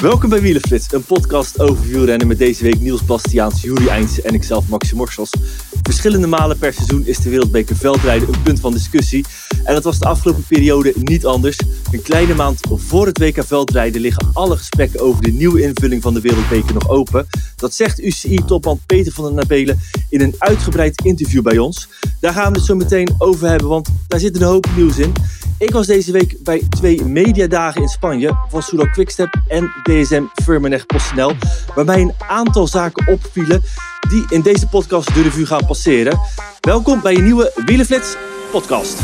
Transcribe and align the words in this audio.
Welkom 0.00 0.30
bij 0.30 0.40
Wielenflits, 0.40 0.92
een 0.92 1.04
podcast 1.04 1.60
over 1.60 1.86
wielrennen 1.86 2.26
met 2.26 2.38
deze 2.38 2.62
week 2.62 2.80
Niels 2.80 3.04
Bastiaans, 3.04 3.62
Juri 3.62 3.88
Eindse 3.88 4.22
en 4.22 4.34
ikzelf 4.34 4.68
Maxi 4.68 4.94
Morsels. 4.94 5.30
Verschillende 5.82 6.26
malen 6.26 6.58
per 6.58 6.72
seizoen 6.72 7.06
is 7.06 7.18
de 7.18 7.30
wereldbeker 7.30 7.76
veldrijden 7.76 8.28
een 8.28 8.42
punt 8.42 8.60
van 8.60 8.72
discussie. 8.72 9.24
En 9.64 9.74
dat 9.74 9.84
was 9.84 9.98
de 9.98 10.06
afgelopen 10.06 10.44
periode 10.48 10.92
niet 10.96 11.26
anders. 11.26 11.58
Een 11.92 12.02
kleine 12.02 12.34
maand 12.34 12.60
voor 12.70 13.06
het 13.06 13.18
WK 13.18 13.44
veldrijden 13.44 14.00
liggen 14.00 14.30
alle 14.32 14.56
gesprekken 14.56 15.00
over 15.00 15.22
de 15.22 15.32
nieuwe 15.32 15.62
invulling 15.62 16.02
van 16.02 16.14
de 16.14 16.20
wereldbeker 16.20 16.74
nog 16.74 16.88
open. 16.88 17.26
Dat 17.56 17.74
zegt 17.74 18.00
UCI-topman 18.00 18.80
Peter 18.86 19.12
van 19.12 19.24
der 19.24 19.34
Nabelen 19.34 19.80
in 20.08 20.20
een 20.20 20.34
uitgebreid 20.38 21.04
interview 21.04 21.42
bij 21.42 21.58
ons. 21.58 21.88
Daar 22.20 22.32
gaan 22.32 22.52
we 22.52 22.58
het 22.58 22.66
zo 22.66 22.74
meteen 22.74 23.14
over 23.18 23.48
hebben, 23.48 23.68
want 23.68 23.88
daar 24.08 24.20
zit 24.20 24.36
een 24.36 24.42
hoop 24.42 24.66
nieuws 24.76 24.98
in. 24.98 25.12
Ik 25.60 25.70
was 25.70 25.86
deze 25.86 26.12
week 26.12 26.36
bij 26.42 26.62
twee 26.68 27.04
mediadagen 27.04 27.82
in 27.82 27.88
Spanje 27.88 28.36
van 28.48 28.62
Soudal 28.62 28.90
Quickstep 28.90 29.34
en 29.46 29.72
DSM 29.90 30.24
Firmenich 30.42 30.86
PostNL, 30.86 31.32
waarbij 31.74 32.00
een 32.00 32.12
aantal 32.28 32.66
zaken 32.66 33.06
opvielen 33.06 33.62
die 34.08 34.24
in 34.28 34.40
deze 34.40 34.68
podcast 34.68 35.14
de 35.14 35.22
revue 35.22 35.46
gaan 35.46 35.66
passeren. 35.66 36.20
Welkom 36.60 37.00
bij 37.00 37.14
een 37.14 37.24
nieuwe 37.24 37.52
Wielenflits 37.64 38.16
podcast. 38.50 38.98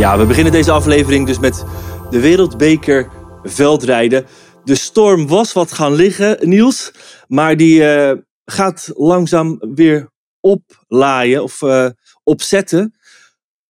Ja, 0.00 0.18
we 0.18 0.26
beginnen 0.26 0.52
deze 0.52 0.70
aflevering 0.70 1.26
dus 1.26 1.38
met 1.38 1.64
de 2.10 2.20
Wereldbeker 2.20 3.08
veldrijden. 3.42 4.26
De 4.64 4.74
storm 4.74 5.26
was 5.26 5.52
wat 5.52 5.72
gaan 5.72 5.94
liggen, 5.94 6.48
Niels. 6.48 6.92
Maar 7.28 7.56
die 7.56 7.80
uh, 7.80 8.12
gaat 8.44 8.90
langzaam 8.94 9.58
weer 9.74 10.10
oplaaien 10.40 11.42
of 11.42 11.62
uh, 11.62 11.88
opzetten. 12.22 12.94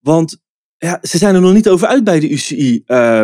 Want 0.00 0.38
ja, 0.76 0.98
ze 1.02 1.18
zijn 1.18 1.34
er 1.34 1.40
nog 1.40 1.52
niet 1.52 1.68
over 1.68 1.88
uit 1.88 2.04
bij 2.04 2.20
de 2.20 2.30
UCI. 2.30 2.82
Uh, 2.86 3.22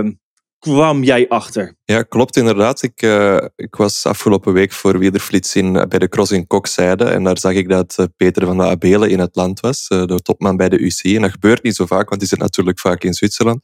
kwam 0.72 1.02
jij 1.02 1.28
achter? 1.28 1.76
Ja, 1.84 2.02
klopt 2.02 2.36
inderdaad. 2.36 2.82
Ik, 2.82 3.02
uh, 3.02 3.36
ik 3.56 3.74
was 3.74 4.06
afgelopen 4.06 4.52
week 4.52 4.72
voor 4.72 4.98
Wederflits 4.98 5.56
in, 5.56 5.72
bij 5.72 5.98
de 5.98 6.08
cross 6.08 6.30
in 6.32 6.46
Kokzijde. 6.46 7.04
En 7.04 7.24
daar 7.24 7.38
zag 7.38 7.52
ik 7.52 7.68
dat 7.68 8.08
Peter 8.16 8.46
van 8.46 8.56
de 8.56 8.62
Abelen 8.62 9.10
in 9.10 9.18
het 9.18 9.36
land 9.36 9.60
was, 9.60 9.88
de 9.88 10.20
topman 10.22 10.56
bij 10.56 10.68
de 10.68 10.78
UCI. 10.78 11.16
En 11.16 11.22
dat 11.22 11.30
gebeurt 11.30 11.62
niet 11.62 11.74
zo 11.74 11.86
vaak, 11.86 12.08
want 12.08 12.20
die 12.20 12.28
zit 12.28 12.38
natuurlijk 12.38 12.80
vaak 12.80 13.04
in 13.04 13.14
Zwitserland. 13.14 13.60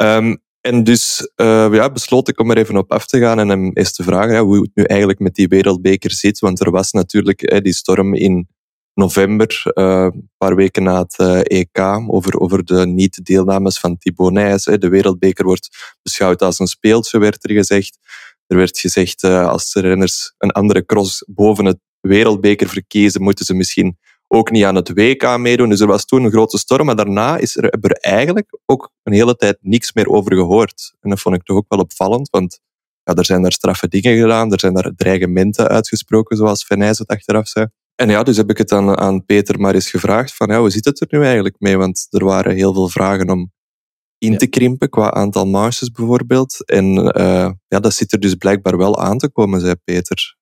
Um, 0.00 0.42
en 0.60 0.84
dus 0.84 1.32
ja, 1.36 1.90
besloot 1.90 2.28
ik 2.28 2.40
om 2.40 2.50
er 2.50 2.56
even 2.56 2.76
op 2.76 2.92
af 2.92 3.06
te 3.06 3.18
gaan 3.18 3.38
en 3.38 3.48
hem 3.48 3.70
eens 3.74 3.92
te 3.92 4.02
vragen 4.02 4.34
ja, 4.34 4.42
hoe 4.42 4.60
het 4.60 4.70
nu 4.74 4.82
eigenlijk 4.84 5.18
met 5.18 5.34
die 5.34 5.48
wereldbeker 5.48 6.12
zit. 6.12 6.38
Want 6.38 6.60
er 6.60 6.70
was 6.70 6.92
natuurlijk 6.92 7.42
eh, 7.42 7.60
die 7.60 7.72
storm 7.72 8.14
in 8.14 8.48
november, 8.94 9.62
uh, 9.74 10.08
een 10.12 10.30
paar 10.36 10.54
weken 10.56 10.82
na 10.82 10.98
het 10.98 11.18
uh, 11.18 11.40
EK, 11.42 11.78
over, 12.06 12.38
over 12.38 12.64
de 12.64 12.86
niet-deelnames 12.86 13.78
van 13.78 13.98
Thibaut 13.98 14.32
Nijs. 14.32 14.64
De 14.64 14.88
wereldbeker 14.88 15.44
wordt 15.44 15.96
beschouwd 16.02 16.42
als 16.42 16.58
een 16.58 16.66
speeltje, 16.66 17.18
werd 17.18 17.44
er 17.44 17.54
gezegd. 17.54 17.98
Er 18.46 18.56
werd 18.56 18.78
gezegd, 18.78 19.24
als 19.24 19.72
de 19.72 19.80
renners 19.80 20.34
een 20.38 20.50
andere 20.50 20.84
cross 20.84 21.24
boven 21.26 21.64
het 21.64 21.78
wereldbeker 22.00 22.68
verkiezen, 22.68 23.22
moeten 23.22 23.44
ze 23.44 23.54
misschien 23.54 23.98
ook 24.28 24.50
niet 24.50 24.64
aan 24.64 24.74
het 24.74 24.92
WK 24.94 25.38
meedoen. 25.38 25.68
Dus 25.68 25.80
er 25.80 25.86
was 25.86 26.04
toen 26.04 26.24
een 26.24 26.30
grote 26.30 26.58
storm. 26.58 26.86
Maar 26.86 26.96
daarna 26.96 27.36
is 27.36 27.56
er, 27.56 27.70
er 27.70 27.92
eigenlijk 27.92 28.58
ook 28.66 28.90
een 29.02 29.12
hele 29.12 29.36
tijd 29.36 29.58
niks 29.60 29.92
meer 29.92 30.08
over 30.08 30.34
gehoord. 30.34 30.94
En 31.00 31.10
dat 31.10 31.20
vond 31.20 31.34
ik 31.34 31.42
toch 31.42 31.56
ook 31.56 31.68
wel 31.68 31.78
opvallend, 31.78 32.30
want 32.30 32.60
ja, 33.02 33.14
er 33.14 33.24
zijn 33.24 33.42
daar 33.42 33.52
straffe 33.52 33.88
dingen 33.88 34.20
gedaan. 34.20 34.52
Er 34.52 34.60
zijn 34.60 34.74
daar 34.74 34.92
dreigementen 34.96 35.68
uitgesproken, 35.68 36.36
zoals 36.36 36.64
Venijs 36.64 36.98
het 36.98 37.08
achteraf 37.08 37.48
zei. 37.48 37.66
En 37.94 38.08
ja, 38.08 38.22
dus 38.22 38.36
heb 38.36 38.50
ik 38.50 38.58
het 38.58 38.72
aan, 38.72 38.98
aan 38.98 39.24
Peter 39.24 39.60
maar 39.60 39.74
eens 39.74 39.90
gevraagd 39.90 40.34
van 40.34 40.48
ja, 40.48 40.58
hoe 40.58 40.70
zit 40.70 40.84
het 40.84 41.00
er 41.00 41.06
nu 41.10 41.24
eigenlijk 41.24 41.56
mee? 41.58 41.76
Want 41.76 42.06
er 42.10 42.24
waren 42.24 42.54
heel 42.54 42.74
veel 42.74 42.88
vragen 42.88 43.30
om 43.30 43.52
in 44.18 44.38
te 44.38 44.46
krimpen 44.46 44.88
qua 44.88 45.12
aantal 45.12 45.46
marches 45.46 45.90
bijvoorbeeld. 45.90 46.64
En 46.64 46.96
uh, 47.18 47.50
ja, 47.68 47.80
dat 47.80 47.94
zit 47.94 48.12
er 48.12 48.20
dus 48.20 48.34
blijkbaar 48.34 48.76
wel 48.76 49.00
aan 49.00 49.18
te 49.18 49.30
komen, 49.30 49.60
zei 49.60 49.74
Peter 49.84 50.36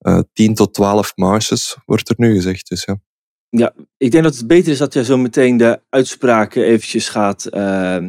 uh, 0.00 0.20
10 0.32 0.54
tot 0.54 0.74
12 0.74 1.12
marches, 1.14 1.76
wordt 1.84 2.08
er 2.08 2.14
nu 2.18 2.34
gezegd. 2.34 2.68
Dus, 2.68 2.84
ja. 2.84 3.00
ja, 3.48 3.72
ik 3.96 4.10
denk 4.10 4.24
dat 4.24 4.36
het 4.36 4.46
beter 4.46 4.72
is 4.72 4.78
dat 4.78 4.94
je 4.94 5.04
zo 5.04 5.16
meteen 5.16 5.56
de 5.56 5.80
uitspraken 5.88 6.64
eventjes 6.64 7.08
gaat 7.08 7.48
uh, 7.50 8.04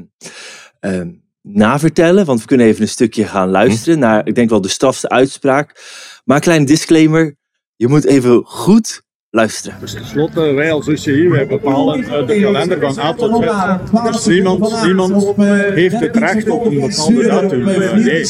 navertellen. 1.42 2.26
Want 2.26 2.42
we 2.42 2.48
kunnen 2.48 2.66
even 2.66 2.82
een 2.82 2.88
stukje 2.88 3.26
gaan 3.26 3.50
luisteren 3.50 3.94
hm. 3.94 4.00
naar, 4.00 4.28
ik 4.28 4.36
denk 4.36 4.50
wel 4.50 4.62
de 4.62 4.68
strafste 4.68 5.10
uitspraak. 5.10 5.82
Maar 6.26 6.36
een 6.36 6.44
kleine 6.44 6.66
disclaimer, 6.66 7.36
je 7.78 7.88
moet 7.88 8.06
even 8.06 8.46
goed 8.46 9.02
luisteren. 9.38 9.78
Dus 9.80 9.94
tenslotte, 9.94 10.42
wij 10.42 10.72
als 10.72 10.88
UCI, 10.88 11.30
wij 11.30 11.48
bepalen 11.48 12.00
uh, 12.00 12.28
de 12.28 12.40
kalender 12.42 12.80
van 12.80 13.06
A 13.06 13.14
tot 13.14 13.44
Z. 13.44 14.12
Dus 14.12 14.26
niemand, 14.26 14.86
niemand 14.86 15.36
heeft 15.74 16.00
het 16.00 16.16
recht 16.18 16.50
op 16.50 16.66
een 16.66 16.80
bepaalde 16.80 17.28
datum. 17.28 17.60
Uh, 17.60 17.94
nee, 17.94 18.20
dat 18.20 18.22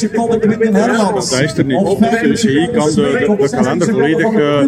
is 1.41 1.57
er 1.57 1.65
niet. 1.65 1.99
Dus 1.99 2.19
de 2.19 2.27
UCI 2.27 2.69
kan 2.73 2.89
de, 2.89 3.25
de, 3.27 3.35
de 3.39 3.49
kalender 3.49 3.89
volledig 3.89 4.31
uh, 4.31 4.59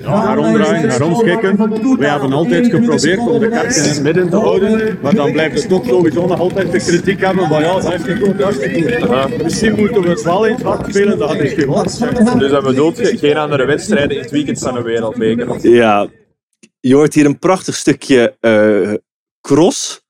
heromdraaien, 0.00 0.90
heromschikken. 0.90 1.56
Wij 1.98 2.08
hebben 2.10 2.32
altijd 2.32 2.66
geprobeerd 2.66 3.18
om 3.18 3.38
de 3.38 3.48
kerk 3.48 3.76
in 3.76 3.82
het 3.82 4.02
midden 4.02 4.30
te 4.30 4.36
houden, 4.36 4.98
maar 5.02 5.14
dan 5.14 5.32
blijft 5.32 5.54
het 5.54 5.68
toch 5.68 5.86
sowieso 5.86 6.26
nog 6.26 6.40
altijd 6.40 6.72
de 6.72 6.78
kritiek 6.78 7.20
hebben 7.20 7.48
van 7.48 7.60
ja, 7.60 7.80
dat 7.80 7.94
is 7.94 8.04
niet 8.06 8.18
goed, 8.22 8.38
dat 8.38 8.62
is 8.62 8.72
niet 8.72 8.94
goed. 9.00 9.42
Misschien 9.42 9.74
moeten 9.76 10.02
we 10.02 10.08
het 10.08 10.22
wel 10.22 10.46
eens 10.46 10.62
wat 10.62 10.86
spelen, 10.88 11.18
dat 11.18 11.34
is 11.34 11.52
gewoon. 11.52 11.86
Dus 12.38 12.50
dat 12.50 12.64
bedoelt 12.64 13.00
geen 13.02 13.36
andere 13.36 13.64
wedstrijden 13.64 14.16
in 14.16 14.22
het 14.22 14.30
weekend 14.30 14.58
van 14.58 14.74
de 14.74 14.82
wereldbeker? 14.82 15.46
Ja, 15.78 16.08
je 16.80 16.94
hoort 16.94 17.14
hier 17.14 17.26
een 17.26 17.38
prachtig 17.38 17.74
stukje 17.74 18.36
uh, 18.40 18.94
cross 19.40 20.00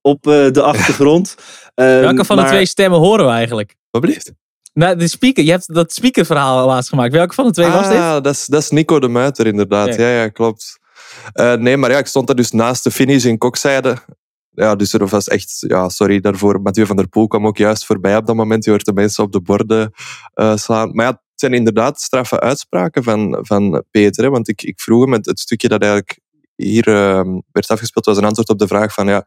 op 0.00 0.26
uh, 0.26 0.50
de 0.50 0.62
achtergrond. 0.62 1.34
Uh, 1.74 1.86
Welke 1.86 2.24
van 2.24 2.36
maar... 2.36 2.44
de 2.44 2.50
twee 2.50 2.66
stemmen 2.66 2.98
horen 2.98 3.26
we 3.26 3.30
eigenlijk? 3.30 3.74
Wat 3.90 4.00
belieft? 4.00 4.32
Nou, 4.72 4.96
de 4.96 5.08
speaker, 5.08 5.44
je 5.44 5.50
hebt 5.50 5.74
dat 5.74 5.92
speakerverhaal 5.92 6.66
laatst 6.66 6.88
gemaakt. 6.88 7.12
Welke 7.12 7.34
van 7.34 7.46
de 7.46 7.52
twee 7.52 7.66
ah, 7.66 7.74
was 7.74 7.88
dit? 7.88 7.96
Ja, 7.96 8.20
dat 8.20 8.34
is, 8.34 8.46
dat 8.46 8.62
is 8.62 8.70
Nico 8.70 8.98
de 8.98 9.08
Muiter 9.08 9.46
inderdaad. 9.46 9.94
Ja, 9.94 10.08
ja, 10.08 10.20
ja 10.22 10.28
klopt. 10.28 10.78
nee, 11.58 11.76
maar 11.76 11.90
ja, 11.90 11.98
ik 11.98 12.06
stond 12.06 12.26
daar 12.26 12.36
dus 12.36 12.50
naast 12.50 12.84
de 12.84 12.90
finish 12.90 13.24
in 13.24 13.38
Kokzijde. 13.38 13.96
Ja, 14.50 14.76
dus 14.76 14.92
er 14.92 15.06
was 15.06 15.28
echt, 15.28 15.56
ja, 15.68 15.88
sorry 15.88 16.20
daarvoor. 16.20 16.60
Mathieu 16.60 16.86
van 16.86 16.96
der 16.96 17.08
Poel 17.08 17.26
kwam 17.26 17.46
ook 17.46 17.56
juist 17.56 17.86
voorbij 17.86 18.16
op 18.16 18.26
dat 18.26 18.36
moment. 18.36 18.64
Je 18.64 18.70
hoort 18.70 18.84
de 18.84 18.92
mensen 18.92 19.24
op 19.24 19.32
de 19.32 19.40
borden 19.40 19.92
slaan. 20.54 20.94
Maar 20.94 21.06
ja, 21.06 21.22
het 21.34 21.42
zijn 21.42 21.54
inderdaad 21.54 22.00
straffe 22.00 22.40
uitspraken 22.40 23.02
van, 23.02 23.38
van 23.40 23.84
Peter. 23.90 24.24
Hè? 24.24 24.30
Want 24.30 24.48
ik, 24.48 24.62
ik 24.62 24.80
vroeg 24.80 25.04
hem, 25.04 25.12
het, 25.12 25.40
stukje 25.40 25.68
dat 25.68 25.80
eigenlijk 25.82 26.18
hier 26.54 26.88
uh, 26.88 27.38
werd 27.52 27.68
afgespeeld, 27.68 28.04
was 28.04 28.16
een 28.16 28.24
antwoord 28.24 28.48
op 28.48 28.58
de 28.58 28.66
vraag 28.66 28.92
van 28.94 29.06
ja, 29.06 29.26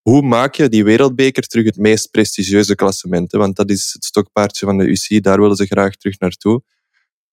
hoe 0.00 0.22
maak 0.22 0.54
je 0.54 0.68
die 0.68 0.84
wereldbeker 0.84 1.42
terug 1.42 1.64
het 1.64 1.76
meest 1.76 2.10
prestigieuze 2.10 2.74
klassement? 2.74 3.32
Hè? 3.32 3.38
Want 3.38 3.56
dat 3.56 3.70
is 3.70 3.92
het 3.92 4.04
stokpaardje 4.04 4.66
van 4.66 4.78
de 4.78 4.84
UCI, 4.84 5.20
daar 5.20 5.40
willen 5.40 5.56
ze 5.56 5.66
graag 5.66 5.94
terug 5.94 6.18
naartoe. 6.18 6.62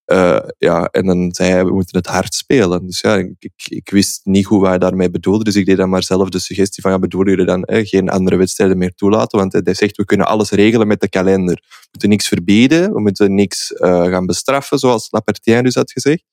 Uh, 0.06 0.40
ja, 0.58 0.86
en 0.86 1.06
dan 1.06 1.34
zei 1.34 1.50
hij, 1.50 1.66
we 1.66 1.74
moeten 1.74 1.98
het 1.98 2.08
hard 2.08 2.34
spelen. 2.34 2.86
Dus 2.86 3.02
ja, 3.02 3.16
ik, 3.16 3.52
ik 3.68 3.90
wist 3.90 4.22
niet 4.24 4.46
hoe 4.46 4.62
wij 4.62 4.78
daarmee 4.78 5.10
bedoelden. 5.10 5.46
Dus 5.46 5.56
ik 5.56 5.66
deed 5.66 5.78
dan 5.78 5.90
maar 5.90 6.04
zelf 6.04 6.30
de 6.30 6.40
suggestie 6.40 6.82
van, 6.82 6.92
ja, 6.92 7.00
bedoelen 7.00 7.30
jullie 7.30 7.46
dan 7.46 7.64
eh, 7.64 7.88
geen 7.88 8.10
andere 8.10 8.36
wedstrijden 8.36 8.78
meer 8.78 8.94
toelaten? 8.94 9.40
Want 9.40 9.54
hij 9.54 9.74
zegt, 9.74 9.98
we 9.98 10.06
kunnen 10.06 10.28
alles 10.28 10.50
regelen 10.50 10.88
met 10.88 11.02
de 11.02 11.10
kalender. 11.10 11.56
We 11.56 11.88
moeten 11.92 12.10
niks 12.10 12.28
verbieden, 12.28 12.94
we 12.94 13.02
moeten 13.02 13.36
niks 13.36 13.72
uh, 13.72 14.06
gaan 14.06 14.26
bestraffen, 14.26 14.80
zoals 14.80 15.08
Lapertien 15.12 15.64
dus 15.64 15.76
had 15.76 15.92
gezegd. 15.92 16.24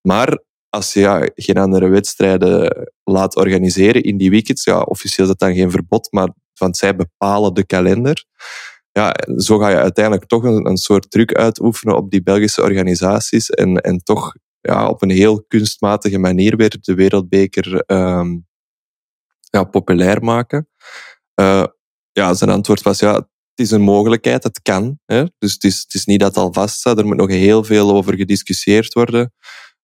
Maar 0.00 0.42
als 0.68 0.92
je 0.92 1.00
ja, 1.00 1.28
geen 1.34 1.58
andere 1.58 1.88
wedstrijden 1.88 2.88
laat 3.04 3.36
organiseren 3.36 4.02
in 4.02 4.16
die 4.16 4.30
weekends, 4.30 4.64
ja, 4.64 4.80
officieel 4.80 5.26
is 5.26 5.32
dat 5.36 5.48
dan 5.48 5.56
geen 5.56 5.70
verbod, 5.70 6.12
maar 6.12 6.28
want 6.54 6.76
zij 6.76 6.96
bepalen 6.96 7.54
de 7.54 7.66
kalender 7.66 8.24
ja, 8.92 9.14
zo 9.36 9.58
ga 9.58 9.68
je 9.68 9.76
uiteindelijk 9.76 10.26
toch 10.26 10.42
een, 10.42 10.66
een 10.66 10.76
soort 10.76 11.10
druk 11.10 11.34
uitoefenen 11.34 11.96
op 11.96 12.10
die 12.10 12.22
Belgische 12.22 12.62
organisaties 12.62 13.50
en, 13.50 13.76
en 13.76 13.98
toch 13.98 14.34
ja, 14.60 14.88
op 14.88 15.02
een 15.02 15.10
heel 15.10 15.44
kunstmatige 15.48 16.18
manier 16.18 16.56
weer 16.56 16.76
de 16.80 16.94
wereldbeker 16.94 17.82
um, 17.86 18.46
ja, 19.50 19.64
populair 19.64 20.22
maken. 20.22 20.68
Uh, 21.40 21.64
ja, 22.12 22.34
zijn 22.34 22.50
antwoord 22.50 22.82
was 22.82 22.98
ja, 22.98 23.14
het 23.14 23.28
is 23.54 23.70
een 23.70 23.80
mogelijkheid, 23.80 24.42
het 24.42 24.62
kan. 24.62 24.98
Hè? 25.04 25.24
Dus 25.38 25.52
het 25.52 25.64
is, 25.64 25.80
het 25.80 25.94
is 25.94 26.04
niet 26.04 26.20
dat 26.20 26.34
het 26.34 26.44
al 26.44 26.52
vast 26.52 26.78
staat, 26.78 26.98
er 26.98 27.06
moet 27.06 27.16
nog 27.16 27.28
heel 27.28 27.64
veel 27.64 27.90
over 27.90 28.16
gediscussieerd 28.16 28.92
worden 28.92 29.32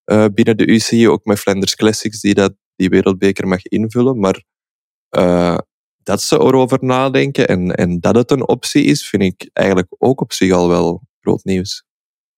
uh, 0.04 0.26
binnen 0.34 0.56
de 0.56 0.66
UCI, 0.66 1.08
ook 1.08 1.24
met 1.24 1.38
Flanders 1.38 1.74
Classics 1.74 2.20
die 2.20 2.34
dat, 2.34 2.54
die 2.76 2.88
wereldbeker 2.88 3.48
mag 3.48 3.64
invullen. 3.64 4.18
Maar 4.18 4.42
uh, 5.18 5.58
dat 6.04 6.22
ze 6.22 6.40
erover 6.40 6.78
nadenken 6.80 7.48
en, 7.48 7.74
en 7.74 8.00
dat 8.00 8.14
het 8.14 8.30
een 8.30 8.48
optie 8.48 8.84
is, 8.84 9.08
vind 9.08 9.22
ik 9.22 9.50
eigenlijk 9.52 9.88
ook 9.98 10.20
op 10.20 10.32
zich 10.32 10.52
al 10.52 10.68
wel 10.68 11.02
groot 11.20 11.44
nieuws. 11.44 11.84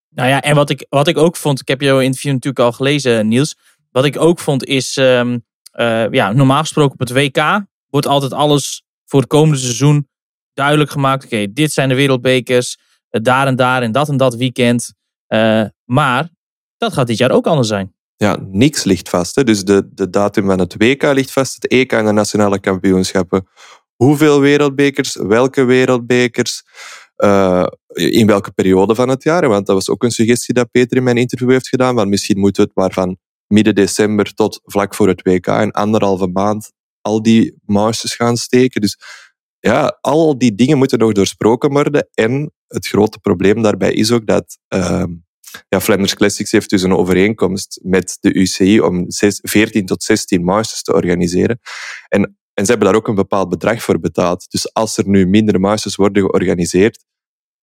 Nou 0.09 0.29
ja, 0.29 0.41
en 0.41 0.55
wat 0.55 0.71
ik, 0.71 0.87
wat 0.89 1.09
ik 1.09 1.17
ook 1.17 1.37
vond, 1.37 1.61
ik 1.61 1.69
heb 1.69 1.81
jouw 1.81 2.01
interview 2.01 2.33
natuurlijk 2.33 2.65
al 2.65 2.73
gelezen, 2.73 3.29
Niels. 3.29 3.57
Wat 3.91 4.05
ik 4.05 4.21
ook 4.21 4.39
vond 4.39 4.65
is, 4.65 4.97
um, 4.97 5.45
uh, 5.75 6.11
ja, 6.11 6.33
normaal 6.33 6.61
gesproken 6.61 6.93
op 6.93 6.99
het 6.99 7.13
WK 7.13 7.67
wordt 7.87 8.07
altijd 8.07 8.33
alles 8.33 8.83
voor 9.05 9.21
het 9.21 9.29
komende 9.29 9.61
seizoen 9.61 10.09
duidelijk 10.55 10.91
gemaakt. 10.91 11.25
Oké, 11.25 11.53
dit 11.53 11.73
zijn 11.73 11.89
de 11.89 11.95
wereldbekers, 11.95 12.79
uh, 13.11 13.23
daar 13.23 13.47
en 13.47 13.57
daar 13.57 13.83
en 13.83 13.93
dat 13.93 14.09
en 14.09 14.17
dat 14.17 14.35
weekend. 14.35 14.95
Uh, 15.29 15.65
maar 15.85 16.29
dat 16.77 16.93
gaat 16.93 17.07
dit 17.07 17.17
jaar 17.17 17.31
ook 17.31 17.47
anders 17.47 17.69
zijn. 17.69 17.95
Ja, 18.17 18.39
niks 18.51 18.85
ligt 18.85 19.09
vast. 19.09 19.35
Hè. 19.35 19.45
Dus 19.45 19.65
de, 19.65 19.89
de 19.93 20.11
datum 20.11 20.47
van 20.47 20.59
het 20.59 20.75
WK 20.79 21.03
ligt 21.03 21.33
vast, 21.33 21.55
het 21.55 21.67
EK 21.67 21.93
en 21.93 22.05
de 22.05 22.13
nationale 22.13 22.61
kampioenschappen. 22.61 23.49
Hoeveel 23.95 24.41
wereldbekers, 24.41 25.17
welke 25.17 25.65
wereldbekers, 25.65 26.63
uh, 27.17 27.67
in 27.93 28.27
welke 28.27 28.51
periode 28.51 28.95
van 28.95 29.09
het 29.09 29.23
jaar. 29.23 29.49
Want 29.49 29.67
dat 29.67 29.75
was 29.75 29.91
ook 29.91 30.03
een 30.03 30.11
suggestie 30.11 30.55
dat 30.55 30.71
Peter 30.71 30.97
in 30.97 31.03
mijn 31.03 31.17
interview 31.17 31.51
heeft 31.51 31.69
gedaan. 31.69 31.95
Want 31.95 32.09
misschien 32.09 32.39
moeten 32.39 32.63
we 32.63 32.69
het 32.69 32.79
maar 32.79 32.93
van 33.05 33.17
midden 33.47 33.75
december 33.75 34.35
tot 34.35 34.61
vlak 34.65 34.95
voor 34.95 35.09
het 35.09 35.23
WK, 35.23 35.47
in 35.47 35.73
anderhalve 35.73 36.27
maand, 36.27 36.73
al 37.01 37.23
die 37.23 37.59
marges 37.65 38.15
gaan 38.15 38.37
steken. 38.37 38.81
Dus 38.81 38.99
ja, 39.59 39.99
al 40.01 40.39
die 40.39 40.55
dingen 40.55 40.79
moeten 40.79 40.99
nog 40.99 41.13
doorsproken 41.13 41.71
worden. 41.71 42.09
En 42.15 42.53
het 42.67 42.87
grote 42.87 43.19
probleem 43.19 43.63
daarbij 43.63 43.93
is 43.93 44.13
ook 44.13 44.27
dat 44.27 44.59
uh, 44.75 45.05
ja, 45.69 45.81
Flanders 45.81 46.15
Classics 46.15 46.53
heeft 46.53 46.71
dus 46.71 46.83
een 46.83 46.95
overeenkomst 46.95 47.81
met 47.83 48.17
de 48.21 48.35
UCI 48.35 48.81
om 48.81 49.05
14 49.09 49.87
tot 49.87 50.03
16 50.03 50.45
marches 50.45 50.83
te 50.83 50.93
organiseren. 50.93 51.59
En 52.09 52.37
en 52.59 52.65
ze 52.65 52.71
hebben 52.71 52.89
daar 52.89 52.97
ook 52.97 53.09
een 53.09 53.15
bepaald 53.15 53.49
bedrag 53.49 53.83
voor 53.83 54.01
betaald. 54.01 54.51
Dus 54.51 54.75
als 54.75 54.97
er 54.97 55.09
nu 55.09 55.27
minder 55.27 55.61
marches 55.61 55.97
worden 55.97 56.23
georganiseerd, 56.23 57.05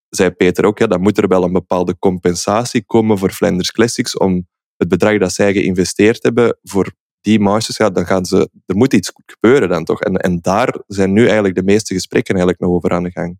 zei 0.09 0.29
Peter 0.29 0.65
ook, 0.65 0.79
ja, 0.79 0.87
dan 0.87 1.01
moet 1.01 1.17
er 1.17 1.27
wel 1.27 1.43
een 1.43 1.51
bepaalde 1.51 1.97
compensatie 1.97 2.85
komen 2.85 3.17
voor 3.17 3.31
Flanders 3.31 3.71
Classics 3.71 4.17
om 4.17 4.47
het 4.75 4.87
bedrag 4.87 5.17
dat 5.17 5.33
zij 5.33 5.53
geïnvesteerd 5.53 6.23
hebben 6.23 6.57
voor 6.61 6.93
die 7.21 7.39
marches, 7.39 7.77
ja, 7.77 7.89
dan 7.89 8.05
gaan 8.05 8.25
ze, 8.25 8.49
er 8.65 8.75
moet 8.75 8.93
iets 8.93 9.11
gebeuren 9.25 9.69
dan 9.69 9.83
toch. 9.83 10.01
En, 10.01 10.15
en 10.15 10.39
daar 10.41 10.81
zijn 10.87 11.13
nu 11.13 11.25
eigenlijk 11.25 11.55
de 11.55 11.63
meeste 11.63 11.93
gesprekken 11.93 12.35
eigenlijk 12.35 12.63
nog 12.63 12.75
over 12.75 12.91
aan 12.91 13.03
de 13.03 13.11
gang. 13.11 13.39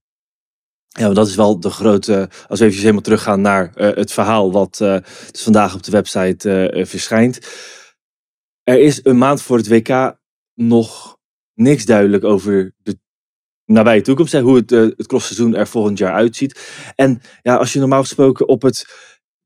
Ja, 1.00 1.14
dat 1.14 1.28
is 1.28 1.36
wel 1.36 1.60
de 1.60 1.70
grote. 1.70 2.30
Als 2.48 2.60
we 2.60 2.66
even 2.66 2.80
helemaal 2.80 3.02
teruggaan 3.02 3.42
naar 3.42 3.72
uh, 3.76 3.96
het 3.96 4.12
verhaal 4.12 4.52
wat 4.52 4.80
uh, 4.82 4.98
dus 5.32 5.44
vandaag 5.44 5.76
op 5.76 5.84
de 5.84 5.92
website 5.92 6.72
uh, 6.74 6.86
verschijnt. 6.86 7.40
Er 8.64 8.80
is 8.80 9.00
een 9.04 9.18
maand 9.18 9.42
voor 9.42 9.58
het 9.58 9.68
WK 9.68 10.18
nog 10.54 11.18
niks 11.54 11.86
duidelijk 11.86 12.24
over 12.24 12.74
de 12.78 13.00
nabije 13.66 14.02
toekomst. 14.02 14.32
Hè, 14.32 14.42
hoe 14.42 14.56
het, 14.56 14.70
het 14.70 15.08
crossseizoen 15.08 15.56
er 15.56 15.68
volgend 15.68 15.98
jaar 15.98 16.14
uitziet. 16.14 16.60
En 16.96 17.22
ja, 17.42 17.56
als 17.56 17.74
je 17.74 17.80
normaal 17.80 18.02
gesproken 18.02 18.48
op 18.48 18.62
het 18.62 18.86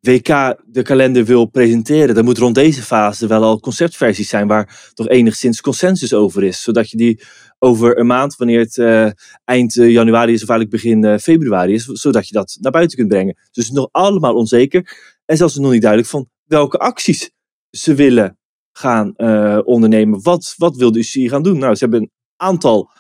WK 0.08 0.58
de 0.66 0.82
kalender 0.82 1.26
wil 1.26 1.46
presenteren, 1.46 2.16
dan 2.16 2.26
moet 2.26 2.38
rond 2.38 2.56
deze 2.56 2.82
fase 2.82 3.28
wel 3.28 3.44
al 3.44 3.60
conceptversies 3.60 4.30
zijn 4.30 4.48
waar 4.48 4.92
toch 4.94 5.08
enigszins 5.08 5.62
consensus 5.62 6.14
over 6.14 6.44
is. 6.44 6.62
Zodat 6.62 6.90
je 6.90 6.98
die 6.98 7.22
over 7.60 8.00
een 8.00 8.06
maand, 8.06 8.36
wanneer 8.36 8.60
het 8.60 8.78
uh, 8.78 9.10
eind 9.46 9.74
januari 9.74 10.34
is 10.34 10.44
of 10.44 10.50
eigenlijk 10.50 10.82
begin 10.82 11.06
uh, 11.06 11.18
februari 11.18 11.74
is, 11.74 11.84
zodat 11.86 12.28
je 12.28 12.34
dat 12.34 12.58
naar 12.62 12.72
buiten 12.72 12.98
kunt 12.98 13.10
brengen. 13.10 13.38
Dus 13.52 13.72
nog 13.72 13.90
allemaal 13.92 14.36
onzeker. 14.36 14.98
En 15.26 15.38
zelfs 15.38 15.56
nog 15.56 15.72
niet 15.72 15.82
duidelijk 15.82 16.12
van 16.12 16.30
welke 16.46 16.78
acties 16.78 17.32
ze 17.70 17.94
willen 17.94 18.38
gaan 18.72 19.18
ondernemen. 19.66 20.24
Wat, 20.24 20.54
wat 20.58 20.76
wil 20.76 20.92
de 20.92 21.00
UCI 21.00 21.30
gaan 21.30 21.44
doen? 21.44 21.58
Nou, 21.58 21.76
ze 21.76 21.84
hebben 21.84 22.02
een 22.02 22.12
aantal 22.36 22.92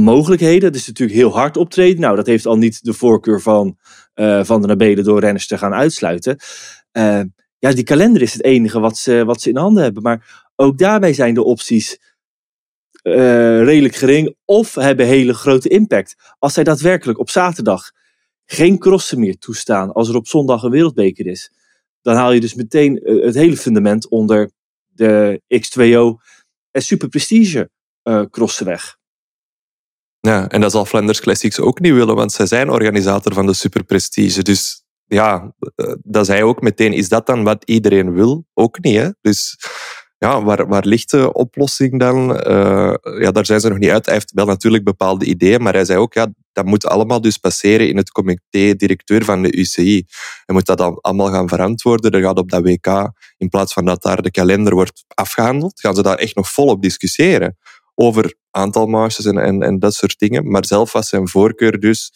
mogelijkheden. 0.00 0.72
Is 0.72 0.86
natuurlijk 0.86 1.18
heel 1.18 1.32
hard 1.32 1.56
optreden. 1.56 2.00
Nou, 2.00 2.16
dat 2.16 2.26
heeft 2.26 2.46
al 2.46 2.56
niet 2.56 2.84
de 2.84 2.92
voorkeur 2.92 3.40
van, 3.40 3.78
uh, 4.14 4.44
van 4.44 4.60
de 4.60 4.66
Nabelen 4.66 5.04
door 5.04 5.20
renners 5.20 5.46
te 5.46 5.58
gaan 5.58 5.74
uitsluiten. 5.74 6.38
Uh, 6.92 7.20
ja, 7.58 7.72
die 7.72 7.84
kalender 7.84 8.22
is 8.22 8.32
het 8.32 8.44
enige 8.44 8.80
wat 8.80 8.98
ze, 8.98 9.24
wat 9.24 9.40
ze 9.40 9.48
in 9.48 9.56
handen 9.56 9.82
hebben. 9.82 10.02
Maar 10.02 10.50
ook 10.56 10.78
daarbij 10.78 11.12
zijn 11.12 11.34
de 11.34 11.44
opties 11.44 11.98
redelijk 13.02 13.94
gering 13.94 14.36
of 14.44 14.74
hebben 14.74 15.06
hele 15.06 15.34
grote 15.34 15.68
impact. 15.68 16.14
Als 16.38 16.52
zij 16.52 16.64
daadwerkelijk 16.64 17.18
op 17.18 17.30
zaterdag 17.30 17.90
geen 18.44 18.78
crossen 18.78 19.20
meer 19.20 19.38
toestaan 19.38 19.92
als 19.92 20.08
er 20.08 20.16
op 20.16 20.26
zondag 20.26 20.62
een 20.62 20.70
wereldbeker 20.70 21.26
is, 21.26 21.52
dan 22.02 22.16
haal 22.16 22.32
je 22.32 22.40
dus 22.40 22.54
meteen 22.54 23.00
het 23.04 23.34
hele 23.34 23.56
fundament 23.56 24.08
onder 24.08 24.50
de 24.86 25.40
X2O 25.54 26.22
en 26.70 26.82
Super 26.82 27.08
Prestige 27.08 27.70
uh, 28.04 28.22
crossen 28.30 28.66
weg. 28.66 28.97
Ja, 30.20 30.48
en 30.48 30.60
dat 30.60 30.72
zal 30.72 30.84
Flanders 30.84 31.20
Classics 31.20 31.60
ook 31.60 31.80
niet 31.80 31.92
willen, 31.92 32.14
want 32.14 32.32
zij 32.32 32.46
zijn 32.46 32.70
organisator 32.70 33.34
van 33.34 33.46
de 33.46 33.54
Super 33.54 33.84
Prestige. 33.84 34.42
Dus 34.42 34.84
ja, 35.06 35.54
uh, 35.76 35.94
dat 36.02 36.26
zei 36.26 36.42
ook 36.42 36.60
meteen, 36.60 36.92
is 36.92 37.08
dat 37.08 37.26
dan 37.26 37.44
wat 37.44 37.62
iedereen 37.64 38.12
wil? 38.12 38.46
Ook 38.54 38.82
niet, 38.82 38.96
hè? 38.96 39.08
Dus 39.20 39.56
ja, 40.18 40.42
waar, 40.42 40.68
waar 40.68 40.86
ligt 40.86 41.10
de 41.10 41.32
oplossing 41.32 41.98
dan? 41.98 42.30
Uh, 42.30 42.94
ja, 43.20 43.30
daar 43.30 43.46
zijn 43.46 43.60
ze 43.60 43.68
nog 43.68 43.78
niet 43.78 43.90
uit. 43.90 44.04
Hij 44.04 44.14
heeft 44.14 44.32
wel 44.32 44.46
natuurlijk 44.46 44.84
bepaalde 44.84 45.24
ideeën, 45.24 45.62
maar 45.62 45.72
hij 45.72 45.84
zei 45.84 45.98
ook, 45.98 46.14
ja, 46.14 46.26
dat 46.52 46.64
moet 46.64 46.86
allemaal 46.86 47.20
dus 47.20 47.36
passeren 47.36 47.88
in 47.88 47.96
het 47.96 48.10
comité 48.10 48.74
directeur 48.74 49.24
van 49.24 49.42
de 49.42 49.56
UCI. 49.56 50.04
Hij 50.44 50.54
moet 50.54 50.66
dat 50.66 50.78
dan 50.78 51.00
allemaal 51.00 51.30
gaan 51.30 51.48
verantwoorden. 51.48 52.10
Er 52.10 52.22
gaat 52.22 52.38
op 52.38 52.50
dat 52.50 52.62
WK, 52.62 53.10
in 53.36 53.48
plaats 53.48 53.72
van 53.72 53.84
dat 53.84 54.02
daar 54.02 54.22
de 54.22 54.30
kalender 54.30 54.74
wordt 54.74 55.04
afgehandeld, 55.14 55.80
gaan 55.80 55.94
ze 55.94 56.02
daar 56.02 56.18
echt 56.18 56.36
nog 56.36 56.50
volop 56.50 56.82
discussiëren 56.82 57.56
over 58.00 58.34
aantal 58.50 58.86
marches 58.86 59.24
en, 59.24 59.38
en, 59.38 59.62
en 59.62 59.78
dat 59.78 59.94
soort 59.94 60.18
dingen. 60.18 60.50
Maar 60.50 60.66
zelf 60.66 60.92
was 60.92 61.08
zijn 61.08 61.28
voorkeur 61.28 61.80
dus 61.80 62.12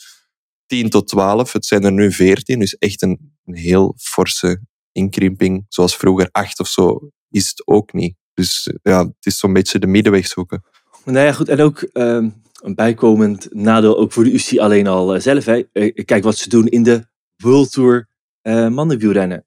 10 0.67 0.91
tot 0.91 1.09
12. 1.09 1.53
Het 1.53 1.67
zijn 1.67 1.85
er 1.85 1.93
nu 1.93 2.13
14, 2.13 2.59
dus 2.59 2.77
echt 2.77 3.03
een, 3.03 3.31
heel 3.45 3.95
forse 3.99 4.61
inkrimping. 4.93 5.67
Zoals 5.69 5.97
vroeger 5.97 6.29
8 6.31 6.61
of 6.61 6.69
zo 6.69 7.11
is 7.31 7.49
het 7.49 7.67
ook 7.67 7.93
niet. 7.93 8.17
Dus 8.35 8.73
ja, 8.83 9.05
het 9.05 9.27
is 9.27 9.39
zo'n 9.39 9.53
beetje 9.53 9.79
de 9.79 9.87
middenweg 9.87 10.27
zoeken. 10.27 10.65
Nou 11.05 11.27
ja, 11.27 11.33
goed. 11.33 11.49
En 11.49 11.61
ook 11.61 11.89
uh, 11.93 12.27
een 12.61 12.75
bijkomend 12.75 13.49
nadeel 13.51 13.99
ook 13.99 14.13
voor 14.13 14.25
de 14.25 14.33
UCI 14.33 14.59
alleen 14.59 14.87
al 14.87 15.15
uh, 15.15 15.21
zelf. 15.21 15.45
Hè. 15.45 15.63
Uh, 15.73 16.05
kijk 16.05 16.25
wat 16.25 16.37
ze 16.37 16.49
doen 16.49 16.67
in 16.67 16.83
de 16.83 17.07
World 17.37 17.73
Tour 17.73 18.09
uh, 18.43 18.69
mannenwielrennen. 18.69 19.47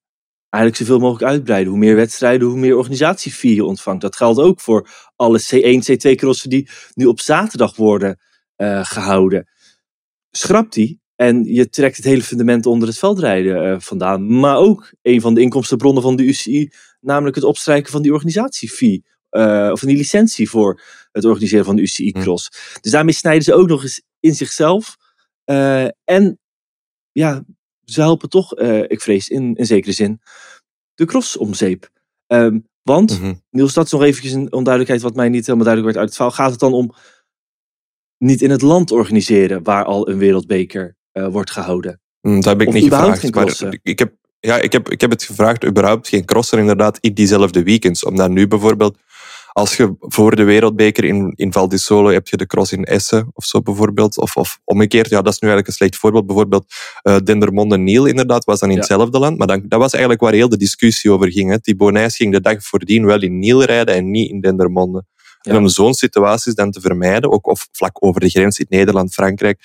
Eigenlijk 0.56 0.76
zoveel 0.76 1.00
mogelijk 1.00 1.32
uitbreiden. 1.32 1.70
Hoe 1.70 1.80
meer 1.80 1.96
wedstrijden, 1.96 2.48
hoe 2.48 2.58
meer 2.58 2.78
organisatiefee 2.78 3.56
je 3.56 3.66
ontvangt. 3.66 4.02
Dat 4.02 4.16
geldt 4.16 4.40
ook 4.40 4.62
voor 4.62 4.90
alle 5.16 5.42
C1, 5.42 5.92
C2 5.92 6.12
crossen 6.16 6.50
die 6.50 6.70
nu 6.94 7.06
op 7.06 7.20
zaterdag 7.20 7.76
worden 7.76 8.20
gehouden. 8.82 9.50
Schrap 10.32 10.72
die 10.72 11.00
en 11.16 11.44
je 11.44 11.70
trekt 11.70 11.96
het 11.96 12.06
hele 12.06 12.22
fundament 12.22 12.66
onder 12.66 12.88
het 12.88 12.98
veldrijden 12.98 13.82
vandaan. 13.82 14.40
Maar 14.40 14.58
ook 14.58 14.94
een 15.02 15.22
van 15.22 15.34
de 15.34 15.42
inkomstenbronnen 15.42 16.04
van 16.04 16.16
de 16.16 16.24
UCI 16.24 16.72
namelijk 17.00 17.36
het 17.36 17.46
opstrijken 17.46 17.92
van 17.92 18.02
die 18.02 18.14
organisatiefee. 18.14 19.06
Uh, 19.32 19.70
of 19.72 19.80
van 19.80 19.88
die 19.88 19.98
licentie 19.98 20.50
voor 20.50 20.82
het 21.12 21.26
organiseren 21.26 21.66
van 21.66 21.76
de 21.76 21.82
UCI 21.82 22.10
hm. 22.10 22.22
Cross. 22.22 22.50
Dus 22.82 22.92
daarmee 22.92 23.14
snijden 23.14 23.44
ze 23.44 23.54
ook 23.54 23.68
nog 23.68 23.84
eens 23.84 24.02
in 24.20 24.36
zichzelf. 24.36 24.96
En 26.04 26.40
ja, 27.12 27.44
ze 27.84 28.02
helpen 28.02 28.30
toch, 28.30 28.54
ik 28.88 29.02
vrees 29.02 29.30
in, 29.30 29.56
in 29.56 29.66
zekere 29.66 29.94
zin, 29.94 30.22
de 30.96 31.06
cross 31.06 31.38
om 31.38 31.54
zeep. 31.54 31.90
Um, 32.28 32.68
want, 32.82 33.12
mm 33.12 33.26
-hmm. 33.26 33.42
Niels, 33.50 33.74
dat 33.74 33.86
is 33.86 33.92
nog 33.92 34.04
eventjes 34.04 34.34
een 34.34 34.54
onduidelijkheid 34.54 35.02
wat 35.02 35.16
mij 35.16 35.30
niet 35.30 35.46
helemaal 35.46 35.66
duidelijk 35.66 35.96
werd 35.96 35.98
uit 35.98 36.08
het 36.08 36.16
verhaal. 36.16 36.46
Gaat 36.46 36.52
het 36.52 36.60
dan 36.60 36.74
om 36.74 36.94
niet 38.18 38.42
in 38.42 38.50
het 38.50 38.62
land 38.62 38.92
organiseren 38.92 39.64
waar 39.64 39.86
al 39.86 40.10
een 40.10 40.18
wereldbeker 40.18 40.96
wordt 41.12 41.52
gehouden? 41.52 42.02
Mm, 42.22 42.36
dat 42.36 42.46
heb 42.46 42.62
ik 42.62 42.68
of 42.68 42.74
niet 42.74 42.84
gevraagd. 42.84 43.34
Maar 43.34 43.80
ik 43.82 44.00
heb 44.00 44.14
ja, 44.46 44.60
ik 44.60 44.72
heb, 44.72 44.90
ik 44.90 45.02
heb 45.02 45.10
het 45.10 45.24
gevraagd, 45.24 45.66
überhaupt 45.66 46.08
geen 46.08 46.26
crosser 46.26 46.60
inderdaad 46.60 46.98
in 47.00 47.14
diezelfde 47.14 47.64
weekends. 47.64 48.04
Omdat 48.04 48.30
nu 48.30 48.48
bijvoorbeeld, 48.48 48.98
als 49.56 49.78
je 49.78 49.96
voor 50.00 50.36
de 50.36 50.44
wereldbeker 50.44 51.04
in, 51.04 51.34
in 51.36 51.54
Val 51.54 51.68
di 51.68 51.78
Solo 51.78 52.10
heb 52.10 52.28
je 52.28 52.38
de 52.38 52.46
cross 52.46 52.72
in 52.72 52.84
Essen 52.84 53.30
of 53.34 53.46
zo 53.46 53.62
bijvoorbeeld. 53.62 54.18
Of, 54.18 54.36
of 54.36 54.60
omgekeerd, 54.64 55.10
ja, 55.10 55.22
dat 55.22 55.34
is 55.34 55.40
nu 55.40 55.48
eigenlijk 55.48 55.68
een 55.68 55.74
slecht 55.74 55.96
voorbeeld. 55.96 56.26
Bijvoorbeeld 56.26 56.66
uh, 57.04 57.18
Dendermonde 57.18 57.78
Niel 57.78 58.06
inderdaad 58.06 58.44
was 58.46 58.60
dan 58.60 58.70
in 58.70 58.76
ja. 58.76 58.82
hetzelfde 58.82 59.20
land. 59.20 59.38
Maar 59.38 59.48
dan, 59.48 59.64
dat 59.68 59.80
was 59.80 59.92
eigenlijk 59.92 60.24
waar 60.24 60.34
heel 60.34 60.50
de 60.50 60.58
discussie 60.58 61.12
over 61.12 61.32
ging. 61.32 61.50
Hè. 61.50 61.62
Thibaut 61.62 61.92
Nijs 61.92 62.16
ging 62.16 62.32
de 62.34 62.42
dag 62.42 62.64
voordien 62.64 63.06
wel 63.06 63.22
in 63.22 63.40
Niel 63.40 63.64
rijden 63.64 63.96
en 63.96 64.12
niet 64.12 64.30
in 64.30 64.42
Dendermonde. 64.42 65.06
Ja. 65.42 65.52
En 65.52 65.58
om 65.58 65.68
zo'n 65.68 65.94
situaties 65.94 66.54
dan 66.54 66.72
te 66.72 66.82
vermijden, 66.82 67.32
ook 67.32 67.48
of 67.48 67.68
vlak 67.72 68.04
over 68.04 68.22
de 68.22 68.30
grens 68.30 68.60
in 68.60 68.66
Nederland, 68.70 69.14
Frankrijk, 69.14 69.60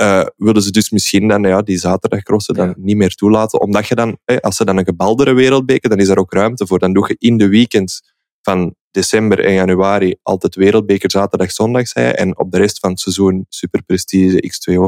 uh, 0.00 0.26
willen 0.36 0.62
ze 0.62 0.70
dus 0.70 0.90
misschien 0.90 1.28
dan 1.28 1.42
ja, 1.42 1.62
die 1.62 1.78
zaterdagcrossen 1.78 2.54
dan 2.54 2.68
ja. 2.68 2.74
niet 2.76 2.96
meer 2.96 3.14
toelaten. 3.14 3.60
Omdat 3.60 3.88
je 3.88 3.94
dan, 3.94 4.18
als 4.40 4.56
ze 4.56 4.64
dan 4.64 4.76
een 4.76 4.84
gebaldere 4.84 5.32
wereldbeker, 5.32 5.90
dan 5.90 5.98
is 5.98 6.08
er 6.08 6.18
ook 6.18 6.32
ruimte 6.32 6.66
voor. 6.66 6.78
Dan 6.78 6.92
doe 6.92 7.08
je 7.08 7.16
in 7.18 7.36
de 7.36 7.48
weekends 7.48 8.14
van 8.46 8.74
december 8.90 9.44
en 9.44 9.52
januari 9.52 10.16
altijd 10.22 10.54
wereldbeker 10.54 11.10
zaterdag, 11.10 11.52
zondag, 11.52 11.88
zei 11.88 12.10
En 12.10 12.38
op 12.38 12.50
de 12.50 12.58
rest 12.58 12.78
van 12.78 12.90
het 12.90 13.00
seizoen 13.00 13.46
super 13.48 13.82
prestige 13.82 14.50
X2O. 14.50 14.82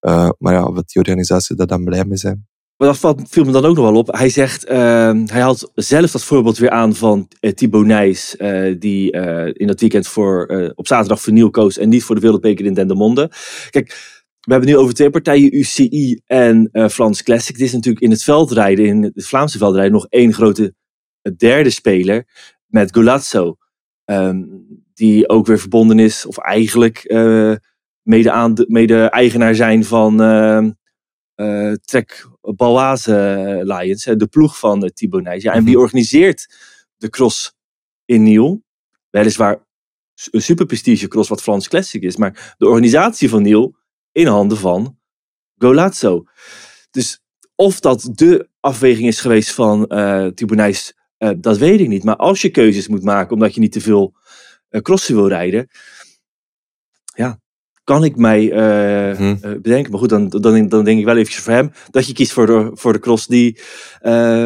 Uh, 0.00 0.28
maar 0.38 0.52
ja, 0.52 0.72
wat 0.72 0.88
die 0.88 1.02
organisaties 1.02 1.56
daar 1.56 1.66
dan 1.66 1.84
blij 1.84 2.04
mee 2.04 2.16
zijn. 2.16 2.46
Maar 2.76 2.96
dat 3.00 3.22
viel 3.28 3.44
me 3.44 3.52
dan 3.52 3.64
ook 3.64 3.76
nog 3.76 3.84
wel 3.84 3.96
op. 3.96 4.16
Hij 4.16 4.28
zegt, 4.28 4.70
uh, 4.70 4.76
hij 5.24 5.40
haalt 5.40 5.70
zelf 5.74 6.10
dat 6.10 6.24
voorbeeld 6.24 6.58
weer 6.58 6.70
aan 6.70 6.94
van 6.94 7.28
uh, 7.40 7.52
Thibaut 7.52 7.86
Nijs, 7.86 8.34
uh, 8.38 8.74
die 8.78 9.10
in 9.52 9.66
dat 9.66 9.80
weekend 9.80 10.06
voor, 10.08 10.46
op 10.74 10.86
zaterdag 10.86 11.20
voor 11.20 11.32
Niel 11.32 11.50
koos 11.50 11.78
en 11.78 11.88
niet 11.88 12.04
voor 12.04 12.14
de 12.14 12.20
wereldbeker 12.20 12.64
in 12.64 12.74
Dendermonde. 12.74 13.30
Kijk, 13.70 13.88
we 14.40 14.52
hebben 14.52 14.70
nu 14.70 14.76
over 14.76 14.94
twee 14.94 15.10
partijen, 15.10 15.56
UCI 15.56 16.20
en 16.26 16.70
Frans 16.90 17.22
Classic. 17.22 17.56
Dit 17.56 17.66
is 17.66 17.72
natuurlijk 17.72 18.04
in 18.04 18.10
het 18.10 18.22
veldrijden, 18.22 18.84
in 18.84 19.02
het 19.02 19.26
Vlaamse 19.26 19.58
veldrijden, 19.58 19.92
nog 19.92 20.06
één 20.08 20.32
grote 20.32 20.74
derde 21.36 21.70
speler 21.70 22.26
met 22.68 22.94
Golazzo. 22.94 23.56
Um, 24.04 24.66
die 24.94 25.28
ook 25.28 25.46
weer 25.46 25.58
verbonden 25.58 25.98
is, 25.98 26.26
of 26.26 26.38
eigenlijk 26.38 27.04
uh, 27.06 27.54
mede, 28.02 28.30
aan 28.30 28.54
de, 28.54 28.64
mede 28.68 29.10
eigenaar 29.10 29.54
zijn 29.54 29.84
van 29.84 30.22
uh, 30.22 30.66
uh, 31.36 31.72
Trek 31.72 32.28
Balwaze 32.40 33.60
Lions, 33.64 34.04
de 34.04 34.26
ploeg 34.30 34.58
van 34.58 34.84
uh, 34.84 34.90
Thibaut 34.90 35.22
Nijs. 35.22 35.42
Ja, 35.42 35.52
en 35.52 35.64
wie 35.64 35.72
mhm. 35.72 35.82
organiseert 35.82 36.54
de 36.96 37.08
cross 37.08 37.54
in 38.04 38.22
Niel? 38.22 38.62
Weliswaar 39.10 39.66
een 40.30 40.42
super 40.42 40.66
prestige 40.66 41.08
cross 41.08 41.28
wat 41.28 41.42
Frans 41.42 41.68
Classic 41.68 42.02
is, 42.02 42.16
maar 42.16 42.54
de 42.58 42.66
organisatie 42.66 43.28
van 43.28 43.42
Niel 43.42 43.76
in 44.12 44.26
handen 44.26 44.58
van 44.58 44.98
Golazzo. 45.56 46.24
Dus 46.90 47.22
of 47.54 47.80
dat 47.80 48.08
de 48.12 48.48
afweging 48.60 49.06
is 49.06 49.20
geweest 49.20 49.50
van 49.50 49.84
uh, 49.88 50.26
Thibaut 50.26 50.58
Nijs, 50.58 50.94
uh, 51.18 51.30
dat 51.36 51.58
weet 51.58 51.80
ik 51.80 51.88
niet. 51.88 52.04
Maar 52.04 52.16
als 52.16 52.42
je 52.42 52.50
keuzes 52.50 52.88
moet 52.88 53.02
maken 53.02 53.34
omdat 53.34 53.54
je 53.54 53.60
niet 53.60 53.72
te 53.72 53.80
veel 53.80 54.14
uh, 54.70 54.80
crossen 54.80 55.14
wil 55.14 55.28
rijden, 55.28 55.68
ja, 57.14 57.40
kan 57.84 58.04
ik 58.04 58.16
mij 58.16 58.42
uh, 58.42 59.16
hmm. 59.16 59.38
bedenken. 59.40 59.90
Maar 59.90 60.00
goed, 60.00 60.08
dan, 60.08 60.28
dan, 60.28 60.68
dan 60.68 60.84
denk 60.84 60.98
ik 60.98 61.04
wel 61.04 61.16
eventjes 61.16 61.42
voor 61.42 61.52
hem 61.52 61.70
dat 61.90 62.06
je 62.06 62.12
kiest 62.12 62.32
voor 62.32 62.46
de, 62.46 62.70
voor 62.74 62.92
de 62.92 62.98
cross 62.98 63.26
die 63.26 63.60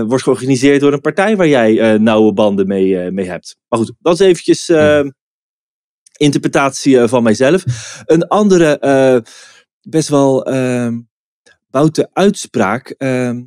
wordt 0.07 0.23
georganiseerd 0.23 0.81
door 0.81 0.93
een 0.93 1.01
partij 1.01 1.37
waar 1.37 1.49
jij 1.49 1.99
nauwe 1.99 2.33
banden 2.33 2.67
mee, 2.67 3.11
mee 3.11 3.27
hebt. 3.27 3.57
Maar 3.69 3.79
goed, 3.79 3.93
dat 3.99 4.21
is 4.21 4.27
eventjes 4.27 4.67
hmm. 4.67 5.15
interpretatie 6.17 6.99
van 6.99 7.23
mijzelf. 7.23 7.65
Een 8.07 8.27
andere 8.27 8.79
best 9.83 10.09
wel 10.09 10.45
ehm, 10.45 11.01
boute 11.71 12.11
uitspraak 12.13 12.89
ehm, 12.89 13.43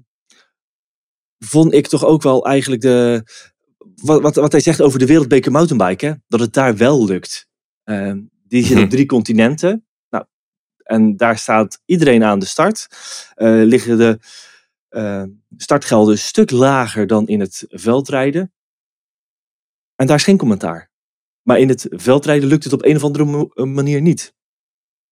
vond 1.45 1.73
ik 1.73 1.87
toch 1.87 2.05
ook 2.05 2.21
wel 2.21 2.45
eigenlijk 2.45 2.81
de, 2.81 3.23
wat, 3.95 4.21
wat, 4.21 4.35
wat 4.35 4.51
hij 4.51 4.61
zegt 4.61 4.81
over 4.81 4.99
de 4.99 5.05
wereldbeker 5.05 5.51
mountainbiken, 5.51 6.23
dat 6.27 6.39
het 6.39 6.53
daar 6.53 6.77
wel 6.77 7.05
lukt. 7.05 7.47
Ehm, 7.83 8.21
die 8.47 8.63
zit 8.63 8.75
op 8.75 8.81
mhm. 8.81 8.89
drie 8.89 9.05
continenten. 9.05 9.85
Nou, 10.09 10.25
en 10.83 11.17
daar 11.17 11.37
staat 11.37 11.81
iedereen 11.85 12.23
aan 12.23 12.39
de 12.39 12.45
start. 12.45 12.87
Uh, 13.35 13.65
liggen 13.65 13.97
de 13.97 14.19
uh, 14.89 15.23
startgelden 15.57 16.13
een 16.13 16.19
stuk 16.19 16.51
lager 16.51 17.07
dan 17.07 17.27
in 17.27 17.39
het 17.39 17.65
veldrijden. 17.69 18.53
En 19.95 20.07
daar 20.07 20.15
is 20.15 20.23
geen 20.23 20.37
commentaar. 20.37 20.91
Maar 21.41 21.59
in 21.59 21.69
het 21.69 21.87
veldrijden 21.89 22.49
lukt 22.49 22.63
het 22.63 22.73
op 22.73 22.85
een 22.85 22.95
of 22.95 23.03
andere 23.03 23.49
manier 23.65 24.01
niet. 24.01 24.33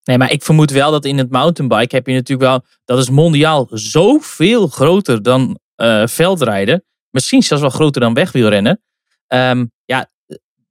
Nee, 0.04 0.18
maar 0.18 0.32
ik 0.32 0.44
vermoed 0.44 0.72
wel 0.72 0.92
dat 0.92 1.06
in 1.06 1.18
het 1.18 1.32
mountainbike 1.32 1.96
heb 1.96 2.08
je 2.08 2.14
natuurlijk 2.14 2.50
wel... 2.50 2.66
Dat 2.86 2.98
is 2.98 3.10
mondiaal 3.10 3.68
zoveel 3.72 4.68
groter 4.68 5.24
dan 5.24 5.60
uh, 5.78 6.08
veldrijden. 6.08 6.86
Misschien 7.10 7.44
zelfs 7.44 7.64
wel 7.64 7.72
groter 7.72 8.02
dan 8.02 8.14
wegwielrennen. 8.14 8.82
Um, 9.28 9.72
ja, 9.86 10.12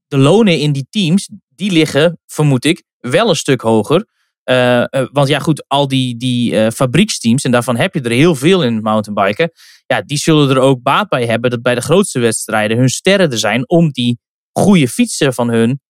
de 0.06 0.18
lonen 0.18 0.59
in 0.59 0.73
die 0.73 0.87
teams, 0.90 1.30
die 1.49 1.73
liggen, 1.73 2.21
vermoed 2.26 2.64
ik, 2.64 2.85
wel 2.99 3.28
een 3.28 3.37
stuk 3.37 3.61
hoger. 3.61 4.06
Uh, 4.44 4.85
want 5.12 5.28
ja, 5.28 5.38
goed, 5.38 5.64
al 5.68 5.88
die, 5.88 6.16
die 6.16 6.52
uh, 6.52 6.71
fabrieksteams, 6.71 7.44
en 7.44 7.50
daarvan 7.50 7.76
heb 7.76 7.94
je 7.94 8.00
er 8.00 8.11
heel 8.11 8.35
veel 8.35 8.62
in 8.62 8.75
het 8.75 8.82
mountainbiken. 8.82 9.50
Ja, 9.87 10.02
die 10.02 10.18
zullen 10.18 10.50
er 10.50 10.59
ook 10.59 10.82
baat 10.82 11.09
bij 11.09 11.26
hebben 11.26 11.50
dat 11.50 11.62
bij 11.62 11.75
de 11.75 11.80
grootste 11.80 12.18
wedstrijden 12.18 12.76
hun 12.76 12.88
sterren 12.88 13.30
er 13.30 13.38
zijn 13.38 13.68
om 13.68 13.90
die 13.90 14.18
goede 14.52 14.88
fietsen 14.88 15.35
van 15.35 15.49
hun 15.49 15.80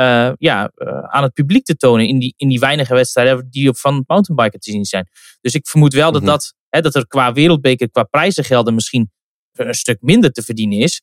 uh, 0.00 0.32
ja, 0.36 0.70
aan 1.08 1.22
het 1.22 1.32
publiek 1.32 1.64
te 1.64 1.76
tonen 1.76 2.06
in 2.06 2.18
die, 2.18 2.34
in 2.36 2.48
die 2.48 2.58
weinige 2.58 2.94
wedstrijden 2.94 3.50
die 3.50 3.68
op 3.68 3.78
van 3.78 4.04
mountainbiken 4.06 4.60
te 4.60 4.70
zien 4.70 4.84
zijn. 4.84 5.08
Dus 5.40 5.54
ik 5.54 5.66
vermoed 5.68 5.92
wel 5.92 6.12
dat, 6.12 6.22
mhm. 6.22 6.30
dat, 6.30 6.54
dat 6.70 6.94
er 6.94 7.06
qua 7.06 7.32
wereldbeker, 7.32 7.90
qua 7.90 8.02
prijzengelden 8.02 8.74
misschien 8.74 9.12
een 9.52 9.74
stuk 9.74 9.98
minder 10.00 10.32
te 10.32 10.42
verdienen 10.42 10.78
is. 10.78 11.02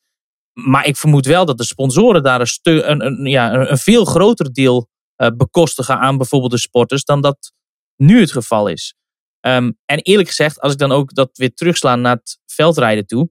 Maar 0.52 0.86
ik 0.86 0.96
vermoed 0.96 1.26
wel 1.26 1.44
dat 1.44 1.58
de 1.58 1.64
sponsoren 1.64 2.22
daar 2.22 2.40
een, 2.40 2.90
een, 2.90 3.06
een, 3.06 3.26
ja, 3.26 3.54
een 3.54 3.78
veel 3.78 4.04
groter 4.04 4.52
deel 4.52 4.88
uh, 5.16 5.28
bekostigen 5.36 5.98
aan 5.98 6.16
bijvoorbeeld 6.16 6.52
de 6.52 6.58
sporters 6.58 7.04
dan 7.04 7.20
dat 7.20 7.52
nu 7.96 8.20
het 8.20 8.32
geval 8.32 8.68
is. 8.68 8.94
Um, 9.40 9.78
en 9.84 9.98
eerlijk 9.98 10.28
gezegd, 10.28 10.60
als 10.60 10.72
ik 10.72 10.78
dan 10.78 10.92
ook 10.92 11.14
dat 11.14 11.30
weer 11.32 11.54
terugsla 11.54 11.96
naar 11.96 12.16
het 12.16 12.38
veldrijden 12.46 13.06
toe. 13.06 13.30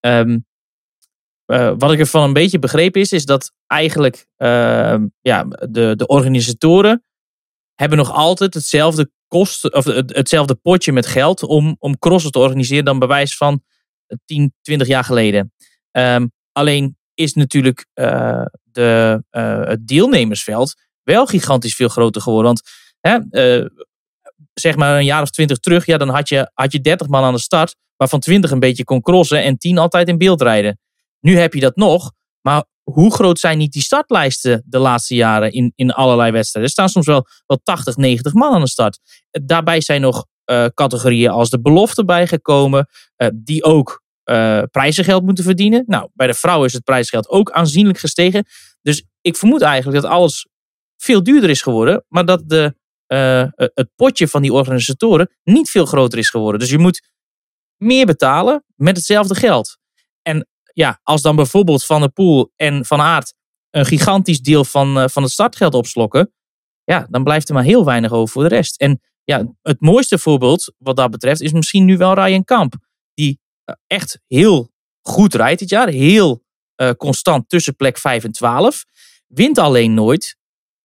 Um, 0.00 0.46
uh, 1.46 1.72
wat 1.78 1.92
ik 1.92 1.98
ervan 1.98 2.22
een 2.22 2.32
beetje 2.32 2.58
begrepen 2.58 3.00
is, 3.00 3.12
is 3.12 3.24
dat 3.24 3.52
eigenlijk 3.66 4.26
uh, 4.36 4.96
ja, 5.20 5.44
de, 5.44 5.96
de 5.96 6.06
organisatoren 6.06 7.04
hebben 7.74 7.98
nog 7.98 8.12
altijd 8.12 8.54
hetzelfde 8.54 9.10
kost, 9.28 9.72
of 9.72 9.84
hetzelfde 10.06 10.54
potje 10.54 10.92
met 10.92 11.06
geld 11.06 11.42
om, 11.42 11.76
om 11.78 11.98
crossen 11.98 12.30
te 12.30 12.38
organiseren 12.38 12.84
dan 12.84 12.98
bewijs 12.98 13.36
van 13.36 13.62
10, 14.24 14.54
20 14.62 14.86
jaar 14.86 15.04
geleden. 15.04 15.52
Um, 15.92 16.32
alleen 16.52 16.96
is 17.14 17.34
natuurlijk 17.34 17.86
uh, 17.94 18.44
de, 18.62 19.22
uh, 19.30 19.64
het 19.64 19.86
deelnemersveld 19.86 20.74
wel 21.02 21.26
gigantisch 21.26 21.74
veel 21.74 21.88
groter 21.88 22.22
geworden. 22.22 22.46
Want 22.46 22.62
hè, 23.00 23.18
uh, 23.58 23.66
zeg 24.54 24.76
maar 24.76 24.96
een 24.96 25.04
jaar 25.04 25.22
of 25.22 25.30
twintig 25.30 25.58
terug, 25.58 25.86
ja, 25.86 25.96
dan 25.96 26.08
had 26.08 26.28
je, 26.28 26.50
had 26.54 26.72
je 26.72 26.80
30 26.80 27.06
man 27.06 27.24
aan 27.24 27.32
de 27.32 27.40
start, 27.40 27.76
waarvan 27.96 28.20
20 28.20 28.50
een 28.50 28.60
beetje 28.60 28.84
kon 28.84 29.00
crossen 29.00 29.42
en 29.42 29.58
10 29.58 29.78
altijd 29.78 30.08
in 30.08 30.18
beeld 30.18 30.42
rijden. 30.42 30.78
Nu 31.20 31.38
heb 31.38 31.54
je 31.54 31.60
dat 31.60 31.76
nog, 31.76 32.12
maar 32.46 32.64
hoe 32.82 33.14
groot 33.14 33.38
zijn 33.38 33.58
niet 33.58 33.72
die 33.72 33.82
startlijsten 33.82 34.62
de 34.66 34.78
laatste 34.78 35.14
jaren 35.14 35.52
in, 35.52 35.72
in 35.74 35.90
allerlei 35.90 36.30
wedstrijden? 36.30 36.62
Er 36.62 36.76
staan 36.76 36.88
soms 36.88 37.06
wel, 37.06 37.26
wel 37.46 37.60
80, 37.62 37.96
90 37.96 38.32
man 38.32 38.54
aan 38.54 38.60
de 38.60 38.68
start. 38.68 38.98
Daarbij 39.30 39.80
zijn 39.80 40.00
nog 40.00 40.26
uh, 40.50 40.66
categorieën 40.66 41.30
als 41.30 41.50
de 41.50 41.60
belofte 41.60 42.04
bijgekomen, 42.04 42.88
uh, 43.16 43.28
die 43.34 43.64
ook 43.64 44.02
uh, 44.24 44.62
prijzengeld 44.70 45.22
moeten 45.22 45.44
verdienen. 45.44 45.84
Nou, 45.86 46.08
bij 46.14 46.26
de 46.26 46.34
vrouwen 46.34 46.66
is 46.66 46.72
het 46.72 46.84
prijzengeld 46.84 47.28
ook 47.28 47.50
aanzienlijk 47.50 47.98
gestegen. 47.98 48.46
Dus 48.82 49.04
ik 49.20 49.36
vermoed 49.36 49.62
eigenlijk 49.62 50.02
dat 50.02 50.10
alles 50.10 50.46
veel 50.96 51.22
duurder 51.22 51.50
is 51.50 51.62
geworden, 51.62 52.04
maar 52.08 52.24
dat 52.24 52.48
de, 52.48 52.74
het 53.74 53.88
potje 53.96 54.28
van 54.28 54.42
die 54.42 54.52
organisatoren 54.52 55.30
niet 55.42 55.70
veel 55.70 55.86
groter 55.86 56.18
is 56.18 56.30
geworden. 56.30 56.60
Dus 56.60 56.70
je 56.70 56.78
moet 56.78 57.08
meer 57.76 58.06
betalen 58.06 58.64
met 58.74 58.96
hetzelfde 58.96 59.34
geld. 59.34 59.78
En 60.22 60.46
ja, 60.76 61.00
als 61.02 61.22
dan 61.22 61.36
bijvoorbeeld 61.36 61.84
Van 61.84 62.00
der 62.00 62.10
Poel 62.10 62.52
en 62.56 62.84
Van 62.84 63.00
Aert 63.00 63.34
een 63.70 63.86
gigantisch 63.86 64.40
deel 64.40 64.64
van, 64.64 65.10
van 65.10 65.22
het 65.22 65.32
startgeld 65.32 65.74
opslokken, 65.74 66.32
ja, 66.84 67.06
dan 67.10 67.24
blijft 67.24 67.48
er 67.48 67.54
maar 67.54 67.64
heel 67.64 67.84
weinig 67.84 68.12
over 68.12 68.32
voor 68.32 68.42
de 68.42 68.54
rest. 68.54 68.80
En 68.80 69.00
ja, 69.24 69.54
het 69.62 69.80
mooiste 69.80 70.18
voorbeeld 70.18 70.72
wat 70.78 70.96
dat 70.96 71.10
betreft 71.10 71.40
is 71.40 71.52
misschien 71.52 71.84
nu 71.84 71.96
wel 71.96 72.14
Ryan 72.14 72.44
Kamp. 72.44 72.74
Die 73.14 73.40
eh, 73.64 73.74
echt 73.86 74.20
heel 74.26 74.70
goed 75.00 75.34
rijdt 75.34 75.58
dit 75.58 75.68
jaar. 75.68 75.88
Heel 75.88 76.44
uh, 76.76 76.90
constant 76.90 77.48
tussen 77.48 77.76
plek 77.76 77.98
5 77.98 78.24
en 78.24 78.32
12. 78.32 78.84
Wint 79.26 79.58
alleen 79.58 79.94
nooit. 79.94 80.36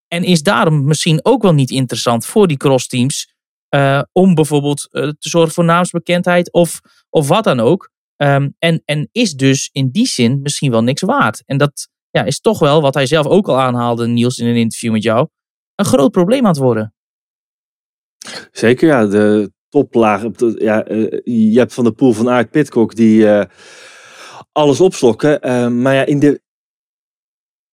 En 0.08 0.24
is 0.24 0.44
daarom 0.44 0.86
misschien 0.86 1.26
ook 1.26 1.42
wel 1.42 1.54
niet 1.54 1.72
interessant 1.72 2.26
voor 2.26 2.48
die 2.48 2.58
crossteams. 2.58 3.34
Uh, 3.76 4.02
om 4.12 4.36
bijvoorbeeld 4.36 4.88
te 4.92 5.16
zorgen 5.20 5.54
voor 5.54 5.64
naamsbekendheid 5.64 6.52
of, 6.52 6.80
of 7.10 7.28
wat 7.28 7.44
dan 7.44 7.60
ook. 7.60 7.91
Um, 8.22 8.56
en, 8.60 8.82
en 8.86 9.10
is 9.12 9.34
dus 9.34 9.70
in 9.72 9.90
die 9.92 10.06
zin 10.06 10.42
misschien 10.42 10.72
wel 10.72 10.84
niks 10.84 11.02
waard. 11.02 11.44
En 11.46 11.58
dat 11.58 11.88
ja, 12.10 12.24
is 12.24 12.40
toch 12.40 12.60
wel, 12.60 12.82
wat 12.82 12.94
hij 12.94 13.06
zelf 13.06 13.26
ook 13.26 13.48
al 13.48 13.60
aanhaalde, 13.60 14.08
Niels, 14.08 14.38
in 14.38 14.48
een 14.48 14.56
interview 14.56 14.92
met 14.92 15.04
jou, 15.04 15.28
een 15.76 15.86
groot 15.86 16.12
probleem 16.12 16.42
aan 16.42 16.52
het 16.52 16.58
worden. 16.58 16.94
Zeker, 18.52 18.88
ja. 18.88 19.06
De 19.06 19.52
toplaag. 19.70 20.24
Ja, 20.58 20.90
uh, 20.90 21.20
je 21.24 21.60
hebt 21.60 21.74
van 21.74 21.84
de 21.84 21.92
pool 21.92 22.14
van 22.14 22.30
Aard 22.30 22.50
Pitcock 22.50 22.96
die 22.96 23.22
uh, 23.22 23.44
alles 24.52 24.82
opslokken. 24.82 25.48
Uh, 25.48 25.68
maar 25.68 25.96
ja, 25.96 26.06
in 26.06 26.20
de. 26.20 26.42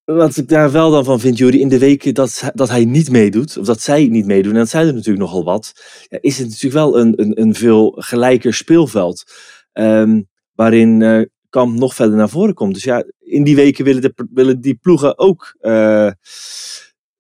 Wat 0.05 0.37
ik 0.37 0.49
daar 0.49 0.73
wel 0.73 0.91
dan 0.91 1.05
van 1.05 1.21
vind, 1.21 1.39
Jury, 1.39 1.61
in 1.61 1.69
de 1.69 1.79
weken 1.79 2.15
dat, 2.15 2.51
dat 2.55 2.69
hij 2.69 2.85
niet 2.85 3.11
meedoet, 3.11 3.57
of 3.57 3.67
dat 3.67 3.81
zij 3.81 4.07
niet 4.07 4.27
meedoen, 4.27 4.53
en 4.53 4.59
dat 4.59 4.69
zijn 4.69 4.87
er 4.87 4.95
natuurlijk 4.95 5.25
nogal 5.25 5.45
wat, 5.45 5.73
is 6.09 6.39
het 6.39 6.47
natuurlijk 6.47 6.75
wel 6.75 6.99
een, 6.99 7.21
een, 7.21 7.41
een 7.41 7.55
veel 7.55 7.91
gelijker 7.99 8.55
speelveld. 8.55 9.33
Um, 9.73 10.29
waarin 10.59 11.31
Kamp 11.51 11.79
nog 11.79 11.95
verder 11.95 12.17
naar 12.17 12.29
voren 12.29 12.55
komt. 12.55 12.75
Dus 12.75 12.85
ja, 12.85 13.05
in 13.19 13.45
die 13.45 13.57
weken 13.57 13.85
willen, 13.85 14.03
de, 14.03 14.29
willen 14.33 14.61
die 14.61 14.75
ploegen 14.75 15.19
ook 15.19 15.57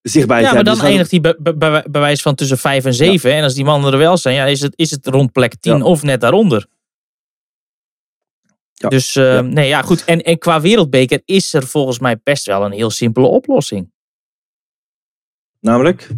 zich 0.02 0.26
bij 0.26 0.40
Ja, 0.40 0.52
maar 0.52 0.64
dan 0.64 0.74
dus 0.74 0.84
eindigt 0.84 1.10
hij 1.10 1.20
bij, 1.20 1.84
wijze 1.90 2.22
van 2.22 2.34
tussen 2.34 2.58
5 2.58 2.84
en 2.84 2.94
7. 2.94 3.32
En 3.32 3.42
als 3.42 3.54
die 3.54 3.64
mannen 3.64 3.92
er 3.92 3.98
wel 3.98 4.16
zijn, 4.16 4.34
ja, 4.34 4.44
is, 4.44 4.60
het, 4.60 4.72
is 4.76 4.90
het 4.90 5.06
rond 5.06 5.32
plek 5.32 5.54
10 5.60 5.82
of 5.82 6.02
net 6.02 6.20
daaronder. 6.20 6.66
Ja. 8.72 8.88
Dus 8.88 9.16
uh, 9.16 9.40
nee, 9.40 9.68
ja, 9.68 9.82
goed. 9.82 10.04
En, 10.04 10.22
en 10.22 10.38
qua 10.38 10.60
wereldbeker 10.60 11.22
is 11.24 11.52
er 11.52 11.66
volgens 11.66 11.98
mij 11.98 12.20
best 12.22 12.46
wel 12.46 12.64
een 12.64 12.72
heel 12.72 12.90
simpele 12.90 13.26
oplossing. 13.26 13.92
Namelijk? 15.60 16.10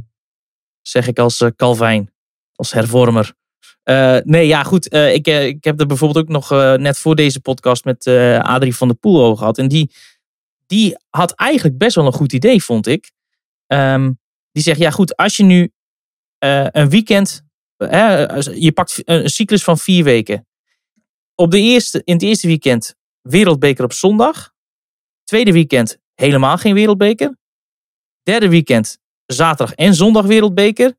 Zeg 0.81 1.07
ik 1.07 1.19
als 1.19 1.41
uh, 1.41 1.49
Calvijn, 1.57 2.13
als 2.55 2.73
hervormer. 2.73 3.35
Uh, 3.85 4.19
nee, 4.23 4.47
ja, 4.47 4.63
goed. 4.63 4.95
ik, 4.95 5.27
ik 5.27 5.65
heb 5.65 5.81
er 5.81 5.87
bijvoorbeeld 5.87 6.25
ook 6.25 6.33
nog 6.33 6.51
net 6.79 6.99
voor 6.99 7.17
deze 7.17 7.41
podcast 7.41 7.85
met 7.85 8.07
Adrie 8.43 8.77
van 8.77 8.89
der 8.89 8.97
Poel 8.97 9.25
over 9.25 9.39
gehad. 9.39 9.59
En 9.59 9.69
die, 9.69 9.93
die 10.67 10.97
had 11.09 11.33
eigenlijk 11.33 11.79
best 11.79 11.95
wel 11.97 12.07
een 12.07 12.13
goed 12.13 12.33
idee, 12.33 12.63
vond 12.63 12.87
ik. 12.87 13.11
Um, 13.67 14.19
die 14.53 14.63
zegt, 14.63 14.79
ja 14.79 14.91
goed, 14.91 15.17
als 15.17 15.37
je 15.37 15.43
nu 15.43 15.73
een 16.39 16.89
weekend 16.89 17.43
je 18.55 18.71
pakt 18.75 19.03
een 19.05 19.29
cyclus 19.29 19.65
van 19.65 19.79
vier 19.79 20.05
weken. 20.05 20.47
Op 21.35 21.51
de 21.51 21.59
eerste, 21.59 22.03
in 22.05 22.15
het 22.15 22.23
eerste 22.23 22.47
weekend 22.47 22.95
wereldbeker 23.21 23.85
op 23.85 23.93
zondag. 23.93 24.53
Tweede 25.25 25.53
weekend 25.53 25.99
helemaal 26.15 26.59
geen 26.59 26.75
wereldbeker. 26.75 27.37
Derde 28.23 28.49
weekend 28.49 28.99
zaterdag 29.27 29.75
en 29.75 29.95
zondag 29.95 30.25
wereldbeker. 30.27 30.99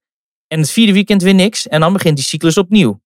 En 0.51 0.59
het 0.59 0.71
vierde 0.71 0.93
weekend 0.93 1.21
weer 1.21 1.33
niks. 1.33 1.67
En 1.67 1.79
dan 1.79 1.93
begint 1.93 2.15
die 2.15 2.25
cyclus 2.25 2.57
opnieuw. 2.57 3.01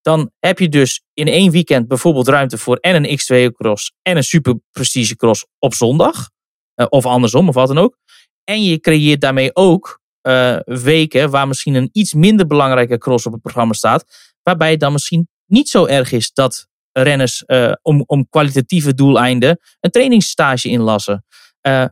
Dan 0.00 0.30
heb 0.38 0.58
je 0.58 0.68
dus 0.68 1.02
in 1.14 1.26
één 1.26 1.50
weekend 1.50 1.88
bijvoorbeeld 1.88 2.28
ruimte 2.28 2.58
voor 2.58 2.76
en 2.76 3.04
een 3.04 3.18
X2 3.18 3.54
cross 3.54 3.92
en 4.02 4.16
een 4.16 4.24
super 4.24 4.60
prestige 4.70 5.16
cross 5.16 5.46
op 5.58 5.74
zondag. 5.74 6.30
Uh, 6.76 6.86
of 6.88 7.06
andersom, 7.06 7.48
of 7.48 7.54
wat 7.54 7.68
dan 7.68 7.78
ook. 7.78 7.96
En 8.44 8.64
je 8.64 8.80
creëert 8.80 9.20
daarmee 9.20 9.56
ook 9.56 10.00
uh, 10.22 10.56
weken 10.64 11.30
waar 11.30 11.48
misschien 11.48 11.74
een 11.74 11.88
iets 11.92 12.14
minder 12.14 12.46
belangrijke 12.46 12.98
cross 12.98 13.26
op 13.26 13.32
het 13.32 13.42
programma 13.42 13.72
staat. 13.72 14.32
Waarbij 14.42 14.70
het 14.70 14.80
dan 14.80 14.92
misschien 14.92 15.28
niet 15.46 15.68
zo 15.68 15.86
erg 15.86 16.12
is 16.12 16.32
dat 16.32 16.66
renners 16.92 17.44
uh, 17.46 17.72
om, 17.82 18.02
om 18.06 18.28
kwalitatieve 18.28 18.94
doeleinden 18.94 19.60
een 19.80 19.90
trainingsstage 19.90 20.68
inlassen. 20.68 21.24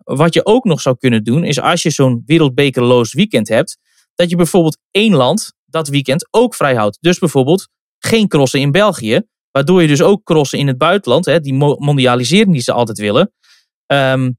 Wat 0.04 0.34
je 0.34 0.46
ook 0.46 0.64
nog 0.64 0.80
zou 0.80 0.96
kunnen 0.96 1.24
doen, 1.24 1.44
is 1.44 1.60
als 1.60 1.82
je 1.82 1.90
zo'n 1.90 2.22
wereldbekerloos 2.26 3.12
weekend 3.12 3.48
hebt, 3.48 3.78
dat 4.20 4.30
je 4.30 4.36
bijvoorbeeld 4.36 4.78
één 4.90 5.14
land 5.14 5.52
dat 5.64 5.88
weekend 5.88 6.28
ook 6.30 6.54
vrij 6.54 6.74
houdt. 6.74 6.98
Dus 7.00 7.18
bijvoorbeeld 7.18 7.68
geen 7.98 8.28
crossen 8.28 8.60
in 8.60 8.70
België, 8.70 9.22
waardoor 9.50 9.82
je 9.82 9.88
dus 9.88 10.02
ook 10.02 10.24
crossen 10.24 10.58
in 10.58 10.66
het 10.66 10.78
buitenland, 10.78 11.24
hè, 11.24 11.40
die 11.40 11.54
mondialisering 11.78 12.52
die 12.52 12.62
ze 12.62 12.72
altijd 12.72 12.98
willen, 12.98 13.32
um, 13.86 14.38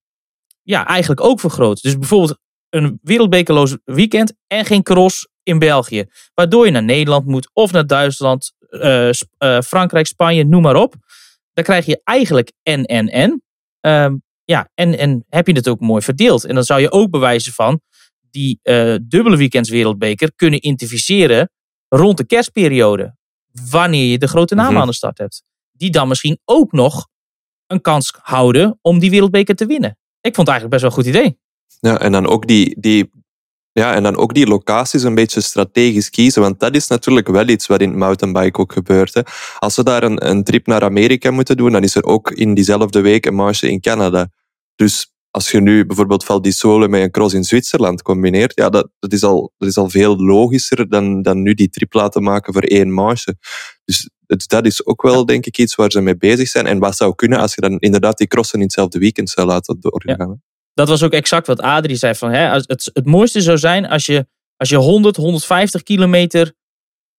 ja, 0.61 0.87
eigenlijk 0.87 1.21
ook 1.21 1.39
vergroot. 1.39 1.81
Dus 1.81 1.97
bijvoorbeeld 1.97 2.37
een 2.69 2.99
wereldbekerloos 3.01 3.77
weekend 3.83 4.33
en 4.47 4.65
geen 4.65 4.83
cross 4.83 5.27
in 5.43 5.59
België. 5.59 6.05
Waardoor 6.33 6.65
je 6.65 6.71
naar 6.71 6.83
Nederland 6.83 7.25
moet 7.25 7.49
of 7.53 7.71
naar 7.71 7.87
Duitsland, 7.87 8.53
uh, 8.69 9.09
uh, 9.09 9.61
Frankrijk, 9.61 10.07
Spanje, 10.07 10.43
noem 10.43 10.61
maar 10.61 10.75
op. 10.75 10.95
Dan 11.53 11.63
krijg 11.63 11.85
je 11.85 12.01
eigenlijk 12.03 12.51
en, 12.63 12.85
en. 12.85 13.43
Um, 13.81 14.23
ja, 14.43 14.69
en, 14.73 14.97
en 14.97 15.25
heb 15.29 15.47
je 15.47 15.53
het 15.53 15.67
ook 15.67 15.79
mooi 15.79 16.01
verdeeld. 16.01 16.45
En 16.45 16.55
dan 16.55 16.63
zou 16.63 16.81
je 16.81 16.91
ook 16.91 17.09
bewijzen 17.09 17.53
van 17.53 17.81
die 18.31 18.59
uh, 18.63 18.95
dubbele 19.07 19.37
weekends 19.37 19.69
wereldbeker 19.69 20.31
kunnen 20.35 20.65
identificeren 20.65 21.51
rond 21.87 22.17
de 22.17 22.25
kerstperiode. 22.25 23.15
Wanneer 23.69 24.05
je 24.05 24.17
de 24.17 24.27
grote 24.27 24.55
namen 24.55 24.71
Mhm. 24.71 24.81
aan 24.81 24.87
de 24.87 24.93
start 24.93 25.17
hebt. 25.17 25.43
Die 25.71 25.89
dan 25.89 26.07
misschien 26.07 26.39
ook 26.45 26.71
nog 26.71 27.07
een 27.67 27.81
kans 27.81 28.13
houden 28.21 28.79
om 28.81 28.99
die 28.99 29.09
wereldbeker 29.09 29.55
te 29.55 29.65
winnen. 29.65 29.97
Ik 30.21 30.35
vond 30.35 30.47
het 30.47 30.55
eigenlijk 30.57 30.69
best 30.69 30.81
wel 30.81 30.91
een 30.91 31.13
goed 31.13 31.21
idee. 31.21 31.39
Ja, 31.79 31.99
en 31.99 32.11
dan 32.11 32.27
ook 32.27 32.47
die, 32.47 32.75
die, 32.79 33.11
ja, 33.71 33.93
en 33.93 34.03
dan 34.03 34.15
ook 34.17 34.33
die 34.33 34.47
locaties 34.47 35.03
een 35.03 35.15
beetje 35.15 35.41
strategisch 35.41 36.09
kiezen. 36.09 36.41
Want 36.41 36.59
dat 36.59 36.75
is 36.75 36.87
natuurlijk 36.87 37.27
wel 37.27 37.47
iets 37.47 37.67
wat 37.67 37.81
in 37.81 37.89
het 37.89 37.97
mountainbike 37.97 38.59
ook 38.59 38.73
gebeurt. 38.73 39.13
Hè. 39.13 39.21
Als 39.59 39.73
ze 39.73 39.83
daar 39.83 40.03
een, 40.03 40.27
een 40.29 40.43
trip 40.43 40.67
naar 40.67 40.83
Amerika 40.83 41.31
moeten 41.31 41.57
doen, 41.57 41.71
dan 41.71 41.83
is 41.83 41.95
er 41.95 42.03
ook 42.03 42.31
in 42.31 42.53
diezelfde 42.53 43.01
week 43.01 43.25
een 43.25 43.35
marge 43.35 43.69
in 43.69 43.81
Canada. 43.81 44.29
Dus 44.75 45.13
als 45.31 45.51
je 45.51 45.61
nu 45.61 45.85
bijvoorbeeld 45.85 46.23
Val 46.23 46.41
di 46.41 46.51
Sole 46.51 46.87
met 46.87 47.01
een 47.01 47.11
cross 47.11 47.33
in 47.33 47.43
Zwitserland 47.43 48.01
combineert, 48.01 48.55
ja, 48.55 48.69
dat, 48.69 48.89
dat, 48.99 49.13
is, 49.13 49.23
al, 49.23 49.53
dat 49.57 49.69
is 49.69 49.77
al 49.77 49.89
veel 49.89 50.17
logischer 50.17 50.89
dan, 50.89 51.21
dan 51.21 51.41
nu 51.41 51.53
die 51.53 51.69
trip 51.69 51.93
laten 51.93 52.23
maken 52.23 52.53
voor 52.53 52.61
één 52.61 52.91
marge. 52.91 53.35
Dus 53.85 54.09
dat 54.47 54.65
is 54.65 54.85
ook 54.85 55.01
wel, 55.01 55.25
denk 55.25 55.45
ik, 55.45 55.57
iets 55.57 55.75
waar 55.75 55.91
ze 55.91 56.01
mee 56.01 56.17
bezig 56.17 56.47
zijn. 56.47 56.65
En 56.65 56.79
wat 56.79 56.95
zou 56.95 57.15
kunnen 57.15 57.39
als 57.39 57.55
je 57.55 57.61
dan 57.61 57.79
inderdaad 57.79 58.17
die 58.17 58.27
crossen 58.27 58.57
in 58.57 58.63
hetzelfde 58.63 58.99
weekend 58.99 59.29
zou 59.29 59.47
laten 59.47 59.77
doorgaan. 59.79 60.41
Dat 60.73 60.87
was 60.87 61.03
ook 61.03 61.13
exact 61.13 61.47
wat 61.47 61.61
Adrie 61.61 61.95
zei. 61.95 62.15
Van, 62.15 62.31
hè, 62.31 62.49
het, 62.49 62.89
het 62.93 63.05
mooiste 63.05 63.41
zou 63.41 63.57
zijn 63.57 63.85
als 63.85 64.05
je, 64.05 64.27
als 64.55 64.69
je 64.69 64.75
100, 64.75 65.15
150 65.15 65.83
kilometer 65.83 66.53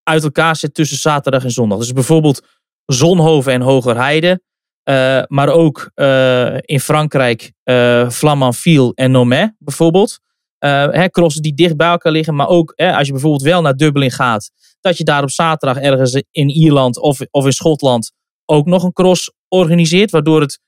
uit 0.03 0.23
elkaar 0.23 0.57
zit 0.57 0.75
tussen 0.75 0.99
zaterdag 0.99 1.45
en 1.45 1.51
zondag. 1.51 1.79
Dus 1.79 1.93
bijvoorbeeld 1.93 2.43
Zonhoven 2.87 3.53
en 3.53 3.61
Hogerheide. 3.61 4.43
Uh, 4.85 5.23
maar 5.27 5.49
ook 5.49 5.91
uh, 5.95 6.57
in 6.61 6.81
Frankrijk 6.81 7.53
uh, 7.65 8.11
Flamanville 8.11 8.93
en 8.95 9.11
Nomé 9.11 9.55
bijvoorbeeld. 9.59 10.19
Hè, 10.59 11.09
crossen 11.11 11.43
die 11.43 11.55
dicht 11.55 11.77
bij 11.77 11.89
elkaar 11.89 12.13
liggen. 12.13 12.35
Maar 12.35 12.49
ook 12.49 12.73
hè, 12.77 12.97
als 12.97 13.07
je 13.07 13.13
bijvoorbeeld 13.13 13.43
wel 13.43 13.63
naar 13.63 13.77
Dublin 13.77 14.11
gaat. 14.11 14.51
Dat 14.81 14.99
je 14.99 15.05
daar 15.05 15.23
op 15.23 15.31
zaterdag 15.31 15.83
ergens 15.83 16.23
in 16.31 16.49
Ierland 16.49 16.99
of, 16.99 17.21
of 17.31 17.45
in 17.45 17.53
Schotland 17.53 18.13
ook 18.47 18.67
nog 18.67 18.83
een 18.83 18.93
cross 18.93 19.33
organiseert. 19.49 20.11
Waardoor 20.11 20.41
het 20.41 20.61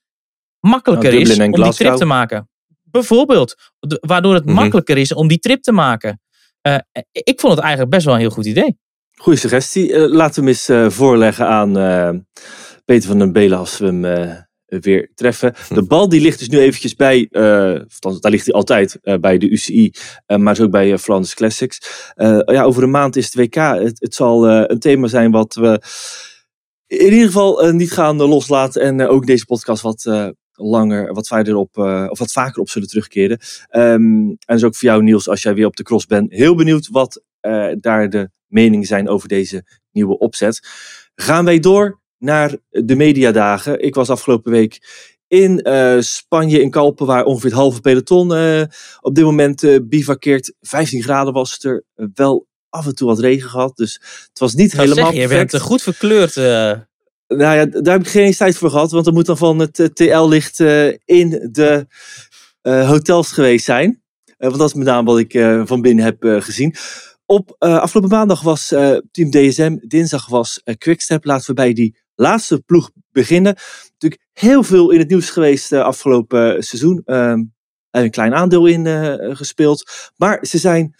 makkelijker 0.59 1.09
Nou, 1.09 1.21
is 1.21 1.39
om 1.39 1.51
die 1.63 1.73
trip 1.73 1.95
te 1.95 2.05
maken. 2.05 2.49
Bijvoorbeeld. 2.83 3.55
Waardoor 3.99 4.33
het 4.33 4.45
Mhm. 4.45 4.53
makkelijker 4.55 4.97
is 4.97 5.13
om 5.13 5.27
die 5.27 5.39
trip 5.39 5.61
te 5.61 5.71
maken. 5.71 6.21
Eh, 6.61 6.77
ik 7.11 7.39
vond 7.39 7.53
het 7.53 7.61
eigenlijk 7.61 7.91
best 7.91 8.05
wel 8.05 8.13
een 8.13 8.19
heel 8.19 8.29
goed 8.29 8.45
idee. 8.45 8.77
Goeie 9.17 9.39
suggestie. 9.39 9.93
Eh, 9.93 10.11
laten 10.11 10.33
we 10.35 10.39
hem 10.39 10.47
eens 10.47 10.69
eh, 10.69 10.89
voorleggen 10.89 11.47
aan 11.47 11.77
eh, 11.77 12.09
Peter 12.85 13.09
van 13.09 13.19
den 13.19 13.31
Belen 13.31 13.57
als 13.57 13.77
we 13.77 13.85
hem 13.85 14.05
eh, 14.05 14.37
weer 14.65 15.11
treffen. 15.15 15.53
De 15.69 15.83
bal 15.91 16.09
die 16.09 16.21
ligt 16.21 16.39
dus 16.39 16.49
nu 16.49 16.59
eventjes 16.59 16.95
bij, 16.95 17.27
althans, 17.29 18.19
daar 18.19 18.31
ligt 18.31 18.45
hij 18.45 18.53
altijd 18.53 18.99
eh, 19.01 19.17
bij 19.17 19.37
de 19.37 19.49
UCI, 19.49 19.91
maar 20.25 20.53
is 20.53 20.61
ook 20.61 20.71
bij 20.71 20.97
Flanders 20.97 21.33
Classics. 21.33 22.11
Ja, 22.45 22.63
over 22.63 22.83
een 22.83 22.91
maand 22.91 23.15
is 23.15 23.25
het 23.25 23.35
WK. 23.35 23.55
Het, 23.55 23.99
het 23.99 24.15
zal 24.15 24.49
een 24.49 24.79
thema 24.79 25.07
zijn 25.07 25.31
wat 25.31 25.53
we 25.53 25.81
in 26.87 27.13
ieder 27.13 27.25
geval 27.25 27.71
niet 27.71 27.91
gaan 27.91 28.15
loslaten 28.15 28.81
en 28.81 29.07
ook 29.07 29.25
deze 29.25 29.45
podcast 29.45 29.81
wat 29.81 30.33
langer, 30.53 31.13
wat 31.13 31.27
verder 31.27 31.55
op, 31.55 31.77
of 32.09 32.19
wat 32.19 32.31
vaker 32.31 32.61
op 32.61 32.69
zullen 32.69 32.87
terugkeren. 32.87 33.39
Ehm, 33.69 34.29
en 34.29 34.37
dus 34.45 34.63
ook 34.63 34.75
voor 34.75 34.89
jou 34.89 35.03
Niels, 35.03 35.29
als 35.29 35.41
jij 35.41 35.53
weer 35.53 35.65
op 35.65 35.75
de 35.75 35.83
cross 35.83 36.05
bent, 36.05 36.31
heel 36.31 36.55
benieuwd 36.55 36.87
wat 36.87 37.23
daar 37.79 38.09
de 38.09 38.29
meningen 38.47 38.87
zijn 38.87 39.09
over 39.09 39.27
deze 39.27 39.65
nieuwe 39.91 40.17
opzet. 40.17 40.67
Gaan 41.15 41.45
wij 41.45 41.59
door 41.59 42.03
naar 42.25 42.57
de 42.69 42.95
mediadagen. 42.95 43.81
Ik 43.81 43.95
was 43.95 44.09
afgelopen 44.09 44.51
week 44.51 44.79
in 45.27 45.61
eh, 45.61 45.99
Spanje, 45.99 46.61
in 46.61 46.69
Kalpen, 46.69 47.05
waar 47.05 47.23
ongeveer 47.23 47.49
het 47.49 47.59
halve 47.59 47.81
peloton 47.81 48.35
eh, 48.35 48.61
op 49.01 49.15
dit 49.15 49.23
moment 49.23 49.63
eh 49.63 49.77
bivakkeert. 49.83 50.53
15 50.61 51.03
graden 51.03 51.33
was 51.33 51.53
het 51.53 51.63
er, 51.63 51.83
wel 52.13 52.47
af 52.69 52.85
en 52.85 52.95
toe 52.95 53.07
wat 53.07 53.19
regen 53.19 53.49
gehad, 53.49 53.77
dus 53.77 53.93
het 54.29 54.39
was 54.39 54.53
niet 54.53 54.71
helemaal 54.71 54.95
zeg 54.95 55.13
je, 55.13 55.27
perfect. 55.27 55.51
bent 55.51 55.63
goed 55.63 55.81
verkleurd. 55.81 56.35
Nou 57.27 57.55
ja, 57.55 57.65
daar 57.65 57.93
heb 57.93 58.01
ik 58.01 58.07
geen 58.07 58.33
tijd 58.33 58.57
voor 58.57 58.69
gehad, 58.69 58.91
want 58.91 59.07
er 59.07 59.13
moet 59.13 59.25
dan 59.25 59.37
van 59.37 59.59
het 59.59 59.89
TL-licht 59.93 60.59
in 61.05 61.49
de 61.51 61.87
hotels 62.61 63.31
geweest 63.31 63.65
zijn. 63.65 64.03
Want 64.37 64.57
dat 64.57 64.67
is 64.67 64.73
met 64.73 64.85
name 64.85 65.11
wat 65.11 65.19
ik 65.19 65.31
van 65.65 65.81
binnen 65.81 66.05
heb 66.05 66.17
gezien. 66.19 66.75
Op 67.25 67.55
afgelopen 67.57 68.17
maandag 68.17 68.41
was 68.41 68.67
Team 69.11 69.29
DSM, 69.29 69.77
dinsdag 69.87 70.27
was 70.27 70.61
Quickstep. 70.77 71.25
Laten 71.25 71.47
we 71.47 71.53
bij 71.53 71.73
die 71.73 71.97
laatste 72.15 72.59
ploeg 72.59 72.91
beginnen. 73.11 73.55
Natuurlijk 73.91 74.21
heel 74.33 74.63
veel 74.63 74.91
in 74.91 74.99
het 74.99 75.09
nieuws 75.09 75.29
geweest 75.29 75.71
eh, 75.71 75.81
afgelopen 75.81 76.63
seizoen. 76.63 77.01
Ehm 77.05 77.43
er 77.89 78.03
een 78.03 78.11
klein 78.11 78.33
aandeel 78.33 78.65
in 78.65 78.87
eh, 78.87 79.35
gespeeld. 79.35 80.11
Maar 80.15 80.45
ze 80.45 80.57
zijn 80.57 80.95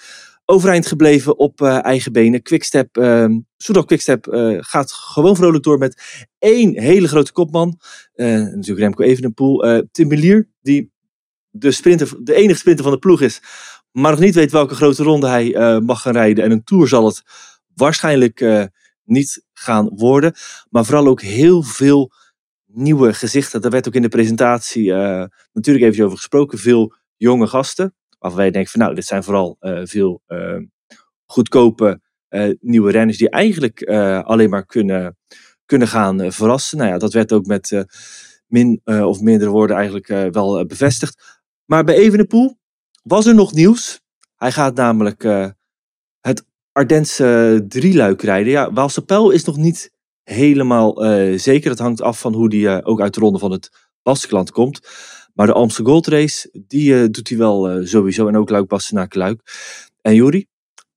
overeind 0.45 0.87
gebleven 0.87 1.37
op 1.37 1.61
eh, 1.61 1.83
eigen 1.83 2.11
benen. 2.11 2.41
Quickstep, 2.41 2.97
ehm 2.97 3.39
Soudal 3.57 3.85
Quickstep 3.85 4.27
eh, 4.27 4.57
gaat 4.59 4.91
gewoon 4.91 5.35
vrolijk 5.35 5.63
door 5.63 5.77
met 5.77 6.01
één 6.39 6.79
hele 6.79 7.07
grote 7.07 7.31
kopman. 7.31 7.79
Eh, 8.13 8.27
natuurlijk 8.27 8.79
Remco 8.79 9.03
Evenepoel. 9.03 9.65
eh 9.65 9.81
Tim 9.91 10.07
Merlier, 10.07 10.49
die 10.61 10.91
de, 11.49 11.71
sprinter, 11.71 12.15
de 12.19 12.33
enige 12.33 12.59
sprinter 12.59 12.83
van 12.83 12.93
de 12.93 12.99
ploeg 12.99 13.21
is. 13.21 13.41
Maar 13.91 14.11
nog 14.11 14.19
niet 14.19 14.35
weet 14.35 14.51
welke 14.51 14.75
grote 14.75 15.03
ronde 15.03 15.27
hij 15.27 15.55
eh, 15.55 15.79
mag 15.79 16.01
gaan 16.01 16.13
rijden. 16.13 16.43
En 16.43 16.51
een 16.51 16.63
Tour 16.63 16.87
zal 16.87 17.05
het 17.05 17.23
waarschijnlijk 17.75 18.41
eh, 18.41 18.63
niet 19.03 19.44
gaan 19.57 19.89
worden. 19.95 20.33
Maar 20.69 20.85
vooral 20.85 21.07
ook 21.07 21.21
heel 21.21 21.63
veel 21.63 22.11
nieuwe 22.65 23.13
gezichten. 23.13 23.61
Daar 23.61 23.71
werd 23.71 23.87
ook 23.87 23.93
in 23.93 24.01
de 24.01 24.07
presentatie 24.07 24.93
eh, 24.93 25.25
natuurlijk 25.53 25.85
even 25.85 26.05
over 26.05 26.17
gesproken. 26.17 26.57
Veel 26.57 26.93
jonge 27.15 27.47
gasten. 27.47 27.95
Waarvan 28.19 28.39
wij 28.39 28.51
denken 28.51 28.71
van 28.71 28.81
nou, 28.81 28.95
dit 28.95 29.05
zijn 29.05 29.23
vooral 29.23 29.55
eh, 29.59 29.81
veel 29.83 30.21
eh, 30.25 30.57
goedkope 31.25 32.03
nieuwe 32.59 32.91
renners. 32.91 33.17
Die 33.17 33.29
eigenlijk 33.29 33.83
alleen 34.23 34.49
maar 34.49 34.65
kunnen, 34.65 35.17
kunnen 35.65 35.87
gaan 35.87 36.31
verrassen. 36.31 36.77
Nou 36.77 36.89
ja, 36.89 36.97
dat 36.97 37.13
werd 37.13 37.33
ook 37.33 37.45
met 37.45 37.85
min 38.47 38.81
of 38.85 39.21
mindere 39.21 39.51
woorden 39.51 39.75
eigenlijk 39.75 40.07
wel 40.33 40.65
bevestigd. 40.65 41.43
Maar 41.65 41.83
bij 41.83 41.95
Evenepoel 41.95 42.57
was 43.03 43.25
er 43.25 43.35
nog 43.35 43.53
nieuws. 43.53 44.01
Hij 44.35 44.51
gaat 44.51 44.75
namelijk 44.75 45.23
Ardense 46.75 47.65
drieluik 47.67 48.21
rijden. 48.21 48.51
Ja, 48.51 48.73
Waalse 48.73 49.05
Pijl 49.05 49.29
is 49.29 49.43
nog 49.43 49.57
niet 49.57 49.91
helemaal 50.23 51.05
eh, 51.05 51.39
zeker. 51.39 51.69
Dat 51.69 51.79
hangt 51.79 52.01
af 52.01 52.19
van 52.19 52.33
hoe 52.33 52.49
die 52.49 52.69
eh, 52.69 52.87
ook 52.87 53.01
uit 53.01 53.13
de 53.13 53.19
ronde 53.19 53.39
van 53.39 53.51
het 53.51 53.69
Baskeland 54.03 54.51
komt. 54.51 54.79
Maar 55.33 55.47
de 55.47 55.53
Amstel 55.53 55.85
Gold 55.85 56.07
Race, 56.07 56.49
die 56.67 57.01
eh, 57.01 57.07
doet 57.11 57.29
hij 57.29 57.37
wel 57.37 57.69
eh, 57.69 57.85
sowieso. 57.85 58.27
En 58.27 58.37
ook 58.37 58.49
Luik 58.49 58.67
Bastenaken 58.67 59.19
Luik. 59.19 59.41
En 60.01 60.15
Juri, 60.15 60.47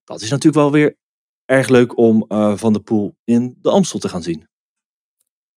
dat 0.04 0.20
is 0.20 0.30
natuurlijk 0.30 0.62
wel 0.62 0.72
weer 0.72 0.96
erg 1.44 1.68
leuk 1.68 1.98
om 1.98 2.24
eh, 2.28 2.56
Van 2.56 2.72
der 2.72 2.82
Poel 2.82 3.16
in 3.24 3.58
de 3.60 3.70
Amstel 3.70 3.98
te 3.98 4.08
gaan 4.08 4.22
zien. 4.22 4.48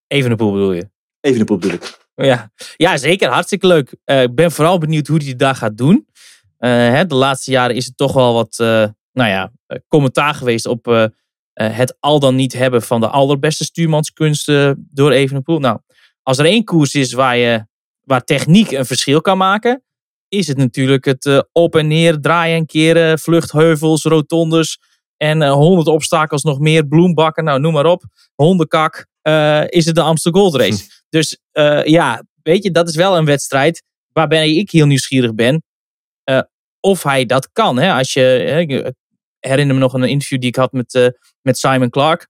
Even 0.08 0.32
een 0.32 0.38
poel 0.38 0.52
bedoel 0.52 0.74
je? 0.74 0.90
Evenepoel 1.20 1.58
bedoel 1.58 1.76
ik. 1.76 2.00
Ja. 2.16 2.52
ja, 2.76 2.98
zeker. 2.98 3.30
Hartstikke 3.30 3.68
leuk. 3.68 3.96
Eh, 4.04 4.22
ik 4.22 4.36
ben 4.36 4.52
vooral 4.52 4.78
benieuwd 4.78 5.08
hoe 5.08 5.18
hij 5.18 5.28
het 5.28 5.40
daar 5.40 5.56
gaat 5.56 5.78
doen. 5.78 6.08
Eh, 6.58 6.70
hè, 6.70 7.06
de 7.06 7.16
laatste 7.16 7.52
jaren 7.52 7.76
is 7.76 7.86
het 7.86 7.98
toch 7.98 8.14
wel 8.14 8.34
wat 8.34 8.60
eh, 8.60 8.88
nou 9.14 9.30
ja, 9.30 9.52
eh, 9.66 9.78
commentaar 9.88 10.34
geweest 10.34 10.66
op 10.66 10.88
eh, 10.88 11.06
het 11.54 11.98
al 12.00 12.20
dan 12.20 12.36
niet 12.36 12.54
hebben 12.54 12.82
van 12.82 13.00
de 13.00 13.08
allerbeste 13.08 13.64
stuurmanskunsten 13.64 14.88
door 14.90 15.12
Evenepoel. 15.12 15.60
Nou, 15.60 15.80
als 16.24 16.38
er 16.38 16.46
één 16.46 16.64
koers 16.64 16.96
is 16.96 17.14
waar, 17.14 17.38
je, 17.38 17.66
waar 18.02 18.24
techniek 18.24 18.72
een 18.72 18.86
verschil 18.86 19.22
kan 19.22 19.38
maken, 19.38 19.84
is 20.28 20.48
het 20.48 20.58
natuurlijk 20.58 21.06
het 21.06 21.26
uh, 21.26 21.40
op 21.52 21.76
en 21.76 21.88
neer 21.88 22.20
draaien 22.20 22.58
en 22.58 22.66
keren, 22.66 23.20
vluchtheuvels, 23.20 24.04
rotondes 24.04 24.80
en 25.18 25.48
honderd 25.48 25.88
uh, 25.88 25.94
obstakels 25.94 26.44
nog 26.44 26.60
meer, 26.60 26.88
bloembakken, 26.88 27.44
nou 27.44 27.60
noem 27.60 27.74
maar 27.74 27.86
op, 27.86 28.04
hondenkak, 28.36 29.08
is 29.68 29.86
het 29.86 29.96
de 29.96 30.02
Amsterdam 30.02 30.42
Gold 30.42 30.56
Race. 30.56 31.04
dus 31.10 31.38
ja, 31.84 32.24
weet 32.44 32.64
je, 32.64 32.72
dat 32.72 32.90
is 32.90 32.96
wel 32.96 33.18
een 33.18 33.26
wedstrijd 33.26 33.84
waarbij 34.14 34.56
ik 34.56 34.72
heel 34.72 34.86
nieuwsgierig 34.86 35.34
ben 35.34 35.64
of 36.82 37.04
hij 37.04 37.26
dat 37.26 37.52
kan. 37.52 37.78
Hè? 37.78 37.94
Als 37.94 38.14
je, 38.14 38.94
herinner 39.42 39.76
me 39.76 39.82
nog 39.82 39.94
een 39.94 40.04
interview 40.04 40.40
die 40.40 40.50
ik 40.50 40.56
had 40.56 40.72
met, 40.72 41.20
met 41.42 41.58
Simon 41.58 41.90
Clark. 41.90 42.28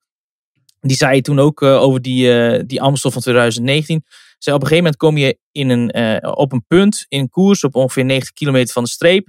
Die 0.80 0.97
zei 0.97 1.21
toen 1.21 1.39
ook 1.39 1.62
over 1.62 2.02
die, 2.02 2.65
die 2.65 2.82
Amstel 2.82 3.12
van 3.12 3.21
2019 3.21 4.04
zei 4.43 4.56
op 4.56 4.62
een 4.62 4.67
gegeven 4.67 4.78
moment 4.78 4.95
kom 4.95 5.17
je 5.17 5.39
in 5.52 5.69
een, 5.69 6.26
op 6.38 6.52
een 6.52 6.65
punt 6.67 7.06
in 7.08 7.30
koers 7.30 7.63
op 7.63 7.76
ongeveer 7.76 8.06
90 8.06 8.34
kilometer 8.34 8.74
van 8.74 8.84
de 8.84 8.89
streep. 8.89 9.28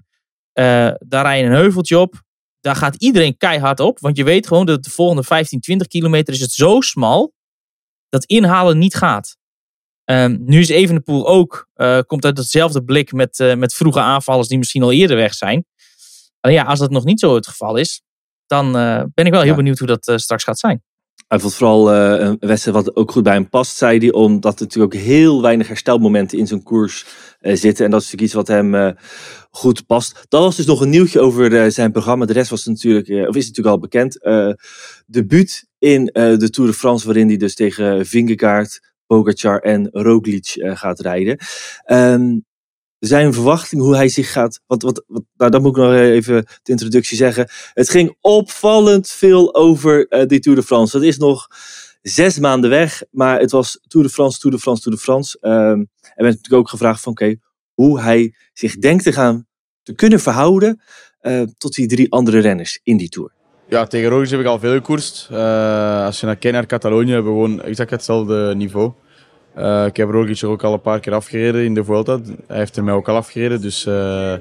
Daar 0.52 1.24
rij 1.24 1.38
je 1.38 1.44
een 1.44 1.52
heuveltje 1.52 1.98
op. 1.98 2.22
Daar 2.60 2.76
gaat 2.76 2.94
iedereen 2.94 3.36
keihard 3.36 3.80
op. 3.80 3.98
Want 3.98 4.16
je 4.16 4.24
weet 4.24 4.46
gewoon 4.46 4.66
dat 4.66 4.84
de 4.84 4.90
volgende 4.90 5.22
15, 5.22 5.60
20 5.60 5.86
kilometer 5.86 6.34
is 6.34 6.40
het 6.40 6.52
zo 6.52 6.80
smal 6.80 7.34
dat 8.08 8.24
inhalen 8.24 8.78
niet 8.78 8.94
gaat. 8.94 9.36
Um, 10.04 10.38
nu 10.44 10.58
is 10.58 10.68
Evenepoel 10.68 11.26
ook, 11.28 11.68
komt 12.06 12.24
uit 12.24 12.38
hetzelfde 12.38 12.84
blik 12.84 13.12
met, 13.12 13.54
met 13.56 13.74
vroege 13.74 14.00
aanvallers 14.00 14.48
die 14.48 14.58
misschien 14.58 14.82
al 14.82 14.92
eerder 14.92 15.16
weg 15.16 15.34
zijn. 15.34 15.66
Alleen 16.42 16.56
ja, 16.56 16.62
als 16.64 16.78
dat 16.78 16.90
nog 16.90 17.04
niet 17.04 17.20
zo 17.20 17.34
het 17.34 17.46
geval 17.46 17.76
is, 17.76 18.02
dan 18.46 18.72
ben 19.14 19.24
ik 19.24 19.32
wel 19.32 19.40
heel 19.40 19.50
ja. 19.50 19.56
benieuwd 19.56 19.78
hoe 19.78 19.86
dat 19.86 20.12
straks 20.20 20.44
gaat 20.44 20.58
zijn. 20.58 20.82
Hij 21.28 21.40
vond 21.40 21.54
vooral 21.54 21.94
uh, 21.94 22.20
een 22.20 22.36
wedstrijd 22.40 22.76
wat 22.76 22.96
ook 22.96 23.12
goed 23.12 23.22
bij 23.22 23.32
hem 23.32 23.48
past, 23.48 23.76
zei 23.76 23.98
hij. 23.98 24.12
Omdat 24.12 24.54
er 24.54 24.64
natuurlijk 24.64 24.94
ook 24.94 25.00
heel 25.00 25.42
weinig 25.42 25.68
herstelmomenten 25.68 26.38
in 26.38 26.46
zijn 26.46 26.62
koers 26.62 27.06
uh, 27.40 27.56
zitten. 27.56 27.84
En 27.84 27.90
dat 27.90 28.00
is 28.00 28.10
natuurlijk 28.10 28.22
iets 28.22 28.32
wat 28.32 28.48
hem 28.48 28.74
uh, 28.74 28.90
goed 29.50 29.86
past. 29.86 30.24
Dat 30.28 30.42
was 30.42 30.56
dus 30.56 30.66
nog 30.66 30.80
een 30.80 30.90
nieuwtje 30.90 31.20
over 31.20 31.72
zijn 31.72 31.92
programma. 31.92 32.24
De 32.24 32.32
rest 32.32 32.50
was 32.50 32.66
natuurlijk, 32.66 33.28
of 33.28 33.36
is 33.36 33.46
natuurlijk 33.46 33.74
al 33.74 33.78
bekend. 33.78 34.18
debuut 35.06 35.66
in 35.78 36.04
de 36.14 36.50
Tour 36.50 36.70
de 36.70 36.76
France, 36.76 37.06
waarin 37.06 37.28
hij 37.28 37.36
dus 37.36 37.54
tegen 37.54 38.06
Vingegaard, 38.06 38.94
Pogacar 39.06 39.58
en 39.58 39.88
Roglic 39.92 40.52
gaat 40.56 41.00
rijden. 41.00 41.38
Um, 41.86 42.44
zijn 43.08 43.32
verwachting 43.32 43.82
hoe 43.82 43.96
hij 43.96 44.08
zich 44.08 44.32
gaat. 44.32 44.60
Wat, 44.66 45.02
nou, 45.36 45.50
dat 45.50 45.62
moet 45.62 45.76
ik 45.76 45.82
nog 45.82 45.94
even 45.94 46.44
de 46.62 46.70
introductie 46.70 47.16
zeggen. 47.16 47.48
Het 47.72 47.90
ging 47.90 48.16
opvallend 48.20 49.08
veel 49.08 49.54
over 49.54 50.06
uh, 50.08 50.26
die 50.26 50.40
Tour 50.40 50.58
de 50.58 50.64
France. 50.64 50.92
Dat 50.92 51.06
is 51.06 51.18
nog 51.18 51.46
zes 52.02 52.38
maanden 52.38 52.70
weg, 52.70 53.02
maar 53.10 53.40
het 53.40 53.50
was 53.50 53.80
Tour 53.86 54.06
de 54.06 54.12
France, 54.12 54.38
Tour 54.38 54.56
de 54.56 54.62
France, 54.62 54.82
Tour 54.82 54.96
de 54.96 55.02
France. 55.02 55.38
Um, 55.40 55.50
en 55.50 56.24
werd 56.24 56.34
natuurlijk 56.34 56.52
ook 56.52 56.68
gevraagd 56.68 57.02
van 57.02 57.12
oké, 57.12 57.34
hoe 57.74 58.00
hij 58.00 58.34
zich 58.52 58.76
denkt 58.76 59.04
te 59.04 59.12
gaan 59.12 59.46
te 59.82 59.94
kunnen 59.94 60.20
verhouden 60.20 60.82
uh, 61.22 61.42
tot 61.58 61.74
die 61.74 61.86
drie 61.86 62.12
andere 62.12 62.38
renners 62.38 62.80
in 62.82 62.96
die 62.96 63.08
Tour. 63.08 63.32
Ja, 63.68 63.86
tegen 63.86 64.08
Roglic 64.08 64.30
heb 64.30 64.40
ik 64.40 64.46
al 64.46 64.58
veel 64.58 64.72
gekoerst. 64.72 65.28
Uh, 65.32 66.04
als 66.04 66.20
je 66.20 66.26
naar 66.26 66.36
kijkt 66.36 66.56
naar 66.56 66.66
Catalonië, 66.66 67.12
hebben 67.12 67.32
we 67.32 67.42
gewoon 67.42 67.62
exact 67.62 67.90
hetzelfde 67.90 68.54
niveau. 68.56 68.92
Uh, 69.58 69.86
ik 69.86 69.96
heb 69.96 70.10
Roglic 70.10 70.40
er 70.40 70.48
ook 70.48 70.62
al 70.62 70.72
een 70.72 70.80
paar 70.80 71.00
keer 71.00 71.14
afgereden 71.14 71.64
in 71.64 71.74
de 71.74 71.84
Vuelta. 71.84 72.18
Hij 72.46 72.56
heeft 72.56 72.76
er 72.76 72.84
mij 72.84 72.94
ook 72.94 73.08
al 73.08 73.16
afgereden, 73.16 73.60
dus 73.60 73.86
uh, 73.86 74.34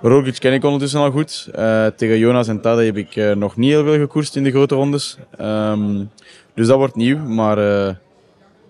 Roglic 0.00 0.38
ken 0.38 0.52
ik 0.52 0.64
ondertussen 0.64 1.00
al 1.00 1.10
goed. 1.10 1.48
Uh, 1.58 1.86
tegen 1.86 2.18
Jonas 2.18 2.48
en 2.48 2.60
Tade 2.60 2.84
heb 2.84 2.96
ik 2.96 3.36
nog 3.36 3.56
niet 3.56 3.70
heel 3.70 3.84
veel 3.84 3.98
gekoerst 3.98 4.36
in 4.36 4.44
de 4.44 4.50
grote 4.50 4.74
rondes. 4.74 5.18
Um, 5.40 6.10
dus 6.54 6.66
dat 6.66 6.76
wordt 6.76 6.94
nieuw, 6.94 7.18
maar 7.18 7.58